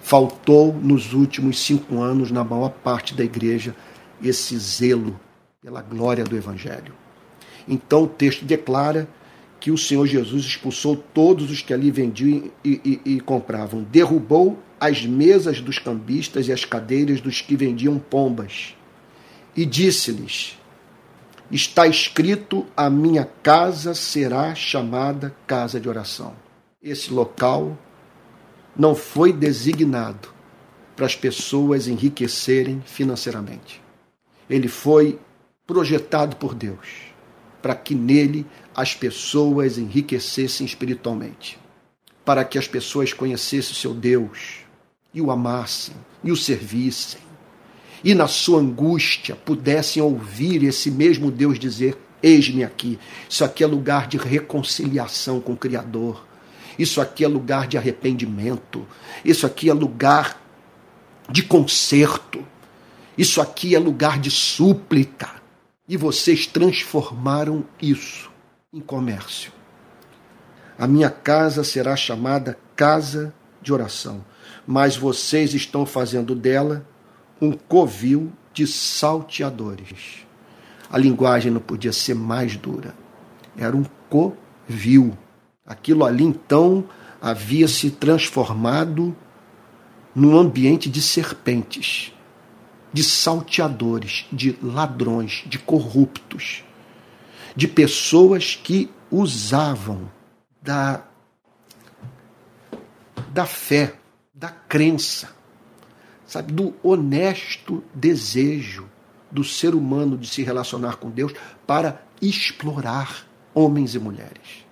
Faltou 0.00 0.72
nos 0.72 1.12
últimos 1.12 1.60
cinco 1.60 2.00
anos, 2.00 2.30
na 2.30 2.44
maior 2.44 2.70
parte 2.70 3.14
da 3.14 3.24
igreja, 3.24 3.74
esse 4.22 4.56
zelo 4.58 5.18
pela 5.62 5.80
glória 5.80 6.24
do 6.24 6.36
Evangelho. 6.36 6.92
Então 7.66 8.04
o 8.04 8.08
texto 8.08 8.44
declara 8.44 9.08
que 9.64 9.70
o 9.70 9.78
Senhor 9.78 10.06
Jesus 10.06 10.44
expulsou 10.44 10.94
todos 10.94 11.50
os 11.50 11.62
que 11.62 11.72
ali 11.72 11.90
vendiam 11.90 12.50
e, 12.62 13.00
e, 13.06 13.14
e 13.14 13.20
compravam. 13.20 13.82
Derrubou 13.82 14.58
as 14.78 15.06
mesas 15.06 15.58
dos 15.62 15.78
cambistas 15.78 16.48
e 16.48 16.52
as 16.52 16.66
cadeiras 16.66 17.18
dos 17.18 17.40
que 17.40 17.56
vendiam 17.56 17.98
pombas. 17.98 18.76
E 19.56 19.64
disse-lhes: 19.64 20.58
Está 21.50 21.86
escrito: 21.86 22.66
A 22.76 22.90
minha 22.90 23.26
casa 23.42 23.94
será 23.94 24.54
chamada 24.54 25.34
casa 25.46 25.80
de 25.80 25.88
oração. 25.88 26.34
Esse 26.82 27.10
local 27.10 27.74
não 28.76 28.94
foi 28.94 29.32
designado 29.32 30.28
para 30.94 31.06
as 31.06 31.16
pessoas 31.16 31.88
enriquecerem 31.88 32.82
financeiramente. 32.84 33.80
Ele 34.46 34.68
foi 34.68 35.18
projetado 35.66 36.36
por 36.36 36.54
Deus 36.54 37.14
para 37.64 37.74
que 37.74 37.94
nele 37.94 38.44
as 38.74 38.92
pessoas 38.92 39.78
enriquecessem 39.78 40.66
espiritualmente, 40.66 41.58
para 42.24 42.44
que 42.44 42.58
as 42.58 42.66
pessoas 42.66 43.12
conhecessem 43.12 43.72
o 43.72 43.74
seu 43.74 43.94
Deus 43.94 44.64
e 45.12 45.20
o 45.20 45.30
amassem 45.30 45.94
e 46.24 46.32
o 46.32 46.36
servissem, 46.36 47.20
e 48.02 48.14
na 48.14 48.26
sua 48.26 48.60
angústia 48.60 49.36
pudessem 49.36 50.02
ouvir 50.02 50.64
esse 50.64 50.90
mesmo 50.90 51.30
Deus 51.30 51.58
dizer: 51.58 51.96
Eis-me 52.22 52.64
aqui. 52.64 52.98
Isso 53.28 53.44
aqui 53.44 53.64
é 53.64 53.66
lugar 53.66 54.08
de 54.08 54.18
reconciliação 54.18 55.40
com 55.40 55.52
o 55.52 55.56
Criador. 55.56 56.26
Isso 56.78 57.00
aqui 57.00 57.24
é 57.24 57.28
lugar 57.28 57.66
de 57.66 57.78
arrependimento. 57.78 58.86
Isso 59.24 59.46
aqui 59.46 59.70
é 59.70 59.72
lugar 59.72 60.38
de 61.30 61.42
conserto. 61.42 62.44
Isso 63.16 63.40
aqui 63.40 63.74
é 63.74 63.78
lugar 63.78 64.18
de 64.18 64.30
súplica. 64.30 65.30
E 65.88 65.96
vocês 65.96 66.46
transformaram 66.46 67.64
isso 67.80 68.33
em 68.74 68.80
comércio. 68.80 69.52
A 70.76 70.88
minha 70.88 71.08
casa 71.08 71.62
será 71.62 71.94
chamada 71.94 72.58
casa 72.74 73.32
de 73.62 73.72
oração, 73.72 74.24
mas 74.66 74.96
vocês 74.96 75.54
estão 75.54 75.86
fazendo 75.86 76.34
dela 76.34 76.84
um 77.40 77.52
covil 77.52 78.32
de 78.52 78.66
salteadores. 78.66 80.26
A 80.90 80.98
linguagem 80.98 81.52
não 81.52 81.60
podia 81.60 81.92
ser 81.92 82.14
mais 82.14 82.56
dura. 82.56 82.94
Era 83.56 83.76
um 83.76 83.84
covil. 84.10 85.16
Aquilo 85.64 86.04
ali 86.04 86.24
então 86.24 86.84
havia 87.22 87.68
se 87.68 87.92
transformado 87.92 89.16
num 90.14 90.36
ambiente 90.36 90.90
de 90.90 91.00
serpentes, 91.00 92.12
de 92.92 93.04
salteadores, 93.04 94.26
de 94.32 94.58
ladrões, 94.60 95.44
de 95.46 95.58
corruptos, 95.58 96.64
de 97.54 97.68
pessoas 97.68 98.56
que 98.56 98.90
usavam 99.10 100.10
da, 100.60 101.04
da 103.32 103.46
fé, 103.46 103.94
da 104.34 104.48
crença, 104.48 105.30
sabe, 106.26 106.52
do 106.52 106.74
honesto 106.82 107.82
desejo 107.94 108.88
do 109.30 109.42
ser 109.44 109.74
humano 109.74 110.16
de 110.16 110.28
se 110.28 110.42
relacionar 110.42 110.96
com 110.96 111.10
Deus 111.10 111.32
para 111.66 112.02
explorar 112.22 113.26
homens 113.52 113.94
e 113.94 113.98
mulheres. 113.98 114.64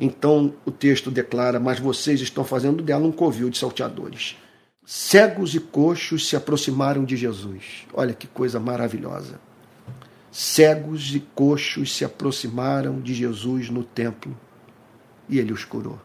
Então 0.00 0.54
o 0.64 0.70
texto 0.70 1.10
declara: 1.10 1.58
Mas 1.58 1.78
vocês 1.78 2.20
estão 2.20 2.44
fazendo 2.44 2.82
dela 2.82 3.06
um 3.06 3.12
covil 3.12 3.50
de 3.50 3.58
salteadores. 3.58 4.36
Cegos 4.84 5.54
e 5.54 5.60
coxos 5.60 6.28
se 6.28 6.34
aproximaram 6.34 7.04
de 7.04 7.16
Jesus. 7.16 7.86
Olha 7.92 8.14
que 8.14 8.26
coisa 8.26 8.58
maravilhosa. 8.58 9.38
Cegos 10.30 11.14
e 11.14 11.20
coxos 11.20 11.96
se 11.96 12.04
aproximaram 12.04 13.00
de 13.00 13.14
Jesus 13.14 13.70
no 13.70 13.82
templo 13.82 14.36
e 15.28 15.38
ele 15.38 15.52
os 15.52 15.64
curou. 15.64 16.00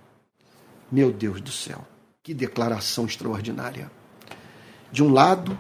Meu 0.92 1.12
Deus 1.12 1.42
do 1.42 1.52
céu, 1.52 1.86
que 2.22 2.34
declaração 2.34 3.06
extraordinária. 3.06 3.92
De 4.92 5.04
um 5.04 5.12
lado, 5.12 5.58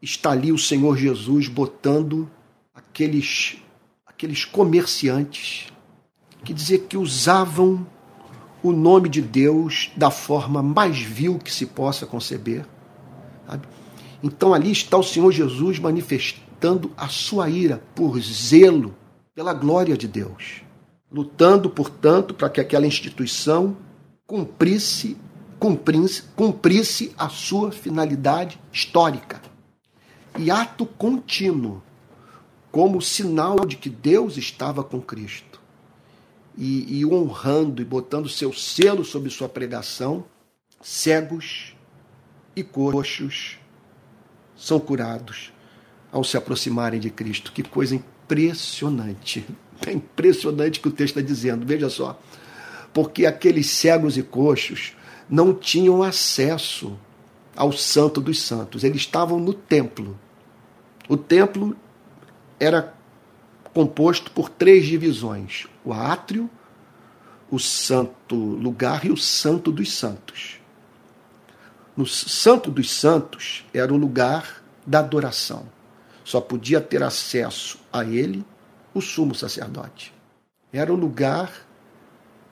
está 0.00 0.30
ali 0.30 0.52
o 0.52 0.58
Senhor 0.58 0.96
Jesus 0.96 1.48
botando 1.48 2.30
aqueles, 2.74 3.56
aqueles 4.06 4.44
comerciantes 4.44 5.72
que 6.44 6.52
dizer 6.52 6.80
que 6.80 6.96
usavam 6.96 7.86
o 8.62 8.72
nome 8.72 9.08
de 9.08 9.20
Deus 9.22 9.90
da 9.96 10.10
forma 10.10 10.62
mais 10.62 10.98
vil 10.98 11.38
que 11.38 11.52
se 11.52 11.66
possa 11.66 12.06
conceber. 12.06 12.66
Sabe? 13.46 13.66
Então 14.22 14.54
ali 14.54 14.70
está 14.70 14.96
o 14.96 15.02
Senhor 15.02 15.32
Jesus 15.32 15.78
manifestando 15.78 16.43
a 16.96 17.08
sua 17.08 17.48
ira 17.50 17.82
por 17.94 18.18
zelo 18.20 18.94
pela 19.34 19.52
glória 19.52 19.96
de 19.96 20.08
Deus, 20.08 20.62
lutando, 21.10 21.68
portanto, 21.68 22.32
para 22.32 22.48
que 22.48 22.60
aquela 22.60 22.86
instituição 22.86 23.76
cumprisse, 24.26 25.16
cumprisse, 25.58 26.22
cumprisse 26.34 27.14
a 27.18 27.28
sua 27.28 27.70
finalidade 27.70 28.60
histórica. 28.72 29.42
E 30.38 30.50
ato 30.50 30.86
contínuo, 30.86 31.82
como 32.70 33.02
sinal 33.02 33.64
de 33.66 33.76
que 33.76 33.90
Deus 33.90 34.36
estava 34.36 34.82
com 34.82 35.00
Cristo 35.00 35.60
e, 36.56 37.00
e 37.00 37.06
honrando 37.06 37.82
e 37.82 37.84
botando 37.84 38.28
seu 38.28 38.52
selo 38.52 39.04
sobre 39.04 39.30
sua 39.30 39.48
pregação, 39.48 40.24
cegos 40.80 41.76
e 42.56 42.62
coxos 42.62 43.58
são 44.56 44.78
curados 44.78 45.53
ao 46.14 46.22
se 46.22 46.36
aproximarem 46.36 47.00
de 47.00 47.10
Cristo. 47.10 47.50
Que 47.50 47.64
coisa 47.64 47.96
impressionante. 47.96 49.44
É 49.84 49.90
impressionante 49.90 50.78
que 50.78 50.86
o 50.86 50.92
texto 50.92 51.18
está 51.18 51.20
dizendo, 51.20 51.66
veja 51.66 51.90
só. 51.90 52.18
Porque 52.92 53.26
aqueles 53.26 53.68
cegos 53.68 54.16
e 54.16 54.22
coxos 54.22 54.92
não 55.28 55.52
tinham 55.52 56.04
acesso 56.04 56.96
ao 57.56 57.72
Santo 57.72 58.20
dos 58.20 58.40
Santos, 58.40 58.84
eles 58.84 58.98
estavam 58.98 59.40
no 59.40 59.52
templo. 59.52 60.16
O 61.08 61.16
templo 61.16 61.76
era 62.60 62.94
composto 63.72 64.30
por 64.30 64.48
três 64.48 64.86
divisões: 64.86 65.66
o 65.84 65.92
átrio, 65.92 66.48
o 67.50 67.58
santo 67.58 68.36
lugar 68.36 69.04
e 69.04 69.10
o 69.10 69.16
santo 69.16 69.72
dos 69.72 69.92
santos. 69.92 70.60
No 71.96 72.06
santo 72.06 72.70
dos 72.70 72.90
santos 72.92 73.64
era 73.74 73.92
o 73.92 73.96
lugar 73.96 74.62
da 74.86 75.00
adoração. 75.00 75.66
Só 76.24 76.40
podia 76.40 76.80
ter 76.80 77.02
acesso 77.02 77.78
a 77.92 78.02
ele 78.02 78.44
o 78.94 79.00
sumo 79.00 79.34
sacerdote. 79.34 80.12
Era 80.72 80.92
o 80.92 80.96
lugar 80.96 81.52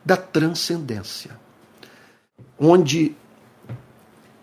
da 0.05 0.17
transcendência, 0.17 1.31
onde 2.59 3.17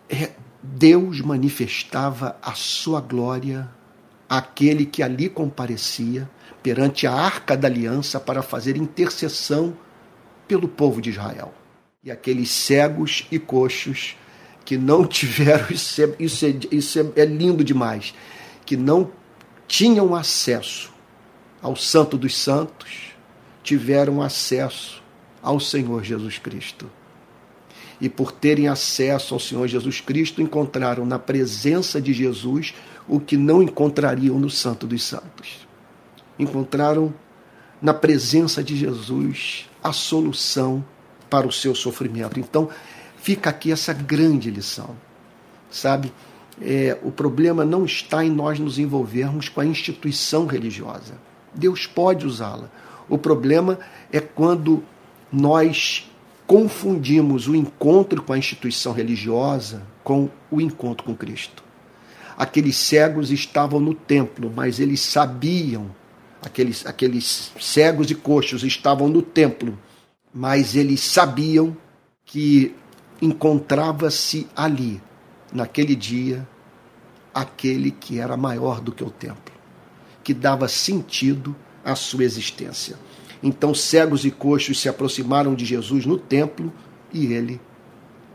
é, 0.08 0.30
Deus 0.62 1.20
manifestava 1.20 2.36
a 2.42 2.54
sua 2.54 3.00
glória 3.00 3.70
àquele 4.28 4.84
que 4.84 5.02
ali 5.02 5.28
comparecia 5.28 6.28
perante 6.62 7.06
a 7.06 7.12
arca 7.12 7.56
da 7.56 7.68
aliança 7.68 8.18
para 8.20 8.42
fazer 8.42 8.76
intercessão 8.76 9.76
pelo 10.46 10.68
povo 10.68 11.00
de 11.00 11.10
Israel. 11.10 11.54
E 12.02 12.10
aqueles 12.10 12.50
cegos 12.50 13.26
e 13.30 13.38
coxos 13.38 14.16
que 14.64 14.76
não 14.76 15.04
tiveram, 15.06 15.66
isso 15.70 16.02
é, 16.02 16.14
isso 16.18 16.46
é, 16.46 16.54
isso 16.70 16.98
é, 16.98 17.22
é 17.22 17.24
lindo 17.24 17.62
demais, 17.62 18.14
que 18.64 18.76
não 18.76 19.10
tinham 19.70 20.16
acesso 20.16 20.90
ao 21.62 21.76
Santo 21.76 22.18
dos 22.18 22.36
Santos, 22.36 23.12
tiveram 23.62 24.20
acesso 24.20 25.00
ao 25.40 25.60
Senhor 25.60 26.02
Jesus 26.02 26.38
Cristo. 26.38 26.90
E 28.00 28.08
por 28.08 28.32
terem 28.32 28.66
acesso 28.66 29.34
ao 29.34 29.38
Senhor 29.38 29.68
Jesus 29.68 30.00
Cristo, 30.00 30.40
encontraram 30.42 31.06
na 31.06 31.18
presença 31.18 32.00
de 32.00 32.12
Jesus 32.12 32.74
o 33.06 33.20
que 33.20 33.36
não 33.36 33.62
encontrariam 33.62 34.38
no 34.38 34.50
Santo 34.50 34.86
dos 34.86 35.04
Santos 35.04 35.70
encontraram 36.42 37.12
na 37.80 37.94
presença 37.94 38.62
de 38.62 38.76
Jesus 38.76 39.68
a 39.82 39.92
solução 39.92 40.84
para 41.28 41.46
o 41.46 41.52
seu 41.52 41.74
sofrimento. 41.74 42.40
Então, 42.40 42.68
fica 43.16 43.50
aqui 43.50 43.70
essa 43.70 43.92
grande 43.92 44.50
lição, 44.50 44.96
sabe? 45.70 46.12
É, 46.60 46.98
o 47.02 47.10
problema 47.10 47.64
não 47.64 47.84
está 47.84 48.24
em 48.24 48.30
nós 48.30 48.58
nos 48.58 48.78
envolvermos 48.78 49.48
com 49.48 49.60
a 49.60 49.66
instituição 49.66 50.46
religiosa. 50.46 51.14
Deus 51.54 51.86
pode 51.86 52.26
usá-la. 52.26 52.70
O 53.08 53.16
problema 53.16 53.78
é 54.12 54.20
quando 54.20 54.82
nós 55.32 56.08
confundimos 56.46 57.46
o 57.48 57.54
encontro 57.54 58.22
com 58.22 58.32
a 58.32 58.38
instituição 58.38 58.92
religiosa 58.92 59.82
com 60.02 60.28
o 60.50 60.60
encontro 60.60 61.04
com 61.04 61.14
Cristo. 61.14 61.62
Aqueles 62.36 62.76
cegos 62.76 63.30
estavam 63.30 63.78
no 63.78 63.94
templo, 63.94 64.52
mas 64.54 64.80
eles 64.80 65.00
sabiam 65.00 65.90
aqueles, 66.42 66.86
aqueles 66.86 67.52
cegos 67.60 68.10
e 68.10 68.14
coxos 68.14 68.64
estavam 68.64 69.08
no 69.08 69.22
templo, 69.22 69.78
mas 70.32 70.74
eles 70.74 71.00
sabiam 71.00 71.76
que 72.24 72.74
encontrava-se 73.20 74.46
ali, 74.56 75.00
naquele 75.52 75.94
dia, 75.94 76.46
aquele 77.34 77.90
que 77.90 78.18
era 78.18 78.36
maior 78.36 78.80
do 78.80 78.92
que 78.92 79.04
o 79.04 79.10
templo, 79.10 79.54
que 80.22 80.34
dava 80.34 80.68
sentido 80.68 81.54
à 81.84 81.94
sua 81.94 82.24
existência. 82.24 82.96
Então, 83.42 83.74
cegos 83.74 84.24
e 84.24 84.30
coxos 84.30 84.78
se 84.80 84.88
aproximaram 84.88 85.54
de 85.54 85.64
Jesus 85.64 86.04
no 86.04 86.18
templo 86.18 86.72
e 87.12 87.32
ele 87.32 87.60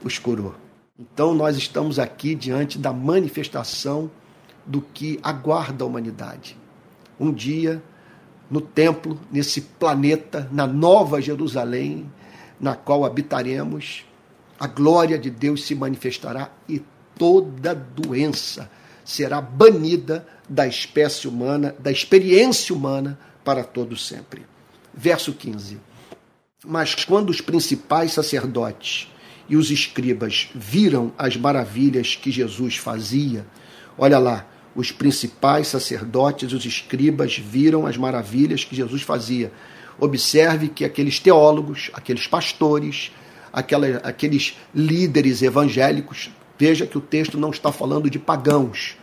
os 0.03 0.18
curou. 0.18 0.55
Então, 0.97 1.34
nós 1.34 1.57
estamos 1.57 1.99
aqui 1.99 2.34
diante 2.34 2.80
da 2.80 2.91
manifestação 2.91 4.09
do 4.66 4.82
que 4.82 5.20
aguarda 5.22 5.84
a 5.84 5.88
humanidade. 5.88 6.57
Um 7.20 7.32
dia 7.32 7.84
no 8.49 8.61
templo, 8.61 9.20
nesse 9.32 9.61
planeta, 9.61 10.49
na 10.51 10.66
nova 10.66 11.22
Jerusalém, 11.22 12.09
na 12.59 12.76
qual 12.76 13.05
habitaremos, 13.05 14.05
a 14.59 14.68
glória 14.68 15.20
de 15.20 15.30
Deus 15.30 15.66
se 15.66 15.76
manifestará 15.76 16.49
e 16.68 16.82
toda 17.18 17.74
doença 17.74 18.70
será 19.03 19.39
banida 19.39 20.26
da 20.49 20.68
espécie 20.68 21.28
humana, 21.28 21.76
da 21.80 21.91
experiência 21.91 22.76
humana 22.76 23.20
para 23.43 23.63
todo 23.63 23.95
sempre. 23.95 24.45
Verso 24.93 25.34
15. 25.34 25.78
Mas 26.66 26.95
quando 27.05 27.30
os 27.30 27.41
principais 27.41 28.13
sacerdotes 28.13 29.07
e 29.47 29.55
os 29.55 29.70
escribas 29.70 30.49
viram 30.55 31.13
as 31.18 31.38
maravilhas 31.38 32.16
que 32.16 32.32
Jesus 32.32 32.78
fazia, 32.78 33.45
olha 33.97 34.18
lá, 34.18 34.47
os 34.76 34.91
principais 34.91 35.68
sacerdotes 35.68 36.51
e 36.51 36.55
os 36.55 36.66
escribas 36.66 37.38
viram 37.38 37.86
as 37.86 37.95
maravilhas 37.95 38.63
que 38.63 38.76
Jesus 38.76 39.01
fazia. 39.03 39.51
Observe 39.97 40.68
que 40.68 40.84
aqueles 40.84 41.20
teólogos, 41.20 41.89
aqueles 41.93 42.28
pastores, 42.28 43.11
aquela, 43.53 43.88
aqueles 43.97 44.57
líderes 44.74 45.41
evangélicos, 45.41 46.30
veja 46.58 46.88
que 46.88 46.97
o 46.97 47.01
texto 47.01 47.38
não 47.38 47.49
está 47.49 47.72
falando 47.72 48.10
de 48.10 48.20
pagãos. 48.20 48.97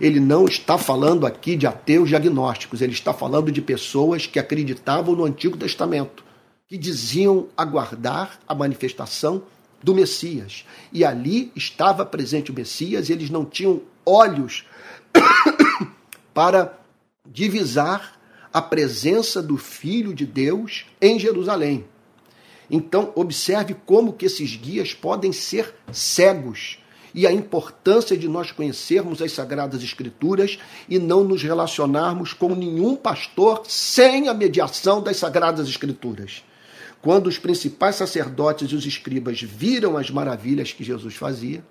Ele 0.00 0.20
não 0.20 0.46
está 0.46 0.78
falando 0.78 1.26
aqui 1.26 1.56
de 1.56 1.66
ateus 1.66 2.08
diagnósticos, 2.08 2.80
ele 2.80 2.92
está 2.92 3.12
falando 3.12 3.50
de 3.50 3.60
pessoas 3.60 4.26
que 4.26 4.38
acreditavam 4.38 5.14
no 5.14 5.24
Antigo 5.24 5.56
Testamento, 5.56 6.24
que 6.68 6.78
diziam 6.78 7.48
aguardar 7.56 8.38
a 8.46 8.54
manifestação 8.54 9.42
do 9.82 9.94
Messias. 9.94 10.64
E 10.92 11.04
ali 11.04 11.50
estava 11.56 12.06
presente 12.06 12.50
o 12.50 12.54
Messias, 12.54 13.08
e 13.08 13.12
eles 13.12 13.28
não 13.28 13.44
tinham 13.44 13.82
olhos 14.06 14.64
para 16.32 16.78
divisar 17.26 18.18
a 18.52 18.62
presença 18.62 19.42
do 19.42 19.56
Filho 19.56 20.14
de 20.14 20.24
Deus 20.24 20.86
em 21.00 21.18
Jerusalém. 21.18 21.84
Então, 22.70 23.12
observe 23.14 23.74
como 23.86 24.12
que 24.12 24.26
esses 24.26 24.56
guias 24.56 24.92
podem 24.92 25.32
ser 25.32 25.74
cegos 25.90 26.78
e 27.14 27.26
a 27.26 27.32
importância 27.32 28.16
de 28.16 28.28
nós 28.28 28.52
conhecermos 28.52 29.22
as 29.22 29.32
sagradas 29.32 29.82
escrituras 29.82 30.58
e 30.88 30.98
não 30.98 31.24
nos 31.24 31.42
relacionarmos 31.42 32.32
com 32.32 32.54
nenhum 32.54 32.94
pastor 32.94 33.62
sem 33.66 34.28
a 34.28 34.34
mediação 34.34 35.02
das 35.02 35.16
sagradas 35.16 35.68
escrituras. 35.68 36.44
Quando 37.00 37.28
os 37.28 37.38
principais 37.38 37.96
sacerdotes 37.96 38.70
e 38.70 38.74
os 38.74 38.84
escribas 38.84 39.40
viram 39.40 39.96
as 39.96 40.10
maravilhas 40.10 40.72
que 40.72 40.84
Jesus 40.84 41.14
fazia, 41.14 41.64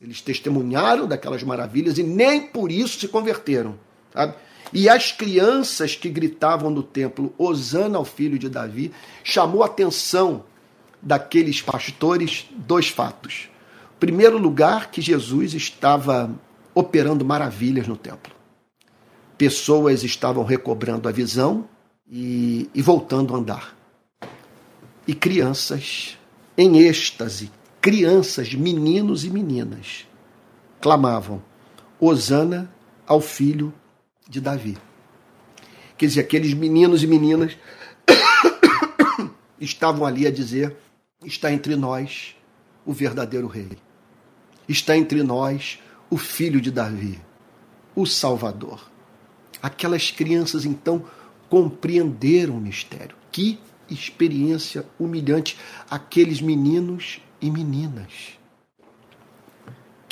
eles 0.00 0.20
testemunharam 0.20 1.06
daquelas 1.06 1.42
maravilhas 1.42 1.98
e 1.98 2.02
nem 2.02 2.42
por 2.42 2.70
isso 2.70 3.00
se 3.00 3.08
converteram. 3.08 3.78
Sabe? 4.12 4.34
E 4.74 4.88
as 4.88 5.12
crianças 5.12 5.94
que 5.94 6.10
gritavam 6.10 6.68
no 6.68 6.82
templo, 6.82 7.32
Osana 7.38 7.96
ao 7.96 8.04
filho 8.04 8.38
de 8.38 8.48
Davi, 8.48 8.92
chamou 9.22 9.62
a 9.62 9.66
atenção 9.66 10.44
daqueles 11.00 11.62
pastores 11.62 12.46
dois 12.50 12.88
fatos. 12.88 13.48
Primeiro 14.00 14.36
lugar, 14.36 14.90
que 14.90 15.00
Jesus 15.00 15.54
estava 15.54 16.30
operando 16.74 17.24
maravilhas 17.24 17.86
no 17.86 17.96
templo. 17.96 18.34
Pessoas 19.38 20.02
estavam 20.02 20.44
recobrando 20.44 21.08
a 21.08 21.12
visão 21.12 21.68
e, 22.10 22.68
e 22.74 22.82
voltando 22.82 23.34
a 23.34 23.38
andar 23.38 23.84
e 25.06 25.14
crianças 25.14 26.18
em 26.56 26.78
êxtase, 26.78 27.50
crianças, 27.80 28.54
meninos 28.54 29.24
e 29.24 29.30
meninas, 29.30 30.06
clamavam: 30.80 31.42
Hosana 32.00 32.72
ao 33.06 33.20
filho 33.20 33.72
de 34.34 34.40
Davi. 34.40 34.76
Quer 35.96 36.06
dizer, 36.06 36.20
aqueles 36.20 36.52
meninos 36.52 37.04
e 37.04 37.06
meninas 37.06 37.56
estavam 39.60 40.04
ali 40.04 40.26
a 40.26 40.30
dizer: 40.30 40.76
está 41.24 41.52
entre 41.52 41.76
nós 41.76 42.34
o 42.84 42.92
verdadeiro 42.92 43.46
rei. 43.46 43.78
Está 44.68 44.96
entre 44.96 45.22
nós 45.22 45.78
o 46.10 46.16
filho 46.16 46.60
de 46.60 46.72
Davi, 46.72 47.20
o 47.94 48.04
Salvador. 48.06 48.90
Aquelas 49.62 50.10
crianças 50.10 50.64
então 50.64 51.04
compreenderam 51.48 52.56
o 52.56 52.60
mistério. 52.60 53.16
Que 53.30 53.60
experiência 53.88 54.84
humilhante 54.98 55.56
aqueles 55.88 56.40
meninos 56.40 57.20
e 57.40 57.50
meninas 57.50 58.38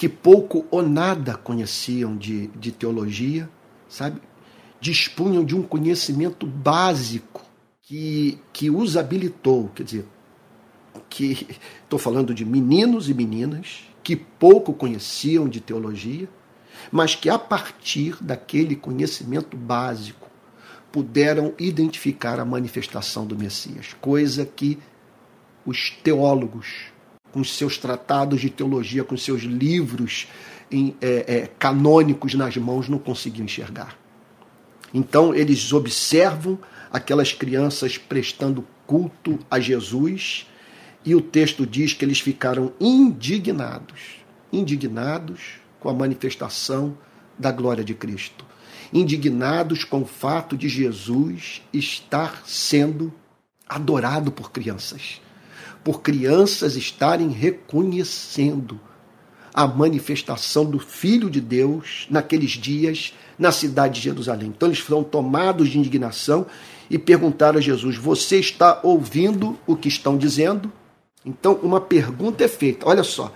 que 0.03 0.09
pouco 0.09 0.67
ou 0.69 0.83
nada 0.83 1.37
conheciam 1.37 2.17
de, 2.17 2.49
de 2.49 2.73
teologia, 2.73 3.49
sabe? 3.93 4.21
Dispunham 4.81 5.45
de 5.45 5.55
um 5.55 5.63
conhecimento 5.63 6.47
básico 6.47 7.45
que, 7.83 8.39
que 8.53 8.71
os 8.71 8.97
habilitou, 8.97 9.71
quer 9.75 9.83
dizer, 9.85 10.07
que 11.09 11.47
estou 11.85 11.99
falando 11.99 12.35
de 12.35 12.45
meninos 12.45 13.09
e 13.09 13.15
meninas 13.15 13.85
que 14.03 14.17
pouco 14.17 14.73
conheciam 14.73 15.49
de 15.49 15.61
teologia, 15.61 16.29
mas 16.91 17.15
que 17.15 17.29
a 17.29 17.39
partir 17.39 18.17
daquele 18.21 18.75
conhecimento 18.75 19.57
básico 19.57 20.29
puderam 20.91 21.55
identificar 21.59 22.41
a 22.41 22.45
manifestação 22.45 23.27
do 23.27 23.37
Messias, 23.37 23.95
coisa 24.01 24.45
que 24.45 24.79
os 25.65 25.91
teólogos, 25.91 26.93
com 27.31 27.45
seus 27.45 27.79
tratados 27.79 28.41
de 28.41 28.51
teologia, 28.51 29.05
com 29.05 29.17
seus 29.17 29.43
livros 29.43 30.27
é, 31.01 31.25
é, 31.27 31.51
canônicos 31.59 32.35
nas 32.35 32.57
mãos, 32.57 32.89
não 32.89 32.99
conseguiam 32.99 33.45
enxergar. 33.45 33.97
Então, 34.93 35.35
eles 35.35 35.73
observam 35.73 36.59
aquelas 36.91 37.33
crianças 37.33 37.97
prestando 37.97 38.67
culto 38.87 39.39
a 39.51 39.59
Jesus, 39.59 40.47
e 41.05 41.15
o 41.15 41.21
texto 41.21 41.67
diz 41.67 41.93
que 41.95 42.05
eles 42.05 42.21
ficaram 42.21 42.73
indignados 42.81 44.23
indignados 44.53 45.55
com 45.81 45.89
a 45.89 45.95
manifestação 45.95 46.97
da 47.39 47.51
glória 47.51 47.83
de 47.83 47.95
Cristo 47.95 48.45
indignados 48.93 49.85
com 49.85 50.03
o 50.03 50.07
fato 50.07 50.57
de 50.57 50.69
Jesus 50.69 51.63
estar 51.73 52.43
sendo 52.47 53.13
adorado 53.67 54.31
por 54.31 54.53
crianças, 54.53 55.21
por 55.83 56.03
crianças 56.03 56.77
estarem 56.77 57.31
reconhecendo 57.31 58.79
a 59.53 59.67
manifestação 59.67 60.65
do 60.65 60.79
Filho 60.79 61.29
de 61.29 61.41
Deus 61.41 62.07
naqueles 62.11 62.53
dias 62.53 63.13
na 63.39 63.53
cidade 63.53 63.95
de 63.97 64.01
Jerusalém. 64.01 64.49
Então 64.49 64.69
eles 64.69 64.79
foram 64.79 65.05
tomados 65.05 65.69
de 65.69 65.79
indignação 65.79 66.47
e 66.89 66.99
perguntaram 66.99 67.59
a 67.59 67.63
Jesus: 67.63 67.97
Você 67.97 68.39
está 68.39 68.81
ouvindo 68.83 69.59
o 69.67 69.77
que 69.77 69.89
estão 69.89 70.17
dizendo? 70.17 70.73
Então 71.25 71.55
uma 71.63 71.81
pergunta 71.81 72.45
é 72.45 72.49
feita. 72.49 72.89
Olha 72.89 73.03
só, 73.03 73.33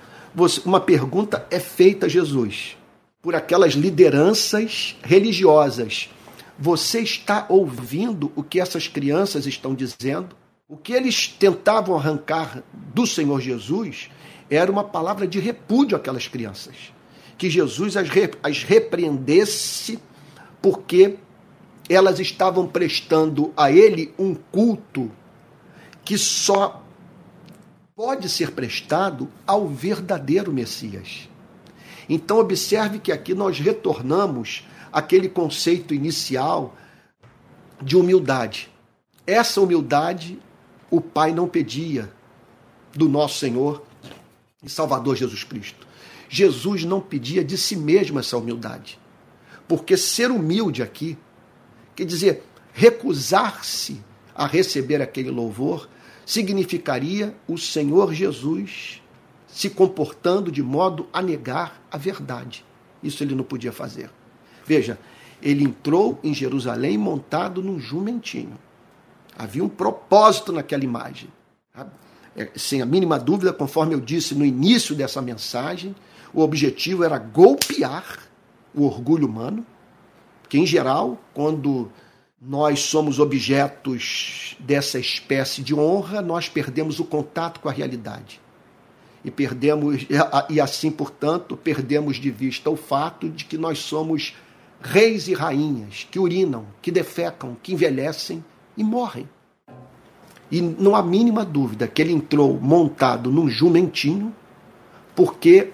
uma 0.65 0.81
pergunta 0.81 1.47
é 1.51 1.59
feita 1.59 2.07
a 2.07 2.09
Jesus 2.09 2.77
por 3.21 3.35
aquelas 3.35 3.73
lideranças 3.73 4.97
religiosas. 5.03 6.09
Você 6.59 7.01
está 7.01 7.45
ouvindo 7.49 8.31
o 8.37 8.43
que 8.43 8.61
essas 8.61 8.89
crianças 8.89 9.47
estão 9.47 9.75
dizendo? 9.75 10.37
O 10.69 10.77
que 10.77 10.93
eles 10.93 11.29
tentavam 11.29 11.97
arrancar 11.97 12.63
do 12.73 13.07
Senhor 13.07 13.41
Jesus 13.41 14.09
era 14.51 14.71
uma 14.71 14.85
palavra 14.85 15.27
de 15.27 15.39
repúdio 15.39 15.97
àquelas 15.97 16.29
crianças. 16.29 16.93
Que 17.37 17.51
Jesus 17.51 17.97
as, 17.97 18.09
re, 18.09 18.31
as 18.43 18.63
repreendesse 18.63 19.99
porque 20.63 21.17
elas 21.89 22.19
estavam 22.19 22.67
prestando 22.67 23.53
a 23.57 23.71
ele 23.71 24.13
um 24.19 24.35
culto 24.35 25.11
que 26.05 26.17
só 26.17 26.83
pode 27.95 28.29
ser 28.29 28.53
prestado 28.53 29.29
ao 29.47 29.67
verdadeiro 29.67 30.53
Messias. 30.53 31.29
Então, 32.09 32.39
observe 32.39 32.99
que 32.99 33.11
aqui 33.11 33.35
nós 33.35 33.59
retornamos 33.59 34.67
àquele 34.93 35.29
conceito 35.29 35.93
inicial 35.93 36.75
de 37.83 37.97
humildade. 37.97 38.71
Essa 39.27 39.61
humildade 39.61 40.39
o 40.91 41.01
Pai 41.01 41.33
não 41.33 41.49
pedia 41.49 42.13
do 42.95 43.09
nosso 43.09 43.39
Senhor 43.39 43.83
e 44.67 44.71
Salvador 44.71 45.17
Jesus 45.17 45.45
Cristo. 45.45 45.87
Jesus 46.29 46.85
não 46.85 47.01
pedia 47.01 47.45
de 47.45 47.57
si 47.57 47.77
mesmo 47.77 48.19
essa 48.19 48.37
humildade. 48.37 48.99
Porque 49.69 49.97
ser 49.97 50.31
humilde 50.31 50.83
aqui 50.83 51.17
quer 51.95 52.05
dizer 52.05 52.43
recusar-se 52.73 54.03
a 54.35 54.47
receber 54.47 55.01
aquele 55.01 55.31
louvor 55.31 55.89
significaria 56.27 57.35
o 57.49 57.57
Senhor 57.57 58.13
Jesus 58.13 59.01
se 59.47 59.71
comportando 59.71 60.53
de 60.53 60.63
modo 60.63 61.09
a 61.13 61.23
negar 61.23 61.81
a 61.91 61.97
verdade. 61.97 62.65
Isso 63.03 63.23
ele 63.23 63.35
não 63.35 63.45
podia 63.45 63.73
fazer. 63.73 64.11
Veja, 64.67 64.99
ele 65.41 65.65
entrou 65.65 66.19
em 66.23 66.35
Jerusalém 66.35 66.99
montado 66.99 67.63
num 67.63 67.79
jumentinho. 67.79 68.59
Havia 69.39 69.65
um 69.65 69.69
propósito 69.69 70.53
naquela 70.53 70.85
imagem. 70.85 71.31
É, 72.37 72.51
sem 72.55 72.83
a 72.83 72.87
mínima 72.87 73.19
dúvida, 73.19 73.53
conforme 73.53 73.95
eu 73.95 74.01
disse 74.01 74.35
no 74.35 74.45
início 74.45 74.95
dessa 74.95 75.23
mensagem, 75.23 75.97
o 76.35 76.43
objetivo 76.43 77.03
era 77.03 77.19
golpear 77.19 78.19
o 78.75 78.85
orgulho 78.85 79.27
humano, 79.27 79.65
que 80.49 80.59
em 80.59 80.67
geral, 80.67 81.19
quando 81.33 81.91
nós 82.41 82.81
somos 82.81 83.19
objetos 83.19 84.55
dessa 84.61 84.99
espécie 84.99 85.63
de 85.63 85.75
honra, 85.75 86.21
nós 86.21 86.49
perdemos 86.49 87.01
o 87.01 87.05
contato 87.05 87.59
com 87.61 87.69
a 87.69 87.73
realidade 87.73 88.41
e 89.27 89.31
perdemos 89.31 90.07
e 90.49 90.61
assim, 90.61 90.89
portanto, 90.89 91.57
perdemos 91.57 92.17
de 92.17 92.31
vista 92.31 92.71
o 92.71 92.77
fato 92.77 93.29
de 93.29 93.45
que 93.45 93.59
nós 93.59 93.81
somos 93.81 94.37
reis 94.81 95.27
e 95.27 95.35
rainhas 95.35 96.07
que 96.09 96.21
urinam, 96.21 96.65
que 96.81 96.93
defecam, 96.93 97.57
que 97.61 97.73
envelhecem 97.73 98.45
e 98.77 98.85
morrem. 98.85 99.29
E 100.51 100.61
não 100.61 100.95
há 100.95 101.03
mínima 101.03 101.45
dúvida 101.45 101.89
que 101.89 102.01
ele 102.01 102.13
entrou 102.13 102.59
montado 102.61 103.31
num 103.31 103.49
jumentinho, 103.49 104.35
porque 105.15 105.73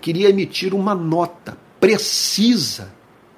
queria 0.00 0.28
emitir 0.28 0.74
uma 0.74 0.94
nota 0.94 1.56
precisa 1.84 2.94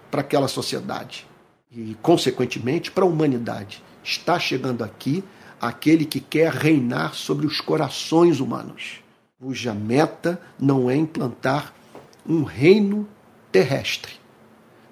para 0.08 0.20
aquela 0.20 0.46
sociedade 0.46 1.26
e, 1.68 1.96
consequentemente, 2.00 2.92
para 2.92 3.02
a 3.02 3.08
humanidade. 3.08 3.82
Está 4.04 4.38
chegando 4.38 4.84
aqui 4.84 5.24
aquele 5.60 6.04
que 6.04 6.20
quer 6.20 6.52
reinar 6.52 7.14
sobre 7.14 7.44
os 7.44 7.60
corações 7.60 8.38
humanos, 8.38 9.00
cuja 9.40 9.74
meta 9.74 10.40
não 10.60 10.88
é 10.88 10.94
implantar 10.94 11.74
um 12.24 12.44
reino 12.44 13.08
terrestre, 13.50 14.12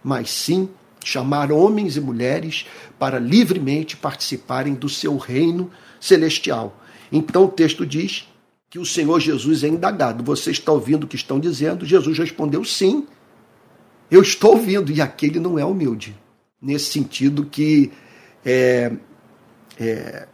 mas 0.03 0.31
sim 0.31 0.69
chamar 1.05 1.53
homens 1.53 1.97
e 1.97 2.01
mulheres 2.01 2.67
para 2.99 3.19
livremente 3.19 3.97
participarem 3.97 4.75
do 4.75 4.89
seu 4.89 5.17
reino 5.17 5.71
celestial. 6.01 6.81
Então 7.13 7.45
o 7.45 7.49
texto 7.49 7.87
diz 7.87 8.29
que 8.69 8.79
o 8.79 8.85
Senhor 8.85 9.21
Jesus 9.21 9.63
é 9.63 9.69
indagado. 9.69 10.25
Você 10.25 10.51
está 10.51 10.73
ouvindo 10.73 11.05
o 11.05 11.07
que 11.07 11.17
estão 11.17 11.39
dizendo? 11.39 11.87
Jesus 11.87 12.19
respondeu 12.19 12.65
sim. 12.65 13.07
Eu 14.11 14.23
estou 14.23 14.53
ouvindo. 14.53 14.91
E 14.91 15.01
aquele 15.01 15.39
não 15.39 15.59
é 15.59 15.65
humilde. 15.65 16.17
Nesse 16.61 16.87
sentido 16.87 17.45
que 17.45 17.93
é, 18.45 18.93
é, 19.79 20.27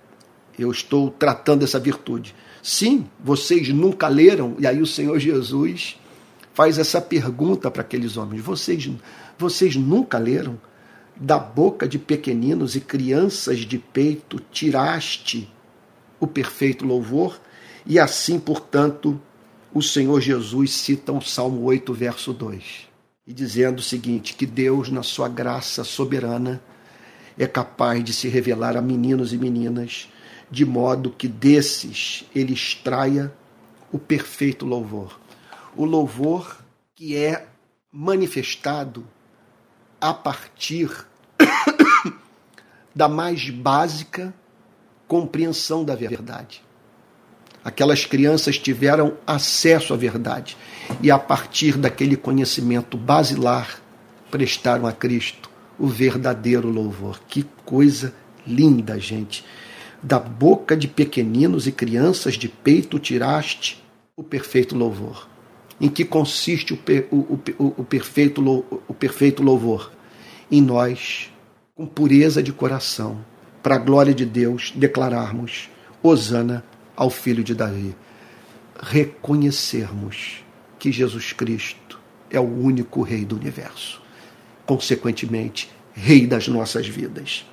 eu 0.59 0.71
estou 0.71 1.11
tratando 1.11 1.65
essa 1.65 1.79
virtude. 1.79 2.35
Sim, 2.63 3.07
vocês 3.23 3.69
nunca 3.71 4.07
leram, 4.09 4.55
e 4.59 4.67
aí 4.67 4.81
o 4.81 4.87
Senhor 4.87 5.19
Jesus 5.19 5.99
faz 6.53 6.79
essa 6.79 7.01
pergunta 7.01 7.71
para 7.71 7.83
aqueles 7.83 8.17
homens: 8.17 8.43
vocês, 8.43 8.91
vocês 9.41 9.75
nunca 9.75 10.19
leram? 10.19 10.61
Da 11.17 11.39
boca 11.39 11.89
de 11.89 11.99
pequeninos 11.99 12.77
e 12.77 12.81
crianças 12.81 13.61
de 13.61 13.79
peito 13.79 14.39
tiraste 14.51 15.53
o 16.19 16.27
perfeito 16.27 16.85
louvor? 16.85 17.41
E 17.87 17.99
assim, 17.99 18.39
portanto, 18.39 19.21
o 19.73 19.83
Senhor 19.83 20.21
Jesus 20.21 20.73
cita 20.73 21.13
o 21.13 21.21
Salmo 21.21 21.63
8, 21.63 21.93
verso 21.95 22.33
2, 22.33 22.89
e 23.27 23.33
dizendo 23.33 23.79
o 23.79 23.83
seguinte: 23.83 24.35
que 24.35 24.45
Deus, 24.45 24.91
na 24.91 25.03
sua 25.03 25.29
graça 25.29 25.85
soberana, 25.85 26.63
é 27.39 27.47
capaz 27.47 28.05
de 28.05 28.13
se 28.13 28.29
revelar 28.29 28.77
a 28.77 28.83
meninos 28.83 29.33
e 29.33 29.39
meninas 29.39 30.09
de 30.51 30.67
modo 30.67 31.11
que 31.11 31.29
desses 31.29 32.25
ele 32.35 32.53
extraia 32.53 33.33
o 33.93 33.99
perfeito 33.99 34.67
louvor. 34.67 35.19
O 35.77 35.85
louvor 35.85 36.59
que 36.95 37.17
é 37.17 37.47
manifestado 37.93 39.07
a 40.01 40.15
partir 40.15 40.91
da 42.95 43.09
mais 43.09 43.51
básica 43.51 44.35
compreensão 45.07 45.85
da 45.85 45.95
verdade. 45.95 46.63
Aquelas 47.65 48.07
crianças 48.07 48.59
tiveram 48.59 49.15
acesso 49.27 49.93
à 49.93 49.97
verdade 49.97 50.57
e, 51.03 51.11
a 51.11 51.19
partir 51.19 51.77
daquele 51.77 52.17
conhecimento 52.17 52.97
basilar, 52.97 53.81
prestaram 54.31 54.87
a 54.87 54.93
Cristo 54.93 55.51
o 55.79 55.87
verdadeiro 55.87 56.69
louvor. 56.69 57.21
Que 57.29 57.43
coisa 57.65 58.15
linda, 58.47 58.99
gente! 58.99 59.45
da 60.03 60.19
boca 60.19 60.77
de 60.77 60.89
pequeninos 60.89 61.67
e 61.67 61.73
crianças 61.73 62.35
de 62.35 62.49
peito 62.49 62.99
tiraste 62.99 63.83
o 64.17 64.23
perfeito 64.23 64.77
louvor. 64.77 65.29
Em 65.81 65.89
que 65.89 66.05
consiste 66.05 66.75
o, 66.75 66.79
o, 67.11 67.41
o, 67.59 67.75
o, 67.79 67.85
perfeito, 67.85 68.43
o 68.87 68.93
perfeito 68.93 69.43
louvor? 69.43 69.91
Em 70.51 70.61
nós, 70.61 71.33
com 71.75 71.87
pureza 71.87 72.43
de 72.43 72.53
coração, 72.53 73.25
para 73.63 73.77
a 73.77 73.79
glória 73.79 74.13
de 74.13 74.27
Deus, 74.27 74.73
declararmos 74.77 75.71
Hosana 76.03 76.65
ao 76.95 77.09
Filho 77.09 77.43
de 77.43 77.55
Davi. 77.55 77.95
Reconhecermos 78.79 80.45
que 80.79 80.93
Jesus 80.93 81.33
Cristo 81.33 81.99
é 82.31 82.39
o 82.39 82.45
único 82.45 83.03
Rei 83.03 83.25
do 83.25 83.37
universo. 83.37 84.03
Consequentemente, 84.67 85.71
Rei 85.95 86.27
das 86.27 86.47
nossas 86.49 86.87
vidas. 86.87 87.47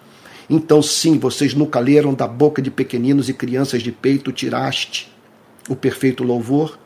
Então, 0.49 0.81
sim, 0.81 1.17
vocês 1.17 1.53
nunca 1.53 1.79
leram 1.79 2.13
da 2.13 2.27
boca 2.27 2.61
de 2.61 2.71
pequeninos 2.71 3.27
e 3.27 3.33
crianças 3.33 3.81
de 3.81 3.91
peito 3.91 4.31
tiraste 4.31 5.11
o 5.67 5.75
perfeito 5.75 6.23
louvor 6.23 6.79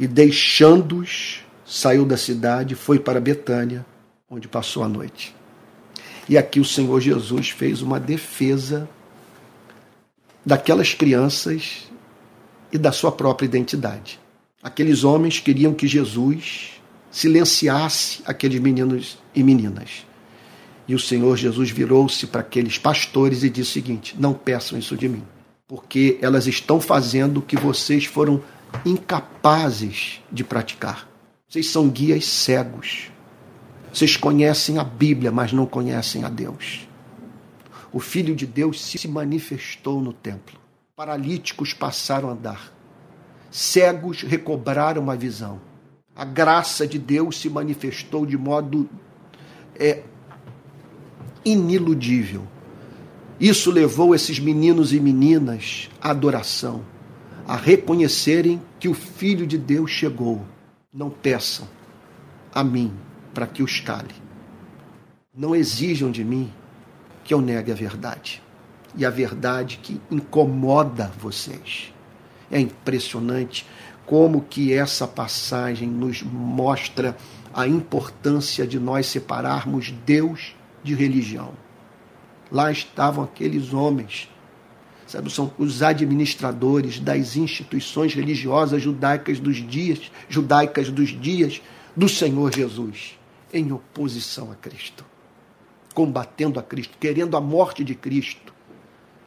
e 0.00 0.08
deixando-os 0.08 1.44
saiu 1.66 2.06
da 2.06 2.16
cidade, 2.16 2.74
foi 2.74 2.98
para 2.98 3.20
Betânia, 3.20 3.84
onde 4.30 4.48
passou 4.48 4.82
a 4.82 4.88
noite. 4.88 5.36
E 6.26 6.38
aqui 6.38 6.58
o 6.58 6.64
Senhor 6.64 6.98
Jesus 7.00 7.50
fez 7.50 7.82
uma 7.82 8.00
defesa 8.00 8.88
daquelas 10.44 10.94
crianças 10.94 11.84
e 12.72 12.78
da 12.78 12.90
sua 12.90 13.12
própria 13.12 13.44
identidade. 13.44 14.18
Aqueles 14.62 15.04
homens 15.04 15.38
queriam 15.38 15.74
que 15.74 15.86
Jesus 15.86 16.80
silenciasse 17.10 18.22
aqueles 18.24 18.58
meninos 18.58 19.18
e 19.34 19.42
meninas. 19.42 20.06
E 20.88 20.94
o 20.94 20.98
Senhor 20.98 21.36
Jesus 21.36 21.70
virou-se 21.70 22.26
para 22.26 22.40
aqueles 22.40 22.78
pastores 22.78 23.42
e 23.42 23.50
disse 23.50 23.70
o 23.70 23.74
seguinte: 23.74 24.16
Não 24.18 24.32
peçam 24.32 24.78
isso 24.78 24.96
de 24.96 25.08
mim, 25.08 25.22
porque 25.68 26.18
elas 26.22 26.46
estão 26.46 26.80
fazendo 26.80 27.38
o 27.38 27.42
que 27.42 27.56
vocês 27.56 28.06
foram 28.06 28.42
incapazes 28.84 30.20
de 30.30 30.44
praticar. 30.44 31.08
Vocês 31.48 31.68
são 31.68 31.88
guias 31.88 32.26
cegos. 32.26 33.10
Vocês 33.92 34.16
conhecem 34.16 34.78
a 34.78 34.84
Bíblia, 34.84 35.32
mas 35.32 35.52
não 35.52 35.66
conhecem 35.66 36.24
a 36.24 36.28
Deus. 36.28 36.88
O 37.92 37.98
Filho 37.98 38.36
de 38.36 38.46
Deus 38.46 38.80
se 38.80 39.08
manifestou 39.08 40.00
no 40.00 40.12
templo. 40.12 40.58
Paralíticos 40.94 41.72
passaram 41.72 42.28
a 42.28 42.32
andar. 42.32 42.72
Cegos 43.50 44.22
recobraram 44.22 45.10
a 45.10 45.16
visão. 45.16 45.60
A 46.14 46.24
graça 46.24 46.86
de 46.86 46.98
Deus 46.98 47.40
se 47.40 47.48
manifestou 47.48 48.24
de 48.24 48.36
modo 48.36 48.88
é, 49.74 50.02
iniludível. 51.44 52.46
Isso 53.40 53.70
levou 53.70 54.14
esses 54.14 54.38
meninos 54.38 54.92
e 54.92 55.00
meninas 55.00 55.88
à 56.00 56.10
adoração, 56.10 56.84
a 57.50 57.56
reconhecerem 57.56 58.62
que 58.78 58.88
o 58.88 58.94
Filho 58.94 59.44
de 59.44 59.58
Deus 59.58 59.90
chegou. 59.90 60.40
Não 60.94 61.10
peçam 61.10 61.66
a 62.54 62.62
mim 62.62 62.92
para 63.34 63.44
que 63.44 63.60
os 63.60 63.80
cale. 63.80 64.14
Não 65.34 65.52
exijam 65.52 66.12
de 66.12 66.22
mim 66.22 66.52
que 67.24 67.34
eu 67.34 67.40
negue 67.40 67.72
a 67.72 67.74
verdade. 67.74 68.40
E 68.94 69.04
a 69.04 69.10
verdade 69.10 69.80
que 69.82 70.00
incomoda 70.12 71.10
vocês. 71.18 71.92
É 72.52 72.60
impressionante 72.60 73.66
como 74.06 74.42
que 74.42 74.72
essa 74.72 75.08
passagem 75.08 75.88
nos 75.88 76.22
mostra 76.22 77.16
a 77.52 77.66
importância 77.66 78.64
de 78.64 78.78
nós 78.78 79.06
separarmos 79.06 79.90
Deus 80.06 80.54
de 80.84 80.94
religião. 80.94 81.50
Lá 82.48 82.70
estavam 82.70 83.24
aqueles 83.24 83.74
homens, 83.74 84.29
sabe, 85.10 85.30
são 85.30 85.52
os 85.58 85.82
administradores 85.82 87.00
das 87.00 87.36
instituições 87.36 88.14
religiosas 88.14 88.82
judaicas 88.82 89.40
dos 89.40 89.56
dias, 89.56 90.10
judaicas 90.28 90.90
dos 90.90 91.08
dias 91.08 91.60
do 91.96 92.08
Senhor 92.08 92.54
Jesus, 92.54 93.18
em 93.52 93.72
oposição 93.72 94.52
a 94.52 94.54
Cristo, 94.54 95.04
combatendo 95.94 96.60
a 96.60 96.62
Cristo, 96.62 96.96
querendo 96.98 97.36
a 97.36 97.40
morte 97.40 97.82
de 97.82 97.94
Cristo 97.94 98.54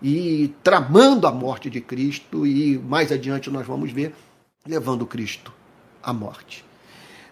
e 0.01 0.53
tramando 0.63 1.27
a 1.27 1.31
morte 1.31 1.69
de 1.69 1.81
Cristo 1.81 2.47
e 2.47 2.77
mais 2.77 3.11
adiante 3.11 3.49
nós 3.49 3.67
vamos 3.67 3.91
ver 3.91 4.15
levando 4.65 5.05
Cristo 5.05 5.53
à 6.01 6.13
morte. 6.13 6.63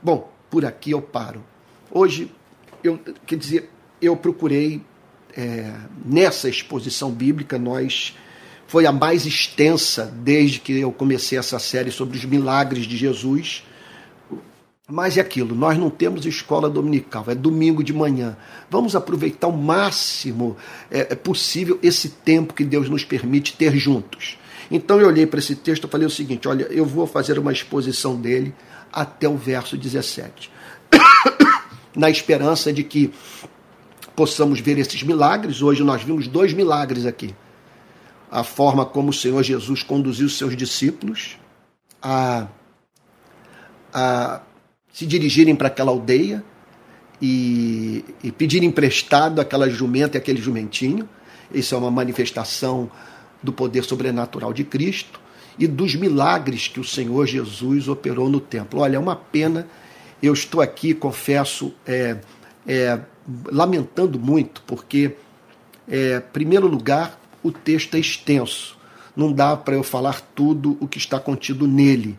Bom, 0.03 0.29
por 0.49 0.65
aqui 0.65 0.91
eu 0.91 1.01
paro. 1.01 1.41
Hoje 1.89 2.29
eu 2.83 2.99
quer 3.25 3.37
dizer 3.37 3.69
eu 4.01 4.17
procurei, 4.17 4.81
é, 5.37 5.71
nessa 6.03 6.49
exposição 6.49 7.11
bíblica, 7.11 7.59
nós 7.59 8.15
foi 8.71 8.85
a 8.85 8.91
mais 8.93 9.25
extensa 9.25 10.05
desde 10.05 10.61
que 10.61 10.79
eu 10.79 10.93
comecei 10.93 11.37
essa 11.37 11.59
série 11.59 11.91
sobre 11.91 12.17
os 12.17 12.23
milagres 12.23 12.85
de 12.85 12.95
Jesus. 12.95 13.65
Mas 14.87 15.17
é 15.17 15.19
aquilo, 15.19 15.53
nós 15.53 15.77
não 15.77 15.89
temos 15.89 16.25
escola 16.25 16.69
dominical, 16.69 17.25
é 17.27 17.35
domingo 17.35 17.83
de 17.83 17.91
manhã. 17.91 18.37
Vamos 18.69 18.95
aproveitar 18.95 19.49
o 19.49 19.57
máximo 19.57 20.55
é, 20.89 20.99
é 21.11 21.15
possível 21.15 21.79
esse 21.83 22.07
tempo 22.07 22.53
que 22.53 22.63
Deus 22.63 22.87
nos 22.87 23.03
permite 23.03 23.57
ter 23.57 23.75
juntos. 23.75 24.37
Então 24.71 25.01
eu 25.01 25.07
olhei 25.07 25.25
para 25.25 25.39
esse 25.39 25.53
texto 25.53 25.85
e 25.85 25.89
falei 25.89 26.07
o 26.07 26.09
seguinte: 26.09 26.47
olha, 26.47 26.63
eu 26.69 26.85
vou 26.85 27.05
fazer 27.05 27.37
uma 27.37 27.51
exposição 27.51 28.15
dele 28.15 28.55
até 28.89 29.27
o 29.27 29.35
verso 29.35 29.75
17. 29.75 30.49
Na 31.93 32.09
esperança 32.09 32.71
de 32.71 32.85
que 32.85 33.11
possamos 34.15 34.61
ver 34.61 34.77
esses 34.77 35.03
milagres. 35.03 35.61
Hoje 35.61 35.83
nós 35.83 36.01
vimos 36.03 36.25
dois 36.25 36.53
milagres 36.53 37.05
aqui. 37.05 37.35
A 38.31 38.45
forma 38.45 38.85
como 38.85 39.09
o 39.09 39.13
Senhor 39.13 39.43
Jesus 39.43 39.83
conduziu 39.83 40.25
os 40.25 40.37
seus 40.37 40.55
discípulos 40.55 41.37
a, 42.01 42.47
a 43.93 44.41
se 44.93 45.05
dirigirem 45.05 45.53
para 45.53 45.67
aquela 45.67 45.91
aldeia 45.91 46.41
e, 47.21 48.05
e 48.23 48.31
pedir 48.31 48.63
emprestado 48.63 49.41
aquela 49.41 49.69
jumenta 49.69 50.17
e 50.17 50.19
aquele 50.19 50.41
jumentinho. 50.41 51.07
Isso 51.53 51.75
é 51.75 51.77
uma 51.77 51.91
manifestação 51.91 52.89
do 53.43 53.51
poder 53.51 53.83
sobrenatural 53.83 54.53
de 54.53 54.63
Cristo 54.63 55.19
e 55.59 55.67
dos 55.67 55.95
milagres 55.95 56.67
que 56.67 56.79
o 56.79 56.83
Senhor 56.83 57.25
Jesus 57.27 57.87
operou 57.87 58.29
no 58.29 58.39
templo. 58.39 58.79
Olha, 58.79 58.95
é 58.95 58.99
uma 58.99 59.15
pena, 59.15 59.67
eu 60.23 60.33
estou 60.33 60.61
aqui, 60.61 60.93
confesso, 60.93 61.73
é, 61.85 62.17
é, 62.65 62.99
lamentando 63.51 64.17
muito, 64.17 64.61
porque, 64.65 65.15
é, 65.87 66.17
em 66.17 66.31
primeiro 66.31 66.67
lugar, 66.67 67.20
o 67.43 67.51
texto 67.51 67.95
é 67.95 67.99
extenso, 67.99 68.77
não 69.15 69.31
dá 69.31 69.55
para 69.57 69.75
eu 69.75 69.83
falar 69.83 70.21
tudo 70.35 70.77
o 70.79 70.87
que 70.87 70.97
está 70.97 71.19
contido 71.19 71.67
nele. 71.67 72.17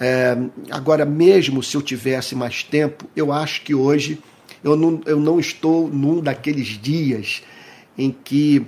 É, 0.00 0.36
agora, 0.70 1.04
mesmo 1.04 1.62
se 1.62 1.76
eu 1.76 1.82
tivesse 1.82 2.34
mais 2.34 2.62
tempo, 2.62 3.08
eu 3.14 3.32
acho 3.32 3.62
que 3.62 3.74
hoje 3.74 4.18
eu 4.62 4.76
não, 4.76 5.00
eu 5.06 5.20
não 5.20 5.38
estou 5.38 5.88
num 5.88 6.20
daqueles 6.20 6.68
dias 6.80 7.42
em 7.96 8.10
que 8.10 8.66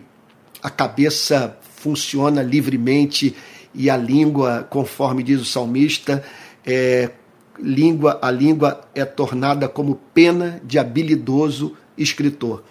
a 0.62 0.70
cabeça 0.70 1.58
funciona 1.62 2.42
livremente 2.42 3.34
e 3.74 3.90
a 3.90 3.96
língua, 3.96 4.66
conforme 4.68 5.22
diz 5.22 5.40
o 5.40 5.44
salmista, 5.44 6.24
é, 6.64 7.10
língua, 7.58 8.18
a 8.22 8.30
língua 8.30 8.80
é 8.94 9.04
tornada 9.04 9.68
como 9.68 10.00
pena 10.14 10.60
de 10.64 10.78
habilidoso 10.78 11.76
escritor. 11.96 12.62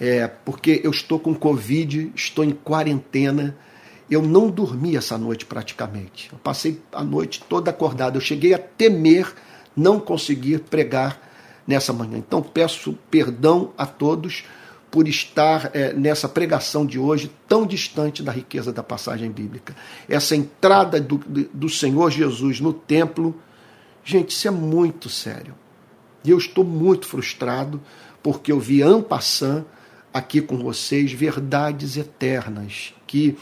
É, 0.00 0.28
porque 0.28 0.80
eu 0.84 0.90
estou 0.90 1.18
com 1.18 1.34
Covid, 1.34 2.12
estou 2.14 2.44
em 2.44 2.52
quarentena, 2.52 3.56
eu 4.10 4.22
não 4.22 4.48
dormi 4.48 4.96
essa 4.96 5.18
noite 5.18 5.44
praticamente. 5.44 6.30
Eu 6.32 6.38
passei 6.38 6.80
a 6.92 7.02
noite 7.04 7.42
toda 7.48 7.70
acordada. 7.70 8.16
Eu 8.16 8.20
cheguei 8.20 8.54
a 8.54 8.58
temer 8.58 9.32
não 9.76 10.00
conseguir 10.00 10.60
pregar 10.60 11.20
nessa 11.66 11.92
manhã. 11.92 12.16
Então 12.16 12.42
peço 12.42 12.96
perdão 13.10 13.72
a 13.76 13.84
todos 13.84 14.44
por 14.90 15.06
estar 15.06 15.70
é, 15.74 15.92
nessa 15.92 16.26
pregação 16.26 16.86
de 16.86 16.98
hoje 16.98 17.30
tão 17.46 17.66
distante 17.66 18.22
da 18.22 18.32
riqueza 18.32 18.72
da 18.72 18.82
passagem 18.82 19.30
bíblica. 19.30 19.76
Essa 20.08 20.34
entrada 20.34 20.98
do, 20.98 21.18
do 21.52 21.68
Senhor 21.68 22.10
Jesus 22.10 22.60
no 22.60 22.72
templo, 22.72 23.34
gente, 24.02 24.30
isso 24.30 24.48
é 24.48 24.50
muito 24.50 25.10
sério. 25.10 25.54
E 26.24 26.30
eu 26.30 26.38
estou 26.38 26.64
muito 26.64 27.06
frustrado 27.06 27.80
porque 28.22 28.50
eu 28.50 28.58
vi 28.58 28.82
Ampassan 28.82 29.66
aqui 30.12 30.40
com 30.40 30.58
vocês 30.58 31.12
verdades 31.12 31.96
eternas 31.96 32.94
que 33.06 33.36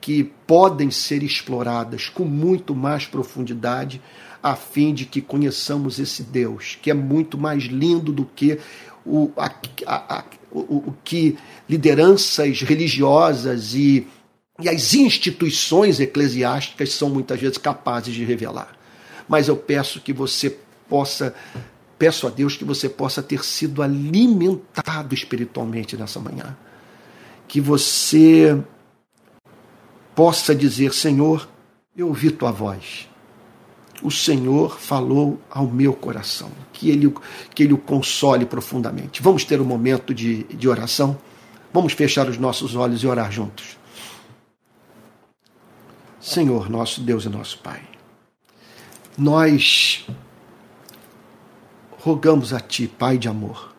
que 0.00 0.24
podem 0.46 0.90
ser 0.90 1.22
exploradas 1.22 2.08
com 2.08 2.24
muito 2.24 2.74
mais 2.74 3.04
profundidade, 3.04 4.00
a 4.42 4.54
fim 4.54 4.94
de 4.94 5.04
que 5.04 5.20
conheçamos 5.20 5.98
esse 5.98 6.22
Deus, 6.22 6.78
que 6.80 6.90
é 6.90 6.94
muito 6.94 7.36
mais 7.36 7.64
lindo 7.64 8.12
do 8.12 8.24
que 8.24 8.58
o, 9.04 9.30
a, 9.36 9.50
a, 9.86 10.24
o, 10.50 10.60
o 10.88 10.94
que 11.04 11.36
lideranças 11.68 12.62
religiosas 12.62 13.74
e, 13.74 14.06
e 14.60 14.68
as 14.68 14.94
instituições 14.94 16.00
eclesiásticas 16.00 16.92
são 16.92 17.10
muitas 17.10 17.40
vezes 17.40 17.58
capazes 17.58 18.14
de 18.14 18.24
revelar. 18.24 18.78
Mas 19.28 19.48
eu 19.48 19.56
peço 19.56 20.00
que 20.00 20.12
você 20.12 20.56
possa, 20.88 21.34
peço 21.98 22.26
a 22.26 22.30
Deus 22.30 22.56
que 22.56 22.64
você 22.64 22.88
possa 22.88 23.22
ter 23.22 23.44
sido 23.44 23.82
alimentado 23.82 25.14
espiritualmente 25.14 25.96
nessa 25.96 26.20
manhã. 26.20 26.56
Que 27.46 27.60
você 27.60 28.56
possa 30.14 30.54
dizer: 30.54 30.94
Senhor, 30.94 31.48
eu 31.96 32.08
ouvi 32.08 32.30
tua 32.30 32.52
voz. 32.52 33.08
O 34.02 34.10
Senhor 34.10 34.78
falou 34.78 35.40
ao 35.50 35.66
meu 35.66 35.92
coração. 35.92 36.50
Que 36.72 36.88
ele, 36.90 37.12
que 37.54 37.64
ele 37.64 37.72
o 37.72 37.78
console 37.78 38.46
profundamente. 38.46 39.20
Vamos 39.20 39.44
ter 39.44 39.60
um 39.60 39.64
momento 39.64 40.14
de, 40.14 40.44
de 40.44 40.68
oração? 40.68 41.18
Vamos 41.72 41.92
fechar 41.92 42.28
os 42.28 42.38
nossos 42.38 42.76
olhos 42.76 43.02
e 43.02 43.06
orar 43.06 43.32
juntos. 43.32 43.76
Senhor, 46.20 46.70
nosso 46.70 47.00
Deus 47.00 47.24
e 47.24 47.28
nosso 47.28 47.58
Pai, 47.58 47.82
nós 49.16 50.06
rogamos 51.98 52.52
a 52.52 52.60
Ti, 52.60 52.86
Pai 52.86 53.18
de 53.18 53.28
amor, 53.28 53.74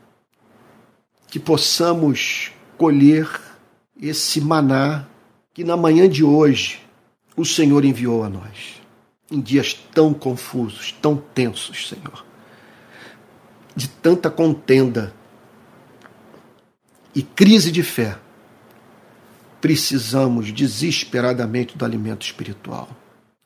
que 1.28 1.40
possamos 1.40 2.52
colher 2.78 3.30
esse 4.00 4.42
maná 4.42 5.06
que 5.54 5.64
na 5.64 5.78
manhã 5.78 6.08
de 6.08 6.24
hoje 6.24 6.82
o 7.36 7.46
Senhor 7.46 7.84
enviou 7.86 8.24
a 8.24 8.30
nós, 8.30 8.82
em 9.32 9.40
dias 9.40 9.74
tão 9.74 10.14
confusos, 10.14 10.92
tão 11.02 11.16
tensos, 11.16 11.88
Senhor, 11.88 12.26
de 13.76 13.88
tanta 13.88 14.30
contenda 14.30 15.14
e 17.16 17.24
crise 17.24 17.72
de 17.72 17.84
fé, 17.84 18.18
precisamos 19.62 20.52
desesperadamente 20.52 21.78
do 21.78 21.86
alimento 21.86 22.26
espiritual. 22.26 22.90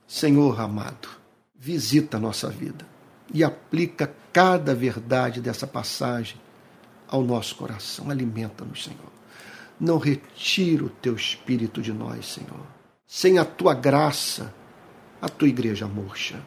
Senhor 0.08 0.60
amado, 0.60 1.10
visita 1.56 2.18
a 2.18 2.20
nossa 2.20 2.50
vida 2.50 2.93
e 3.34 3.44
aplica 3.44 4.14
cada 4.32 4.76
verdade 4.76 5.42
dessa 5.42 5.66
passagem 5.66 6.38
ao 7.08 7.24
nosso 7.24 7.56
coração. 7.56 8.10
Alimenta-nos, 8.10 8.84
Senhor 8.84 9.14
não 9.80 9.98
retira 9.98 10.86
o 10.86 10.90
teu 10.90 11.16
espírito 11.16 11.82
de 11.82 11.92
nós, 11.92 12.26
Senhor. 12.26 12.66
Sem 13.06 13.38
a 13.38 13.46
tua 13.46 13.74
graça, 13.74 14.54
a 15.22 15.28
tua 15.28 15.48
igreja 15.48 15.88
murcha. 15.88 16.42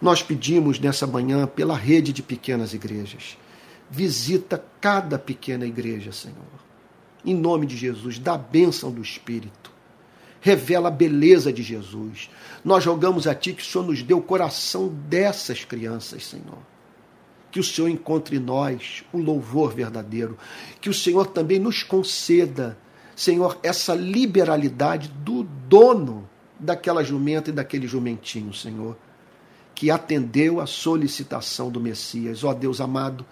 Nós 0.00 0.22
pedimos 0.22 0.78
nessa 0.78 1.06
manhã 1.06 1.46
pela 1.46 1.76
rede 1.76 2.12
de 2.12 2.22
pequenas 2.22 2.74
igrejas. 2.74 3.38
Visita 3.90 4.62
cada 4.80 5.18
pequena 5.18 5.64
igreja, 5.64 6.12
Senhor. 6.12 6.36
Em 7.24 7.34
nome 7.34 7.66
de 7.66 7.76
Jesus, 7.76 8.18
dá 8.18 8.34
a 8.34 8.38
bênção 8.38 8.90
do 8.90 9.00
Espírito. 9.00 9.70
Revela 10.40 10.88
a 10.88 10.92
beleza 10.92 11.52
de 11.52 11.62
Jesus. 11.62 12.28
Nós 12.66 12.84
rogamos 12.84 13.28
a 13.28 13.34
Ti 13.34 13.52
que 13.52 13.62
o 13.62 13.64
Senhor 13.64 13.86
nos 13.86 14.02
dê 14.02 14.12
o 14.12 14.20
coração 14.20 14.88
dessas 14.88 15.64
crianças, 15.64 16.26
Senhor. 16.26 16.58
Que 17.48 17.60
o 17.60 17.62
Senhor 17.62 17.88
encontre 17.88 18.38
em 18.38 18.40
nós 18.40 19.04
o 19.12 19.18
louvor 19.18 19.72
verdadeiro, 19.72 20.36
que 20.80 20.90
o 20.90 20.92
Senhor 20.92 21.28
também 21.28 21.60
nos 21.60 21.84
conceda, 21.84 22.76
Senhor, 23.14 23.56
essa 23.62 23.94
liberalidade 23.94 25.06
do 25.06 25.44
dono 25.44 26.28
daquela 26.58 27.04
jumenta 27.04 27.50
e 27.50 27.52
daquele 27.52 27.86
jumentinho, 27.86 28.52
Senhor, 28.52 28.96
que 29.72 29.88
atendeu 29.88 30.60
a 30.60 30.66
solicitação 30.66 31.70
do 31.70 31.78
Messias. 31.78 32.42
Ó 32.42 32.52
Deus 32.52 32.80
amado, 32.80 33.24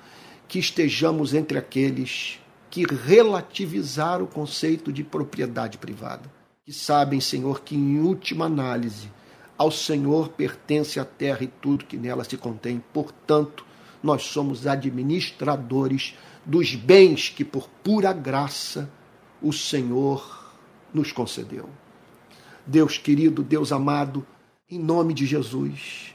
que 0.47 0.61
estejamos 0.61 1.35
entre 1.35 1.59
aqueles 1.59 2.39
que 2.70 2.85
relativizaram 2.85 4.26
o 4.26 4.28
conceito 4.28 4.93
de 4.93 5.03
propriedade 5.03 5.76
privada, 5.76 6.30
que 6.64 6.72
sabem, 6.72 7.20
Senhor, 7.20 7.62
que 7.62 7.74
em 7.74 7.99
última 7.99 8.45
análise 8.45 9.11
ao 9.57 9.70
Senhor 9.70 10.30
pertence 10.30 10.98
a 10.98 11.05
terra 11.05 11.42
e 11.42 11.46
tudo 11.46 11.84
que 11.84 11.96
nela 11.96 12.24
se 12.24 12.36
contém. 12.36 12.82
Portanto, 12.92 13.64
nós 14.02 14.24
somos 14.24 14.66
administradores 14.66 16.16
dos 16.44 16.74
bens 16.74 17.28
que, 17.28 17.44
por 17.44 17.68
pura 17.82 18.12
graça, 18.12 18.90
o 19.40 19.52
Senhor 19.52 20.52
nos 20.92 21.12
concedeu. 21.12 21.68
Deus 22.66 22.98
querido, 22.98 23.42
Deus 23.42 23.72
amado, 23.72 24.26
em 24.70 24.78
nome 24.78 25.14
de 25.14 25.26
Jesus, 25.26 26.14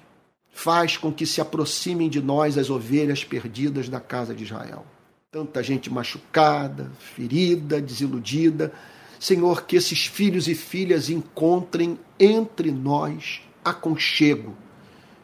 faz 0.51 0.97
com 0.97 1.11
que 1.11 1.25
se 1.25 1.39
aproximem 1.39 2.09
de 2.09 2.21
nós 2.21 2.57
as 2.57 2.69
ovelhas 2.69 3.23
perdidas 3.23 3.87
da 3.87 3.99
casa 3.99 4.33
de 4.33 4.43
Israel. 4.43 4.85
Tanta 5.31 5.61
gente 5.61 5.89
machucada, 5.91 6.91
ferida, 6.97 7.79
desiludida. 7.79 8.73
Senhor, 9.19 9.63
que 9.63 9.75
esses 9.75 10.05
filhos 10.05 10.47
e 10.47 10.55
filhas 10.55 11.09
encontrem 11.09 11.99
entre 12.17 12.71
nós 12.71 13.41
aconchego. 13.63 14.55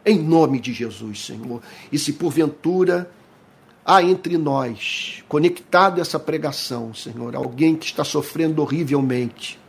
Em 0.05 0.19
nome 0.19 0.59
de 0.59 0.73
Jesus, 0.73 1.25
Senhor. 1.25 1.61
E 1.91 1.97
se 1.97 2.13
porventura 2.13 3.09
há 3.85 4.03
entre 4.03 4.37
nós, 4.37 5.23
conectado 5.29 6.01
essa 6.01 6.19
pregação, 6.19 6.93
Senhor, 6.93 7.35
alguém 7.35 7.75
que 7.75 7.85
está 7.85 8.03
sofrendo 8.03 8.61
horrivelmente, 8.61 9.59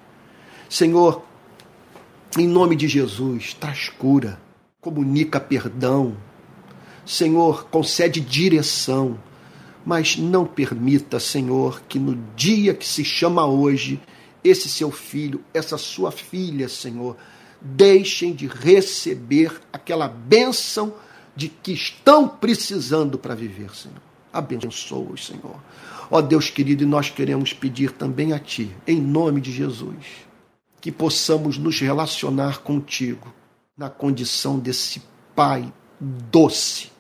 Senhor, 0.68 1.22
em 2.37 2.49
nome 2.49 2.74
de 2.74 2.89
Jesus, 2.89 3.55
traz 3.55 3.89
cura, 3.91 4.41
comunica 4.81 5.39
perdão, 5.39 6.16
Senhor, 7.05 7.68
concede 7.68 8.20
direção, 8.20 9.18
mas 9.85 10.16
não 10.16 10.45
permita, 10.45 11.20
Senhor, 11.20 11.81
que 11.89 11.99
no 11.99 12.18
dia 12.35 12.74
que 12.74 12.87
se 12.87 13.05
chama 13.05 13.47
hoje, 13.47 14.01
esse 14.49 14.68
seu 14.68 14.90
filho, 14.90 15.42
essa 15.53 15.76
sua 15.76 16.11
filha, 16.11 16.68
Senhor, 16.68 17.16
deixem 17.61 18.34
de 18.34 18.47
receber 18.47 19.61
aquela 19.72 20.09
bênção 20.09 20.94
de 21.34 21.49
que 21.49 21.72
estão 21.72 22.28
precisando 22.28 23.18
para 23.18 23.34
viver, 23.34 23.74
Senhor. 23.74 24.01
Abençoa-os, 24.32 25.26
Senhor. 25.26 25.57
Ó 26.11 26.20
Deus 26.20 26.51
querido, 26.51 26.82
e 26.82 26.86
nós 26.86 27.11
queremos 27.11 27.53
pedir 27.53 27.92
também 27.92 28.32
a 28.32 28.38
Ti, 28.38 28.74
em 28.86 29.01
nome 29.01 29.40
de 29.40 29.51
Jesus, 29.51 29.97
que 30.80 30.92
possamos 30.92 31.59
nos 31.59 31.80
relacionar 31.80 32.61
contigo 32.61 33.34
na 33.76 33.90
condição 33.90 34.59
desse 34.59 35.03
Pai 35.34 35.70
doce, 36.01 36.90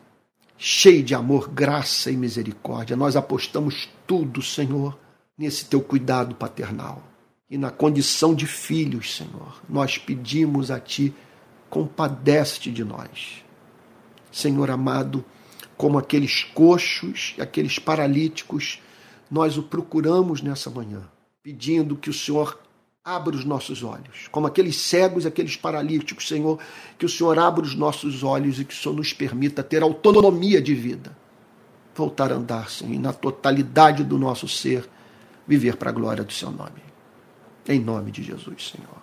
cheio 0.58 1.02
de 1.02 1.14
amor, 1.14 1.48
graça 1.48 2.10
e 2.10 2.16
misericórdia. 2.16 2.96
Nós 2.96 3.16
apostamos 3.16 3.88
tudo, 4.06 4.42
Senhor, 4.42 4.98
nesse 5.38 5.64
Teu 5.66 5.80
cuidado 5.80 6.34
paternal. 6.34 7.02
E 7.48 7.56
na 7.56 7.70
condição 7.70 8.34
de 8.34 8.46
filhos, 8.46 9.14
Senhor, 9.14 9.60
nós 9.68 9.98
pedimos 9.98 10.70
a 10.70 10.80
Ti, 10.80 11.14
compadece-te 11.70 12.70
de 12.70 12.84
nós. 12.84 13.44
Senhor 14.32 14.70
amado, 14.70 15.24
como 15.76 15.98
aqueles 15.98 16.42
coxos, 16.42 17.34
aqueles 17.38 17.78
paralíticos, 17.78 18.80
nós 19.30 19.56
o 19.56 19.62
procuramos 19.62 20.42
nessa 20.42 20.70
manhã, 20.70 21.02
pedindo 21.42 21.96
que 21.96 22.10
o 22.10 22.14
Senhor 22.14 22.58
abra 23.04 23.36
os 23.36 23.44
nossos 23.44 23.84
olhos, 23.84 24.26
como 24.32 24.48
aqueles 24.48 24.76
cegos, 24.76 25.24
aqueles 25.24 25.56
paralíticos, 25.56 26.26
Senhor, 26.26 26.58
que 26.98 27.06
o 27.06 27.08
Senhor 27.08 27.38
abra 27.38 27.64
os 27.64 27.74
nossos 27.76 28.24
olhos 28.24 28.58
e 28.58 28.64
que 28.64 28.74
o 28.74 28.76
Senhor 28.76 28.96
nos 28.96 29.12
permita 29.12 29.62
ter 29.62 29.82
autonomia 29.82 30.60
de 30.60 30.74
vida, 30.74 31.16
voltar 31.94 32.32
a 32.32 32.34
andar, 32.34 32.68
Senhor, 32.68 32.92
e 32.92 32.98
na 32.98 33.12
totalidade 33.12 34.02
do 34.02 34.18
nosso 34.18 34.48
ser, 34.48 34.88
viver 35.46 35.76
para 35.76 35.90
a 35.90 35.92
glória 35.92 36.24
do 36.24 36.32
Seu 36.32 36.50
nome. 36.50 36.85
Em 37.68 37.80
nome 37.80 38.10
de 38.10 38.22
Jesus, 38.22 38.72
Senhor. 38.72 39.02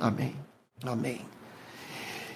Amém. 0.00 0.34
Amém. 0.82 1.20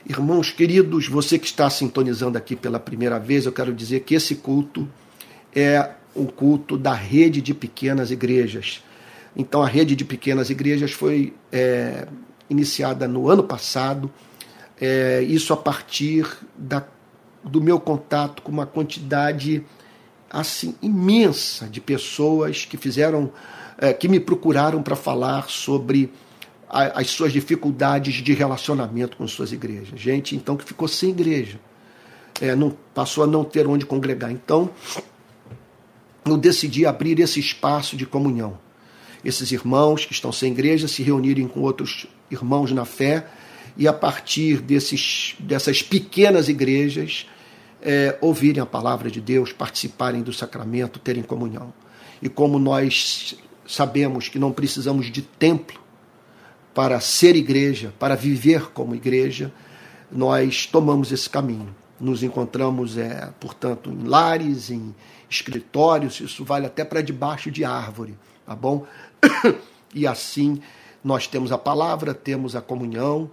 Irmãos 0.07 0.51
queridos, 0.51 1.09
você 1.09 1.38
que 1.38 1.47
está 1.47 1.68
sintonizando 1.68 2.36
aqui 2.36 2.57
pela 2.57 2.78
primeira 2.78 3.18
vez, 3.18 3.47
eu 3.47 3.53
quero 3.53 3.72
dizer 3.72 4.01
que 4.01 4.14
esse 4.14 4.36
culto 4.36 4.88
é 5.55 5.91
um 6.16 6.26
culto 6.26 6.76
da 6.76 6.95
rede 6.95 7.41
de 7.41 7.55
pequenas 7.55 8.11
igrejas. 8.11 8.82
Então, 9.36 9.62
a 9.62 9.66
rede 9.66 9.95
de 9.95 10.05
pequenas 10.05 10.51
igrejas 10.51 10.93
foi 10.93 11.34
é, 11.53 12.07
iniciada 12.49 13.07
no 13.07 13.28
ano 13.28 13.45
passado, 13.45 14.11
é, 14.80 15.22
isso 15.22 15.53
a 15.53 15.57
partir 15.57 16.26
da, 16.57 16.84
do 17.45 17.61
meu 17.61 17.78
contato 17.78 18.43
com 18.43 18.51
uma 18.51 18.66
quantidade 18.66 19.64
assim 20.28 20.74
imensa 20.80 21.66
de 21.66 21.80
pessoas 21.80 22.64
que 22.64 22.76
fizeram 22.76 23.32
é, 23.80 23.94
que 23.94 24.06
me 24.06 24.20
procuraram 24.20 24.82
para 24.82 24.94
falar 24.94 25.48
sobre 25.48 26.12
a, 26.68 27.00
as 27.00 27.08
suas 27.10 27.32
dificuldades 27.32 28.14
de 28.16 28.34
relacionamento 28.34 29.16
com 29.16 29.26
suas 29.26 29.52
igrejas. 29.52 29.98
Gente, 29.98 30.36
então, 30.36 30.56
que 30.56 30.64
ficou 30.64 30.86
sem 30.86 31.10
igreja. 31.10 31.58
É, 32.40 32.54
não, 32.54 32.76
passou 32.94 33.24
a 33.24 33.26
não 33.26 33.42
ter 33.42 33.66
onde 33.66 33.86
congregar. 33.86 34.30
Então, 34.30 34.70
eu 36.26 36.36
decidi 36.36 36.84
abrir 36.84 37.18
esse 37.18 37.40
espaço 37.40 37.96
de 37.96 38.04
comunhão. 38.04 38.58
Esses 39.24 39.50
irmãos 39.50 40.04
que 40.04 40.12
estão 40.12 40.30
sem 40.30 40.52
igreja 40.52 40.86
se 40.86 41.02
reunirem 41.02 41.48
com 41.48 41.60
outros 41.60 42.06
irmãos 42.30 42.72
na 42.72 42.84
fé 42.84 43.26
e, 43.76 43.88
a 43.88 43.92
partir 43.92 44.60
desses, 44.60 45.34
dessas 45.38 45.82
pequenas 45.82 46.48
igrejas, 46.48 47.26
é, 47.82 48.16
ouvirem 48.20 48.62
a 48.62 48.66
palavra 48.66 49.10
de 49.10 49.20
Deus, 49.20 49.52
participarem 49.52 50.22
do 50.22 50.32
sacramento, 50.32 50.98
terem 50.98 51.22
comunhão. 51.22 51.72
E 52.22 52.28
como 52.28 52.58
nós 52.58 53.36
sabemos 53.70 54.28
que 54.28 54.38
não 54.38 54.52
precisamos 54.52 55.06
de 55.10 55.22
templo 55.22 55.80
para 56.74 56.98
ser 57.00 57.36
igreja, 57.36 57.92
para 57.98 58.16
viver 58.16 58.70
como 58.72 58.94
igreja, 58.94 59.52
nós 60.10 60.66
tomamos 60.66 61.12
esse 61.12 61.30
caminho. 61.30 61.74
Nos 61.98 62.22
encontramos, 62.22 62.96
é, 62.96 63.30
portanto, 63.38 63.90
em 63.90 64.04
lares, 64.04 64.70
em 64.70 64.94
escritórios, 65.28 66.20
isso 66.20 66.44
vale 66.44 66.66
até 66.66 66.84
para 66.84 67.00
debaixo 67.00 67.50
de 67.50 67.64
árvore, 67.64 68.16
tá 68.44 68.54
bom? 68.54 68.86
E 69.92 70.06
assim 70.06 70.62
nós 71.02 71.26
temos 71.26 71.50
a 71.50 71.58
palavra, 71.58 72.14
temos 72.14 72.54
a 72.54 72.60
comunhão 72.60 73.28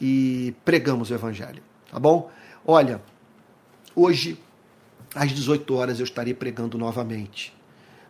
e 0.00 0.54
pregamos 0.64 1.10
o 1.10 1.14
evangelho, 1.14 1.60
tá 1.90 1.98
bom? 1.98 2.30
Olha, 2.64 3.02
hoje 3.92 4.38
às 5.12 5.32
18 5.32 5.74
horas 5.74 5.98
eu 5.98 6.04
estarei 6.04 6.32
pregando 6.32 6.78
novamente 6.78 7.55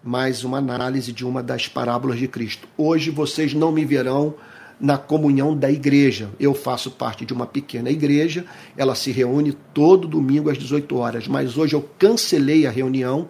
mais 0.03 0.45
uma 0.45 0.59
análise 0.59 1.13
de 1.13 1.25
uma 1.25 1.43
das 1.43 1.69
parábolas 1.69 2.19
de 2.19 2.29
Cristo. 2.29 2.69
Hoje 2.77 3.11
vocês 3.11 3.55
não 3.55 3.73
me 3.73 3.85
verão 3.85 4.35
na 4.81 4.99
comunhão 4.99 5.57
da 5.57 5.71
igreja. 5.71 6.31
Eu 6.39 6.55
faço 6.55 6.91
parte 6.91 7.25
de 7.25 7.33
uma 7.33 7.47
pequena 7.47 7.91
igreja, 7.91 8.45
ela 8.77 8.95
se 8.95 9.11
reúne 9.11 9.53
todo 9.73 10.07
domingo 10.07 10.51
às 10.51 10.59
18 10.59 10.97
horas, 10.97 11.27
mas 11.27 11.57
hoje 11.57 11.75
eu 11.75 11.89
cancelei 11.99 12.67
a 12.67 12.71
reunião 12.71 13.29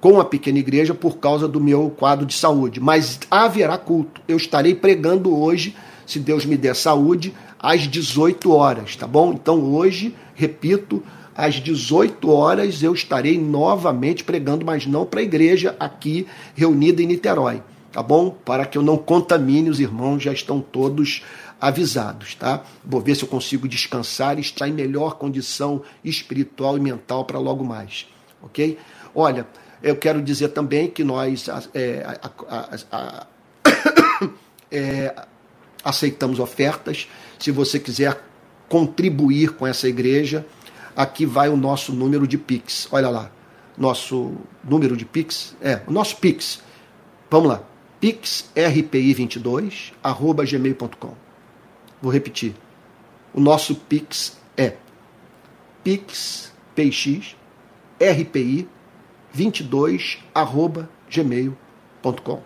com 0.00 0.20
a 0.20 0.24
pequena 0.24 0.58
igreja 0.58 0.94
por 0.94 1.18
causa 1.18 1.48
do 1.48 1.60
meu 1.60 1.90
quadro 1.90 2.26
de 2.26 2.34
saúde. 2.34 2.78
Mas 2.80 3.18
haverá 3.30 3.78
culto. 3.78 4.20
Eu 4.28 4.36
estarei 4.36 4.74
pregando 4.74 5.36
hoje, 5.36 5.74
se 6.06 6.18
Deus 6.20 6.44
me 6.44 6.56
der 6.56 6.76
saúde, 6.76 7.34
às 7.58 7.82
18 7.88 8.52
horas, 8.52 8.94
tá 8.94 9.06
bom? 9.06 9.32
Então 9.32 9.60
hoje, 9.74 10.14
repito, 10.34 11.02
às 11.36 11.56
18 11.56 12.30
horas 12.30 12.82
eu 12.82 12.94
estarei 12.94 13.38
novamente 13.38 14.24
pregando, 14.24 14.64
mas 14.64 14.86
não 14.86 15.04
para 15.04 15.20
a 15.20 15.22
igreja 15.22 15.76
aqui 15.78 16.26
reunida 16.54 17.02
em 17.02 17.06
Niterói, 17.06 17.62
tá 17.92 18.02
bom? 18.02 18.30
Para 18.30 18.64
que 18.64 18.78
eu 18.78 18.82
não 18.82 18.96
contamine 18.96 19.68
os 19.68 19.78
irmãos, 19.78 20.22
já 20.22 20.32
estão 20.32 20.60
todos 20.60 21.22
avisados, 21.60 22.34
tá? 22.34 22.64
Vou 22.84 23.00
ver 23.00 23.14
se 23.14 23.24
eu 23.24 23.28
consigo 23.28 23.68
descansar 23.68 24.38
e 24.38 24.40
estar 24.40 24.68
em 24.68 24.72
melhor 24.72 25.16
condição 25.16 25.82
espiritual 26.04 26.76
e 26.76 26.80
mental 26.80 27.24
para 27.24 27.38
logo 27.38 27.64
mais, 27.64 28.06
ok? 28.42 28.78
Olha, 29.14 29.46
eu 29.82 29.96
quero 29.96 30.22
dizer 30.22 30.48
também 30.48 30.88
que 30.88 31.04
nós 31.04 31.48
é, 31.74 32.04
a, 32.22 32.30
a, 32.48 32.76
a, 32.92 33.26
é, 34.70 35.14
aceitamos 35.84 36.38
ofertas. 36.38 37.08
Se 37.38 37.50
você 37.50 37.78
quiser 37.78 38.20
contribuir 38.68 39.52
com 39.52 39.66
essa 39.66 39.88
igreja, 39.88 40.44
aqui 40.96 41.26
vai 41.26 41.48
o 41.48 41.56
nosso 41.56 41.92
número 41.92 42.26
de 42.26 42.38
Pix. 42.38 42.88
Olha 42.90 43.10
lá, 43.10 43.30
nosso 43.76 44.32
número 44.64 44.96
de 44.96 45.04
Pix, 45.04 45.54
é, 45.60 45.82
o 45.86 45.92
nosso 45.92 46.16
Pix. 46.16 46.62
Vamos 47.30 47.48
lá, 47.48 47.62
pixrpi22 48.00 49.92
arroba 50.02 50.44
gmail.com. 50.44 51.14
Vou 52.00 52.10
repetir. 52.12 52.54
O 53.34 53.40
nosso 53.40 53.74
Pix 53.74 54.38
é 54.56 54.76
pix, 55.86 56.52
px, 56.74 57.36
rpi 58.00 58.68
22 59.32 60.18
arroba 60.34 60.88
gmail.com. 61.08 62.42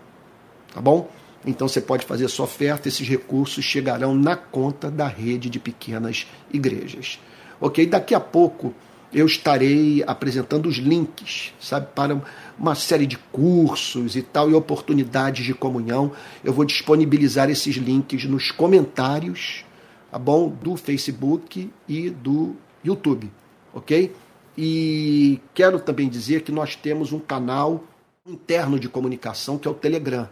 Tá 0.75 0.81
bom? 0.81 1.11
Então 1.47 1.67
você 1.67 1.81
pode 1.81 2.05
fazer 2.05 2.29
sua 2.29 2.45
oferta, 2.45 2.89
esses 2.89 3.09
recursos 3.09 3.65
chegarão 3.65 4.15
na 4.15 4.37
conta 4.37 4.91
da 4.91 5.07
rede 5.07 5.49
de 5.49 5.59
pequenas 5.59 6.27
igrejas. 6.53 7.19
Ok? 7.61 7.87
Daqui 7.87 8.15
a 8.15 8.21
pouco 8.21 8.75
eu 9.13 9.27
estarei 9.27 10.05
apresentando 10.07 10.67
os 10.69 10.77
links, 10.77 11.53
sabe, 11.61 11.89
para 11.95 12.23
uma 12.59 12.75
série 12.75 13.07
de 13.07 13.19
cursos 13.19 14.15
e 14.15 14.23
tal, 14.23 14.51
e 14.51 14.55
oportunidades 14.55 15.45
de 15.45 15.53
comunhão. 15.53 16.13
Eu 16.45 16.53
vou 16.53 16.65
disponibilizar 16.65 17.51
esses 17.51 17.77
links 17.77 18.25
nos 18.25 18.51
comentários, 18.51 19.65
tá 20.11 20.19
bom? 20.19 20.49
Do 20.49 20.77
Facebook 20.77 21.71
e 21.89 22.11
do 22.11 22.55
YouTube, 22.85 23.31
ok? 23.75 24.15
E 24.57 25.41
quero 25.55 25.81
também 25.81 26.09
dizer 26.09 26.43
que 26.43 26.53
nós 26.53 26.77
temos 26.77 27.13
um 27.13 27.19
canal 27.19 27.85
interno 28.27 28.79
de 28.79 28.89
comunicação 28.89 29.59
que 29.59 29.67
é 29.67 29.71
o 29.71 29.75
Telegram. 29.75 30.29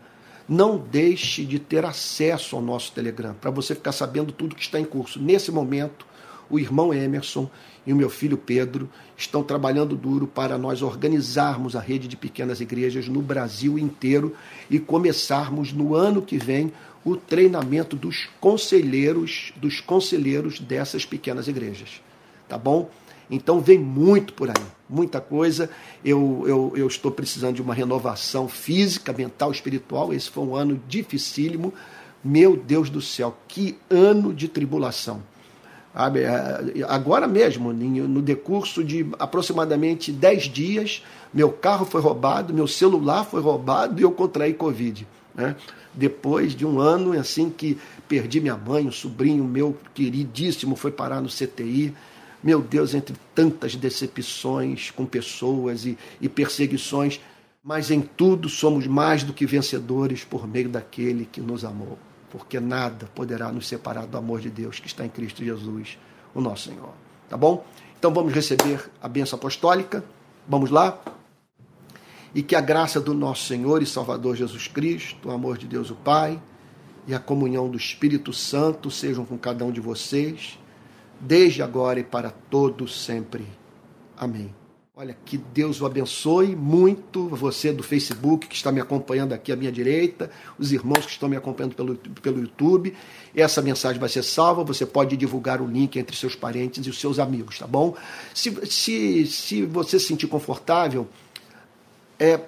Não 0.49 0.79
deixe 0.79 1.45
de 1.45 1.59
ter 1.59 1.85
acesso 1.85 2.57
ao 2.57 2.63
nosso 2.63 2.93
Telegram 2.93 3.35
para 3.35 3.51
você 3.51 3.75
ficar 3.75 3.93
sabendo 3.93 4.33
tudo 4.33 4.55
que 4.55 4.63
está 4.63 4.79
em 4.79 4.85
curso. 4.85 5.21
Nesse 5.21 5.51
momento, 5.51 6.07
o 6.51 6.59
irmão 6.59 6.93
Emerson 6.93 7.49
e 7.87 7.93
o 7.93 7.97
meu 7.97 8.11
filho 8.11 8.37
Pedro 8.37 8.89
estão 9.17 9.43
trabalhando 9.43 9.97
duro 9.97 10.27
para 10.27 10.59
nós 10.59 10.83
organizarmos 10.83 11.75
a 11.75 11.81
rede 11.81 12.07
de 12.07 12.17
pequenas 12.17 12.61
igrejas 12.61 13.09
no 13.09 13.23
Brasil 13.23 13.79
inteiro 13.79 14.35
e 14.71 14.79
começarmos 14.79 15.73
no 15.73 15.95
ano 15.95 16.23
que 16.23 16.39
vem 16.39 16.73
o 17.05 17.17
treinamento 17.17 17.97
dos 17.97 18.29
conselheiros, 18.41 19.53
dos 19.57 19.81
conselheiros 19.81 20.61
dessas 20.61 21.05
pequenas 21.05 21.49
igrejas. 21.49 22.03
Tá 22.49 22.59
bom? 22.59 22.91
Então 23.31 23.61
vem 23.61 23.79
muito 23.79 24.33
por 24.33 24.49
aí, 24.49 24.67
muita 24.89 25.21
coisa. 25.21 25.71
Eu, 26.05 26.45
eu, 26.47 26.73
eu 26.77 26.87
estou 26.87 27.11
precisando 27.11 27.57
de 27.57 27.63
uma 27.63 27.75
renovação 27.75 28.49
física, 28.49 29.13
mental, 29.13 29.53
espiritual. 29.53 30.13
Esse 30.13 30.31
foi 30.31 30.45
um 30.45 30.55
ano 30.55 30.81
dificílimo. 30.89 31.73
Meu 32.25 32.57
Deus 32.57 32.91
do 32.91 33.01
céu, 33.01 33.37
que 33.47 33.79
ano 33.91 34.33
de 34.35 34.49
tribulação. 34.49 35.23
É, 35.99 36.85
agora 36.87 37.27
mesmo, 37.27 37.73
no 37.73 38.23
decurso 38.23 38.85
de 38.85 39.05
aproximadamente 39.19 40.13
10 40.13 40.45
dias, 40.45 41.03
meu 41.35 41.51
carro 41.51 41.85
foi 41.85 42.01
roubado, 42.01 42.55
meu 42.55 42.69
celular 42.69 43.25
foi 43.25 43.41
roubado 43.41 44.01
e 44.01 44.05
eu 44.05 44.13
contraí 44.13 44.55
Covid. 44.55 45.05
Né? 45.35 45.57
Depois 45.93 46.55
de 46.55 46.65
um 46.65 46.79
ano 46.79 47.19
assim 47.19 47.51
que 47.51 47.77
perdi 48.07 48.41
minha 48.41 48.57
mãe, 48.57 48.87
um 48.87 48.93
sobrinho 48.93 49.43
meu 49.43 49.77
queridíssimo 49.93 50.77
foi 50.77 50.93
parar 50.93 51.21
no 51.21 51.29
CTI. 51.29 51.93
Meu 52.45 52.61
Deus, 52.61 52.95
entre 52.95 53.17
tantas 53.35 53.75
decepções 53.75 54.93
com 54.93 55.05
pessoas 55.05 55.85
e, 55.85 55.99
e 56.21 56.29
perseguições, 56.29 57.21
mas 57.65 57.91
em 57.91 58.01
tudo 58.01 58.49
somos 58.49 58.87
mais 58.87 59.25
do 59.25 59.33
que 59.33 59.45
vencedores 59.45 60.23
por 60.23 60.47
meio 60.47 60.69
daquele 60.69 61.25
que 61.25 61.41
nos 61.41 61.65
amou 61.65 61.99
porque 62.31 62.61
nada 62.61 63.09
poderá 63.15 63.51
nos 63.51 63.67
separar 63.67 64.07
do 64.07 64.17
amor 64.17 64.41
de 64.41 64.51
Deus 64.51 64.79
que 64.81 64.87
está 64.87 65.05
em 65.05 65.09
Cristo 65.09 65.45
Jesus, 65.45 65.99
o 66.35 66.41
nosso 66.41 66.69
Senhor. 66.69 66.93
Tá 67.29 67.37
bom? 67.37 67.65
Então 67.99 68.13
vamos 68.13 68.33
receber 68.33 68.91
a 69.03 69.09
bênção 69.09 69.39
apostólica. 69.39 70.05
Vamos 70.47 70.71
lá? 70.71 70.99
e 72.35 72.43
que 72.43 72.55
a 72.55 72.61
graça 72.61 73.01
do 73.01 73.15
nosso 73.15 73.47
Senhor 73.47 73.83
e 73.83 73.87
Salvador 73.87 74.37
Jesus 74.37 74.69
Cristo, 74.69 75.29
o 75.29 75.33
amor 75.33 75.59
de 75.59 75.67
Deus 75.67 75.91
o 75.91 75.95
Pai 75.95 76.41
e 77.07 77.15
a 77.15 77.19
comunhão 77.19 77.71
do 77.71 77.77
Espírito 77.77 78.33
Santo 78.33 78.91
sejam 78.91 79.25
com 79.25 79.39
cada 79.39 79.65
um 79.65 79.73
de 79.73 79.81
vocês, 79.81 80.59
desde 81.19 81.63
agora 81.63 82.01
e 82.01 82.05
para 82.05 82.31
todos 82.31 83.05
sempre. 83.05 83.47
Amém. 84.17 84.58
Olha, 85.01 85.17
que 85.25 85.39
Deus 85.39 85.81
o 85.81 85.87
abençoe 85.87 86.57
muito, 86.57 87.29
você 87.29 87.73
do 87.73 87.85
Facebook 87.85 88.49
que 88.49 88.57
está 88.57 88.73
me 88.73 88.81
acompanhando 88.81 89.33
aqui 89.33 89.53
à 89.53 89.55
minha 89.55 89.71
direita, 89.71 90.29
os 90.59 90.73
irmãos 90.73 91.07
que 91.07 91.13
estão 91.13 91.29
me 91.29 91.37
acompanhando 91.37 91.77
pelo, 91.77 91.95
pelo 91.95 92.41
YouTube. 92.41 92.93
Essa 93.33 93.63
mensagem 93.63 94.01
vai 94.01 94.09
ser 94.09 94.25
salva, 94.25 94.65
você 94.65 94.85
pode 94.85 95.17
divulgar 95.17 95.63
o 95.63 95.67
link 95.69 95.97
entre 96.01 96.17
seus 96.17 96.35
parentes 96.35 96.85
e 96.85 96.91
os 96.91 96.99
seus 96.99 97.21
amigos, 97.21 97.61
tá 97.61 97.67
bom? 97.69 97.95
Se, 98.35 98.51
se, 98.67 99.25
se 99.29 99.63
você 99.67 100.01
se 100.01 100.07
sentir 100.07 100.27
confortável, 100.27 101.07
é, 102.19 102.41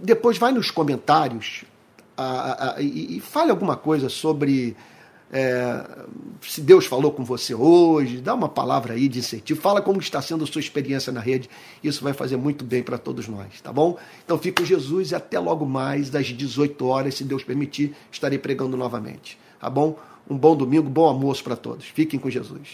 depois 0.00 0.38
vai 0.38 0.52
nos 0.52 0.70
comentários 0.70 1.64
a, 2.16 2.76
a, 2.76 2.80
e, 2.80 3.16
e 3.16 3.20
fale 3.20 3.50
alguma 3.50 3.76
coisa 3.76 4.08
sobre 4.08 4.76
é, 5.32 5.84
se 6.40 6.60
Deus 6.60 6.86
falou 6.86 7.10
com 7.10 7.24
você 7.24 7.54
hoje, 7.54 8.20
dá 8.20 8.34
uma 8.34 8.48
palavra 8.48 8.94
aí 8.94 9.08
de 9.08 9.18
incentivo, 9.18 9.60
fala 9.60 9.82
como 9.82 9.98
está 9.98 10.22
sendo 10.22 10.44
a 10.44 10.46
sua 10.46 10.60
experiência 10.60 11.12
na 11.12 11.20
rede, 11.20 11.50
isso 11.82 12.02
vai 12.02 12.12
fazer 12.12 12.36
muito 12.36 12.64
bem 12.64 12.82
para 12.82 12.96
todos 12.96 13.26
nós, 13.26 13.60
tá 13.60 13.72
bom? 13.72 13.96
Então 14.24 14.38
fique 14.38 14.62
com 14.62 14.66
Jesus 14.66 15.10
e 15.10 15.14
até 15.14 15.38
logo 15.38 15.66
mais, 15.66 16.14
às 16.14 16.26
18 16.26 16.86
horas, 16.86 17.14
se 17.16 17.24
Deus 17.24 17.42
permitir, 17.42 17.94
estarei 18.10 18.38
pregando 18.38 18.76
novamente, 18.76 19.38
tá 19.58 19.68
bom? 19.68 19.98
Um 20.28 20.36
bom 20.36 20.56
domingo, 20.56 20.88
bom 20.88 21.06
almoço 21.06 21.42
para 21.42 21.56
todos. 21.56 21.86
Fiquem 21.86 22.18
com 22.18 22.28
Jesus. 22.28 22.68